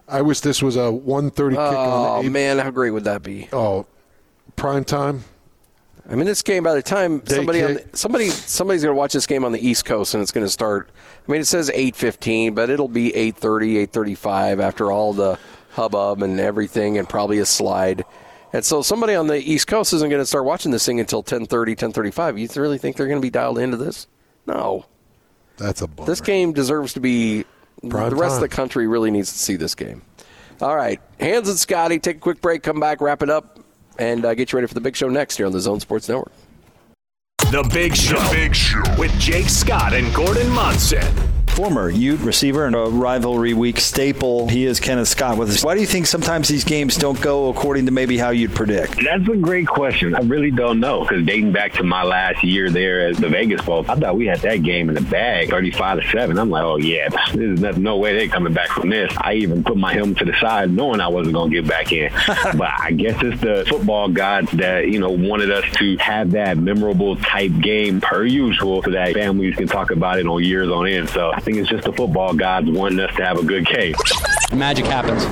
I 0.07 0.21
wish 0.21 0.41
this 0.41 0.61
was 0.61 0.75
a 0.75 0.91
130 0.91 1.55
kick 1.55 1.59
Oh 1.59 1.69
on 1.69 2.25
the 2.25 2.29
man, 2.29 2.59
how 2.59 2.69
great 2.69 2.91
would 2.91 3.05
that 3.05 3.23
be? 3.23 3.47
Oh, 3.51 3.87
prime 4.59 4.83
time. 4.83 5.23
I 6.09 6.15
mean, 6.15 6.25
this 6.25 6.41
game 6.41 6.63
by 6.63 6.73
the 6.73 6.81
time 6.81 7.19
Day 7.19 7.35
somebody 7.35 7.63
on 7.63 7.75
the, 7.75 7.85
somebody 7.93 8.29
somebody's 8.29 8.83
going 8.83 8.93
to 8.93 8.97
watch 8.97 9.13
this 9.13 9.27
game 9.27 9.45
on 9.45 9.51
the 9.51 9.65
East 9.65 9.85
Coast 9.85 10.13
and 10.13 10.21
it's 10.21 10.31
going 10.31 10.45
to 10.45 10.51
start. 10.51 10.89
I 11.27 11.31
mean, 11.31 11.41
it 11.41 11.45
says 11.45 11.71
eight 11.73 11.95
fifteen, 11.95 12.55
but 12.55 12.69
it'll 12.69 12.87
be 12.87 13.11
8.30, 13.11 13.87
8.35 13.87 14.61
after 14.61 14.91
all 14.91 15.13
the 15.13 15.37
hubbub 15.71 16.23
and 16.23 16.39
everything, 16.39 16.97
and 16.97 17.07
probably 17.07 17.39
a 17.39 17.45
slide. 17.45 18.03
And 18.51 18.65
so 18.65 18.81
somebody 18.81 19.13
on 19.13 19.27
the 19.27 19.37
East 19.37 19.67
Coast 19.67 19.93
isn't 19.93 20.09
going 20.09 20.21
to 20.21 20.25
start 20.25 20.45
watching 20.45 20.71
this 20.71 20.85
thing 20.85 20.99
until 20.99 21.23
10.30, 21.23 21.47
10.35. 21.47 22.39
You 22.39 22.61
really 22.61 22.79
think 22.79 22.97
they're 22.97 23.07
going 23.07 23.21
to 23.21 23.25
be 23.25 23.29
dialed 23.29 23.59
into 23.59 23.77
this? 23.77 24.07
No. 24.47 24.87
That's 25.57 25.81
a 25.81 25.87
bummer. 25.87 26.07
This 26.07 26.21
game 26.21 26.53
deserves 26.53 26.93
to 26.93 26.99
be. 26.99 27.45
Prime 27.87 28.09
the 28.09 28.15
rest 28.15 28.35
of 28.35 28.41
the 28.41 28.49
country 28.49 28.87
really 28.87 29.11
needs 29.11 29.31
to 29.31 29.37
see 29.37 29.55
this 29.55 29.75
game. 29.75 30.01
All 30.61 30.75
right, 30.75 30.99
Hans 31.21 31.47
and 31.47 31.57
Scotty, 31.57 31.99
take 31.99 32.17
a 32.17 32.19
quick 32.19 32.41
break, 32.41 32.63
come 32.63 32.81
back, 32.81 32.99
wrap 32.99 33.23
it 33.23 33.29
up, 33.29 33.58
and 33.99 34.25
uh, 34.25 34.33
get 34.33 34.51
you 34.51 34.57
ready 34.57 34.67
for 34.67 34.73
the 34.73 34.81
big 34.81 34.95
show 34.95 35.09
next 35.09 35.37
here 35.37 35.45
on 35.45 35.51
the 35.51 35.59
Zone 35.59 35.79
Sports 35.79 36.09
Network. 36.09 36.31
The 37.51 37.67
Big 37.73 37.95
Show. 37.95 38.31
Big 38.31 38.55
Show 38.55 38.83
with 38.97 39.11
Jake 39.19 39.49
Scott 39.49 39.93
and 39.93 40.13
Gordon 40.13 40.49
Monson. 40.49 41.03
Former 41.59 41.89
Ute 41.89 42.21
receiver 42.21 42.67
and 42.67 42.73
a 42.73 42.83
rivalry 42.85 43.53
week 43.53 43.81
staple. 43.81 44.47
He 44.47 44.63
is 44.65 44.79
Kenneth 44.79 45.09
Scott 45.09 45.37
with 45.37 45.49
us. 45.49 45.61
Why 45.61 45.75
do 45.75 45.81
you 45.81 45.87
think 45.87 46.07
sometimes 46.07 46.47
these 46.47 46.63
games 46.63 46.95
don't 46.95 47.19
go 47.19 47.49
according 47.49 47.85
to 47.87 47.91
maybe 47.91 48.17
how 48.17 48.29
you'd 48.29 48.55
predict? 48.55 49.03
That's 49.03 49.27
a 49.27 49.35
great 49.35 49.67
question. 49.67 50.15
I 50.15 50.19
really 50.19 50.51
don't 50.51 50.79
know 50.79 51.01
because 51.01 51.25
dating 51.25 51.51
back 51.51 51.73
to 51.73 51.83
my 51.83 52.03
last 52.03 52.45
year 52.45 52.69
there 52.69 53.09
at 53.09 53.17
the 53.17 53.27
Vegas 53.27 53.61
Bowl, 53.61 53.83
I 53.89 53.95
thought 53.95 54.15
we 54.15 54.25
had 54.25 54.39
that 54.39 54.63
game 54.63 54.87
in 54.87 54.95
the 54.95 55.01
bag, 55.01 55.49
35 55.49 56.01
to 56.01 56.07
7. 56.07 56.39
I'm 56.39 56.49
like, 56.49 56.63
oh, 56.63 56.77
yeah, 56.77 57.09
there's 57.33 57.59
no- 57.59 57.71
no 57.71 57.97
way 57.97 58.13
they're 58.17 58.29
coming 58.29 58.53
back 58.53 58.69
from 58.69 58.89
this. 58.89 59.11
I 59.17 59.33
even 59.33 59.61
put 59.61 59.75
my 59.75 59.91
helmet 59.91 60.19
to 60.19 60.25
the 60.25 60.39
side 60.39 60.71
knowing 60.71 61.01
I 61.01 61.09
wasn't 61.09 61.33
going 61.33 61.51
to 61.51 61.61
get 61.61 61.67
back 61.69 61.91
in. 61.91 62.09
but 62.57 62.69
I 62.79 62.91
guess 62.91 63.21
it's 63.21 63.41
the 63.41 63.65
football 63.67 64.07
gods 64.07 64.49
that, 64.51 64.87
you 64.87 64.99
know, 64.99 65.11
wanted 65.11 65.51
us 65.51 65.65
to 65.79 65.97
have 65.97 66.31
that 66.31 66.57
memorable 66.57 67.17
type 67.17 67.51
game 67.59 67.99
per 67.99 68.23
usual 68.23 68.81
so 68.81 68.91
that 68.91 69.13
families 69.13 69.55
can 69.57 69.67
talk 69.67 69.91
about 69.91 70.19
it 70.19 70.25
on 70.25 70.41
years 70.41 70.69
on 70.69 70.87
end. 70.87 71.09
So 71.09 71.33
I 71.33 71.41
think 71.49 71.61
it's 71.61 71.69
just 71.69 71.85
the 71.85 71.93
football 71.93 72.33
gods 72.33 72.69
wanting 72.69 72.99
us 72.99 73.15
to 73.15 73.25
have 73.25 73.39
a 73.39 73.43
good 73.43 73.65
game. 73.65 73.95
Magic 74.53 74.85
happens. 74.85 75.25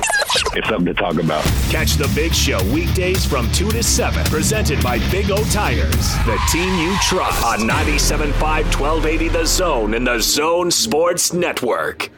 It's 0.54 0.68
something 0.68 0.92
to 0.92 0.94
talk 0.94 1.14
about. 1.14 1.44
Catch 1.70 1.94
the 1.94 2.10
Big 2.14 2.34
Show 2.34 2.58
weekdays 2.72 3.24
from 3.24 3.50
2 3.52 3.70
to 3.70 3.82
7. 3.82 4.24
Presented 4.24 4.82
by 4.82 4.98
Big 5.10 5.30
O 5.30 5.44
Tires, 5.44 6.14
the 6.26 6.38
team 6.50 6.74
you 6.78 6.96
trust. 7.02 7.44
On 7.44 7.60
97.5 7.60 8.32
1280 8.40 9.28
The 9.28 9.46
Zone 9.46 9.94
and 9.94 10.06
the 10.06 10.18
Zone 10.18 10.70
Sports 10.70 11.32
Network. 11.32 12.10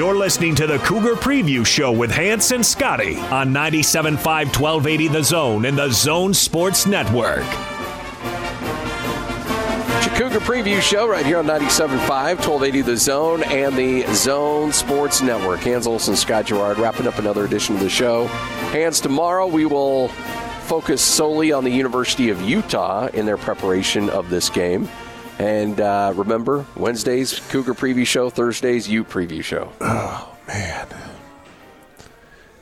You're 0.00 0.16
listening 0.16 0.54
to 0.54 0.66
the 0.66 0.78
Cougar 0.78 1.16
Preview 1.16 1.66
Show 1.66 1.92
with 1.92 2.10
Hans 2.10 2.52
and 2.52 2.64
Scotty 2.64 3.18
on 3.18 3.52
97.5 3.52 4.14
1280 4.58 5.08
The 5.08 5.22
Zone 5.22 5.66
and 5.66 5.76
the 5.76 5.90
Zone 5.90 6.32
Sports 6.32 6.86
Network. 6.86 7.44
Cougar 10.16 10.40
Preview 10.40 10.80
Show 10.80 11.06
right 11.06 11.26
here 11.26 11.36
on 11.36 11.44
97.5, 11.44 11.98
1280 12.08 12.80
The 12.80 12.96
Zone, 12.96 13.42
and 13.42 13.76
the 13.76 14.06
Zone 14.14 14.72
Sports 14.72 15.20
Network. 15.20 15.60
Hans 15.60 15.86
Olsen, 15.86 16.16
Scott 16.16 16.46
Garrard, 16.46 16.78
wrapping 16.78 17.06
up 17.06 17.18
another 17.18 17.44
edition 17.44 17.74
of 17.74 17.82
the 17.82 17.90
show. 17.90 18.26
Hans, 18.72 19.02
tomorrow 19.02 19.46
we 19.46 19.66
will 19.66 20.08
focus 20.62 21.02
solely 21.02 21.52
on 21.52 21.62
the 21.62 21.70
University 21.70 22.30
of 22.30 22.40
Utah 22.40 23.08
in 23.08 23.26
their 23.26 23.36
preparation 23.36 24.08
of 24.08 24.30
this 24.30 24.48
game. 24.48 24.88
And 25.40 25.80
uh, 25.80 26.12
remember, 26.16 26.66
Wednesdays, 26.76 27.40
Cougar 27.48 27.72
Preview 27.72 28.06
Show, 28.06 28.28
Thursdays, 28.28 28.86
Ute 28.90 29.08
Preview 29.08 29.42
Show. 29.42 29.72
Oh, 29.80 30.36
man. 30.46 30.86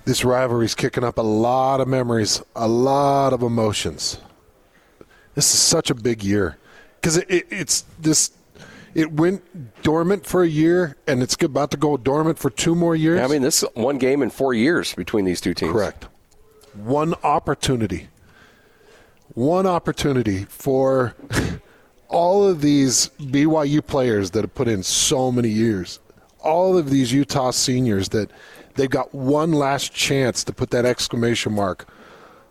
This 0.05 0.25
rivalry's 0.25 0.77
kicking 0.77 1.03
up 1.03 1.19
a 1.19 1.23
lot 1.23 1.81
of 1.81 1.89
memories, 1.89 2.41
a 2.55 2.69
lot 2.69 3.33
of 3.33 3.43
emotions. 3.43 4.21
This 5.35 5.53
is 5.53 5.59
such 5.59 5.91
a 5.91 5.95
big 5.95 6.23
year 6.23 6.57
because 7.01 7.17
it, 7.17 7.29
it, 7.29 7.47
it's 7.51 7.81
this. 7.99 8.31
It 8.95 9.11
went 9.13 9.83
dormant 9.83 10.25
for 10.25 10.45
a 10.45 10.49
year, 10.49 10.97
and 11.09 11.21
it's 11.21 11.35
about 11.43 11.73
to 11.73 11.77
go 11.77 11.97
dormant 11.97 12.39
for 12.39 12.49
two 12.49 12.77
more 12.77 12.95
years. 12.95 13.21
I 13.21 13.27
mean, 13.27 13.43
this 13.43 13.65
is 13.65 13.69
one 13.75 13.99
game 13.99 14.23
in 14.23 14.31
four 14.31 14.55
years 14.55 14.95
between 14.95 15.25
these 15.25 15.41
two 15.41 15.53
teams. 15.53 15.73
Correct. 15.73 16.07
One 16.75 17.15
opportunity. 17.25 18.07
One 19.35 19.67
opportunity 19.67 20.45
for 20.45 21.17
all 22.09 22.47
of 22.47 22.61
these 22.61 23.11
BYU 23.21 23.87
players 23.87 24.31
that 24.33 24.43
have 24.43 24.55
put 24.55 24.69
in 24.69 24.83
so 24.83 25.31
many 25.31 25.49
years. 25.49 26.01
All 26.41 26.79
of 26.79 26.91
these 26.91 27.13
Utah 27.13 27.51
seniors 27.51 28.09
that 28.11 28.31
they've 28.75 28.89
got 28.89 29.15
one 29.15 29.53
last 29.53 29.93
chance 29.93 30.45
to 30.45 30.53
put 30.53 30.71
that 30.71 30.87
exclamation 30.87 31.53
mark 31.53 31.87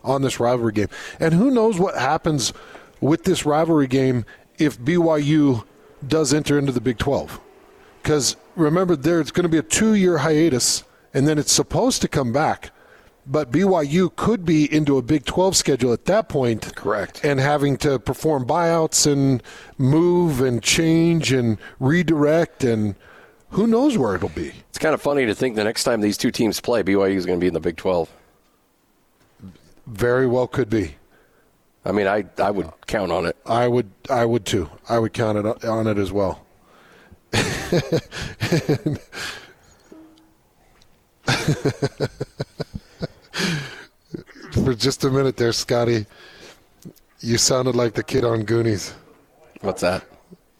on 0.04 0.22
this 0.22 0.40
rivalry 0.40 0.74
game. 0.74 0.90
And 1.20 1.34
who 1.34 1.52
knows 1.52 1.80
what 1.80 1.96
happens 1.96 2.54
with 3.02 3.24
this 3.24 3.46
rivalry 3.46 3.88
game 3.88 4.26
if 4.58 4.80
BYU 4.80 5.66
does 6.08 6.34
enter 6.34 6.58
into 6.60 6.72
the 6.72 6.82
Big 6.82 6.98
12. 6.98 7.40
Because 8.02 8.38
remember, 8.56 8.96
there's 8.96 9.32
going 9.32 9.44
to 9.44 9.50
be 9.50 9.58
a 9.58 9.64
two 9.64 9.94
year 9.96 10.20
hiatus, 10.20 10.84
and 11.14 11.28
then 11.28 11.38
it's 11.38 11.52
supposed 11.52 12.02
to 12.02 12.08
come 12.08 12.32
back. 12.32 12.72
But 13.30 13.52
BYU 13.52 14.16
could 14.16 14.46
be 14.46 14.74
into 14.74 14.98
a 14.98 15.02
Big 15.02 15.26
12 15.26 15.56
schedule 15.56 15.92
at 15.92 16.06
that 16.06 16.30
point. 16.30 16.74
Correct. 16.76 17.26
And 17.26 17.40
having 17.40 17.76
to 17.78 18.00
perform 18.00 18.46
buyouts 18.46 19.12
and 19.12 19.44
move 19.78 20.40
and 20.40 20.64
change 20.64 21.34
and 21.34 21.58
redirect, 21.80 22.64
and 22.64 22.96
who 23.50 23.68
knows 23.68 23.98
where 23.98 24.16
it'll 24.16 24.30
be. 24.30 24.54
It's 24.70 24.78
kind 24.78 24.94
of 24.94 25.02
funny 25.02 25.26
to 25.26 25.36
think 25.36 25.56
the 25.56 25.66
next 25.66 25.84
time 25.84 26.00
these 26.00 26.18
two 26.18 26.32
teams 26.32 26.62
play, 26.62 26.84
BYU 26.84 27.16
is 27.16 27.26
going 27.26 27.38
to 27.38 27.42
be 27.42 27.48
in 27.48 27.54
the 27.54 27.60
Big 27.60 27.76
12. 27.76 28.10
Very 29.88 30.28
well 30.28 30.48
could 30.48 30.70
be. 30.70 30.96
I 31.84 31.92
mean, 31.92 32.08
I, 32.08 32.26
I 32.38 32.52
would 32.52 32.72
count 32.86 33.12
on 33.12 33.26
it. 33.26 33.36
I 33.46 33.68
would 33.68 33.90
I 34.10 34.26
would 34.26 34.46
too. 34.46 34.70
I 34.90 35.00
would 35.00 35.14
count 35.14 35.38
it 35.38 35.66
on 35.66 35.88
it 35.88 35.98
as 35.98 36.12
well. 36.12 36.46
For 44.52 44.74
just 44.74 45.04
a 45.04 45.10
minute 45.10 45.38
there, 45.38 45.52
Scotty, 45.54 46.06
you 47.20 47.38
sounded 47.38 47.76
like 47.76 47.94
the 47.94 48.04
kid 48.04 48.24
on 48.24 48.44
Goonies. 48.44 48.94
What's 49.62 49.82
that? 49.82 50.04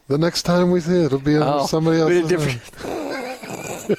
The 0.08 0.18
next 0.18 0.42
time 0.42 0.70
we 0.70 0.80
see 0.80 0.92
it, 1.00 1.04
it'll 1.06 1.18
be 1.18 1.36
under 1.36 1.46
Oh, 1.62 1.66
somebody 1.66 2.02
we 2.02 2.20
else's 2.20 2.28
did. 2.28 3.98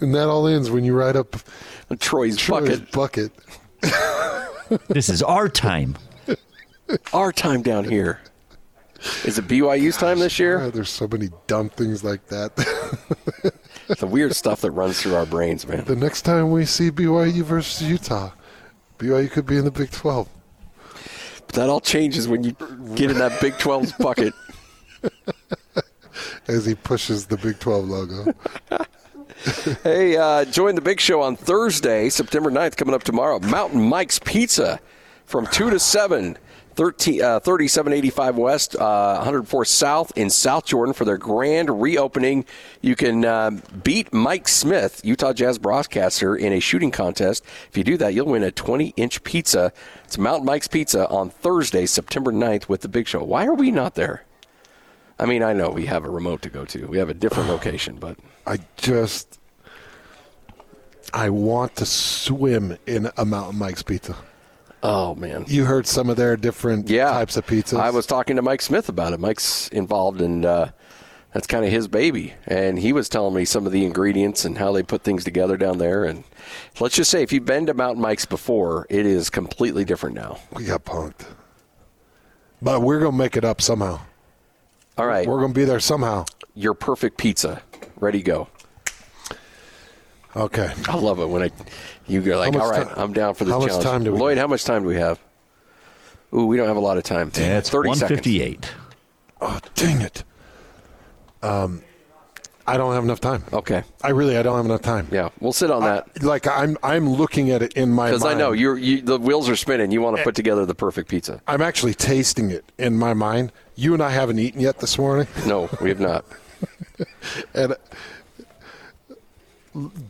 And 0.00 0.14
that 0.14 0.28
all 0.28 0.46
ends 0.46 0.70
when 0.70 0.82
you 0.84 0.94
write 0.96 1.14
up 1.16 1.36
Troy's, 1.98 2.36
Troy's 2.36 2.80
bucket. 2.80 2.92
bucket. 2.92 3.32
This 4.88 5.08
is 5.08 5.20
our 5.20 5.48
time. 5.48 5.96
Our 7.12 7.32
time 7.32 7.60
down 7.62 7.84
here. 7.84 8.20
Is 9.24 9.36
it 9.36 9.48
BYU's 9.48 9.96
time 9.96 10.20
this 10.20 10.38
year? 10.38 10.60
Ah, 10.60 10.70
there's 10.70 10.90
so 10.90 11.08
many 11.08 11.28
dumb 11.48 11.70
things 11.70 12.04
like 12.04 12.24
that. 12.28 12.52
The 13.98 14.06
weird 14.06 14.34
stuff 14.36 14.60
that 14.60 14.70
runs 14.70 15.00
through 15.00 15.14
our 15.16 15.26
brains, 15.26 15.66
man. 15.66 15.84
the 15.84 15.96
next 15.96 16.22
time 16.22 16.50
we 16.50 16.64
see 16.64 16.90
BYU 16.90 17.42
versus 17.42 17.86
Utah, 17.88 18.30
BYU 18.98 19.30
could 19.30 19.46
be 19.46 19.56
in 19.56 19.64
the 19.64 19.70
Big 19.70 19.90
12. 19.90 20.28
But 21.46 21.54
that 21.56 21.68
all 21.68 21.80
changes 21.80 22.28
when 22.28 22.44
you 22.44 22.52
get 22.94 23.10
in 23.10 23.18
that 23.18 23.40
Big 23.40 23.54
12's 23.54 23.92
bucket. 23.92 24.32
as 26.48 26.66
he 26.66 26.74
pushes 26.74 27.26
the 27.26 27.36
Big 27.36 27.58
12 27.58 27.88
logo. 27.88 28.34
Hey, 29.82 30.18
uh, 30.18 30.44
join 30.44 30.74
the 30.74 30.82
big 30.82 31.00
show 31.00 31.22
on 31.22 31.34
Thursday, 31.34 32.10
September 32.10 32.50
9th, 32.50 32.76
coming 32.76 32.94
up 32.94 33.04
tomorrow. 33.04 33.38
Mountain 33.38 33.80
Mike's 33.80 34.18
Pizza 34.18 34.78
from 35.24 35.46
2 35.46 35.70
to 35.70 35.78
7. 35.78 36.36
13, 36.80 37.20
uh, 37.20 37.40
3785 37.40 38.38
West, 38.38 38.74
uh, 38.74 39.16
104 39.16 39.66
South 39.66 40.16
in 40.16 40.30
South 40.30 40.64
Jordan 40.64 40.94
for 40.94 41.04
their 41.04 41.18
grand 41.18 41.68
reopening. 41.82 42.46
You 42.80 42.96
can 42.96 43.22
uh, 43.22 43.50
beat 43.84 44.14
Mike 44.14 44.48
Smith, 44.48 45.02
Utah 45.04 45.34
Jazz 45.34 45.58
broadcaster, 45.58 46.34
in 46.34 46.54
a 46.54 46.58
shooting 46.58 46.90
contest. 46.90 47.44
If 47.68 47.76
you 47.76 47.84
do 47.84 47.98
that, 47.98 48.14
you'll 48.14 48.28
win 48.28 48.42
a 48.42 48.50
20 48.50 48.94
inch 48.96 49.22
pizza. 49.24 49.74
It's 50.04 50.16
Mountain 50.16 50.46
Mike's 50.46 50.68
Pizza 50.68 51.06
on 51.10 51.28
Thursday, 51.28 51.84
September 51.84 52.32
9th 52.32 52.66
with 52.70 52.80
the 52.80 52.88
big 52.88 53.06
show. 53.06 53.22
Why 53.22 53.44
are 53.44 53.52
we 53.52 53.70
not 53.70 53.94
there? 53.94 54.24
I 55.18 55.26
mean, 55.26 55.42
I 55.42 55.52
know 55.52 55.68
we 55.68 55.84
have 55.84 56.06
a 56.06 56.10
remote 56.10 56.40
to 56.40 56.48
go 56.48 56.64
to, 56.64 56.86
we 56.86 56.96
have 56.96 57.10
a 57.10 57.14
different 57.14 57.48
location, 57.50 57.96
but. 57.96 58.16
I 58.46 58.58
just, 58.78 59.38
I 61.12 61.28
want 61.28 61.76
to 61.76 61.84
swim 61.84 62.78
in 62.86 63.10
a 63.18 63.26
Mountain 63.26 63.58
Mike's 63.58 63.82
pizza. 63.82 64.16
Oh 64.82 65.14
man! 65.14 65.44
You 65.46 65.66
heard 65.66 65.86
some 65.86 66.08
of 66.08 66.16
their 66.16 66.36
different 66.36 66.88
yeah. 66.88 67.10
types 67.10 67.36
of 67.36 67.46
pizzas. 67.46 67.78
I 67.78 67.90
was 67.90 68.06
talking 68.06 68.36
to 68.36 68.42
Mike 68.42 68.62
Smith 68.62 68.88
about 68.88 69.12
it. 69.12 69.20
Mike's 69.20 69.68
involved 69.68 70.22
in 70.22 70.44
uh, 70.46 70.70
that's 71.34 71.46
kind 71.46 71.64
of 71.64 71.70
his 71.70 71.86
baby, 71.86 72.34
and 72.46 72.78
he 72.78 72.92
was 72.92 73.08
telling 73.08 73.34
me 73.34 73.44
some 73.44 73.66
of 73.66 73.72
the 73.72 73.84
ingredients 73.84 74.44
and 74.44 74.56
how 74.56 74.72
they 74.72 74.82
put 74.82 75.02
things 75.02 75.22
together 75.22 75.56
down 75.56 75.78
there. 75.78 76.04
And 76.04 76.24
let's 76.80 76.96
just 76.96 77.10
say, 77.10 77.22
if 77.22 77.32
you've 77.32 77.44
been 77.44 77.66
to 77.66 77.74
Mountain 77.74 78.02
Mike's 78.02 78.24
before, 78.24 78.86
it 78.88 79.04
is 79.04 79.28
completely 79.28 79.84
different 79.84 80.16
now. 80.16 80.38
We 80.54 80.64
got 80.64 80.84
punked, 80.84 81.26
but 82.62 82.80
we're 82.80 83.00
gonna 83.00 83.16
make 83.16 83.36
it 83.36 83.44
up 83.44 83.60
somehow. 83.60 84.00
All 84.98 85.06
right, 85.06 85.26
We're 85.26 85.40
gonna 85.40 85.52
be 85.54 85.64
there 85.64 85.80
somehow. 85.80 86.24
your 86.54 86.74
perfect 86.74 87.16
pizza, 87.16 87.62
ready 87.96 88.22
go. 88.22 88.48
Okay. 90.36 90.72
I 90.88 90.96
love 90.96 91.18
it 91.18 91.26
when 91.28 91.42
I 91.42 91.50
you 92.06 92.20
go 92.20 92.38
like, 92.38 92.54
all 92.54 92.70
right, 92.70 92.86
ti- 92.86 92.94
I'm 92.96 93.12
down 93.12 93.34
for 93.34 93.44
this 93.44 93.52
how 93.52 93.58
much 93.58 93.68
challenge. 93.68 93.84
time 93.84 94.04
do 94.04 94.12
we 94.12 94.18
Lloyd, 94.18 94.36
have? 94.36 94.44
how 94.44 94.48
much 94.48 94.64
time 94.64 94.82
do 94.82 94.88
we 94.88 94.96
have? 94.96 95.18
Ooh, 96.32 96.46
we 96.46 96.56
don't 96.56 96.68
have 96.68 96.76
a 96.76 96.80
lot 96.80 96.96
of 96.96 97.02
time. 97.02 97.30
That's 97.30 97.68
thirty 97.70 97.92
seconds. 97.94 98.24
158. 98.26 98.72
Oh, 99.40 99.58
dang 99.74 100.00
it. 100.02 100.22
Um, 101.42 101.82
I 102.66 102.76
don't 102.76 102.94
have 102.94 103.02
enough 103.02 103.20
time. 103.20 103.42
Okay, 103.52 103.82
I 104.02 104.10
really, 104.10 104.36
I 104.36 104.42
don't 104.42 104.56
have 104.56 104.64
enough 104.66 104.82
time. 104.82 105.08
yeah, 105.10 105.30
we'll 105.40 105.52
sit 105.52 105.70
on 105.72 105.82
that. 105.82 106.22
Like 106.22 106.46
I'm, 106.46 106.76
I'm 106.84 107.08
looking 107.08 107.50
at 107.50 107.62
it 107.62 107.72
in 107.72 107.90
my 107.90 108.10
Because 108.10 108.24
I 108.24 108.34
know 108.34 108.52
you're, 108.52 108.78
you, 108.78 109.02
the 109.02 109.18
wheels 109.18 109.48
are 109.48 109.56
spinning. 109.56 109.90
You 109.90 110.00
want 110.02 110.18
to 110.18 110.22
put 110.22 110.36
together 110.36 110.64
the 110.66 110.74
perfect 110.74 111.08
pizza. 111.08 111.40
I'm 111.48 111.62
actually 111.62 111.94
tasting 111.94 112.50
it 112.50 112.64
in 112.78 112.96
my 112.96 113.12
mind. 113.14 113.50
You 113.74 113.94
and 113.94 114.02
I 114.02 114.10
haven't 114.10 114.38
eaten 114.38 114.60
yet 114.60 114.78
this 114.78 114.98
morning, 114.98 115.26
No, 115.46 115.68
we 115.80 115.88
have 115.88 115.98
not. 115.98 116.24
and 117.54 117.72
uh, 117.72 117.76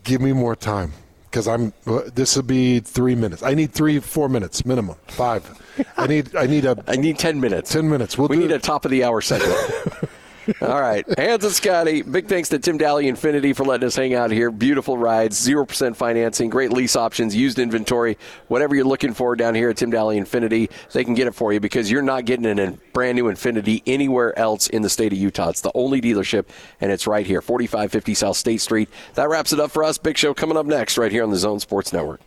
give 0.04 0.20
me 0.20 0.32
more 0.32 0.56
time 0.56 0.92
because 1.30 1.46
I'm. 1.46 1.72
This 2.14 2.36
will 2.36 2.42
be 2.42 2.80
three 2.80 3.14
minutes. 3.14 3.42
I 3.42 3.54
need 3.54 3.72
three, 3.72 4.00
four 4.00 4.28
minutes 4.28 4.64
minimum. 4.64 4.96
Five. 5.08 5.48
I 5.96 6.06
need. 6.06 6.34
I 6.36 6.46
need 6.46 6.64
a 6.64 6.82
I 6.88 6.96
need 6.96 7.18
10 7.18 7.40
minutes. 7.40 7.72
10 7.72 7.88
minutes. 7.88 8.18
We'll 8.18 8.28
we 8.28 8.36
need 8.36 8.50
it. 8.50 8.56
a 8.56 8.58
top 8.58 8.84
of 8.84 8.90
the 8.90 9.04
hour 9.04 9.20
segment. 9.20 9.58
All 10.60 10.80
right. 10.80 11.04
Hans 11.18 11.44
and 11.44 11.52
Scotty. 11.52 12.02
Big 12.02 12.26
thanks 12.28 12.48
to 12.50 12.58
Tim 12.58 12.78
Dahle 12.78 13.04
Infiniti 13.04 13.54
for 13.54 13.64
letting 13.64 13.86
us 13.86 13.96
hang 13.96 14.14
out 14.14 14.30
here. 14.30 14.50
Beautiful 14.50 14.96
rides, 14.96 15.46
0% 15.46 15.96
financing, 15.96 16.50
great 16.50 16.72
lease 16.72 16.96
options, 16.96 17.34
used 17.34 17.58
inventory, 17.58 18.18
whatever 18.48 18.74
you're 18.74 18.84
looking 18.84 19.14
for 19.14 19.36
down 19.36 19.54
here 19.54 19.70
at 19.70 19.76
Tim 19.76 19.90
Dahle 19.90 20.18
Infiniti, 20.18 20.70
they 20.92 21.04
can 21.04 21.14
get 21.14 21.26
it 21.26 21.34
for 21.34 21.52
you 21.52 21.60
because 21.60 21.90
you're 21.90 22.02
not 22.02 22.24
getting 22.24 22.58
a 22.58 22.72
brand 22.92 23.16
new 23.16 23.24
Infiniti 23.24 23.82
anywhere 23.86 24.38
else 24.38 24.68
in 24.68 24.82
the 24.82 24.90
state 24.90 25.12
of 25.12 25.18
Utah. 25.18 25.50
It's 25.50 25.60
the 25.60 25.72
only 25.74 26.00
dealership, 26.00 26.46
and 26.80 26.90
it's 26.90 27.06
right 27.06 27.26
here, 27.26 27.40
4550 27.40 28.14
South 28.14 28.36
State 28.36 28.60
Street. 28.60 28.88
That 29.14 29.28
wraps 29.28 29.52
it 29.52 29.60
up 29.60 29.70
for 29.70 29.84
us. 29.84 29.98
Big 29.98 30.18
show 30.18 30.34
coming 30.34 30.56
up 30.56 30.66
next 30.66 30.98
right 30.98 31.12
here 31.12 31.22
on 31.22 31.30
the 31.30 31.36
Zone 31.36 31.60
Sports 31.60 31.92
Network. 31.92 32.20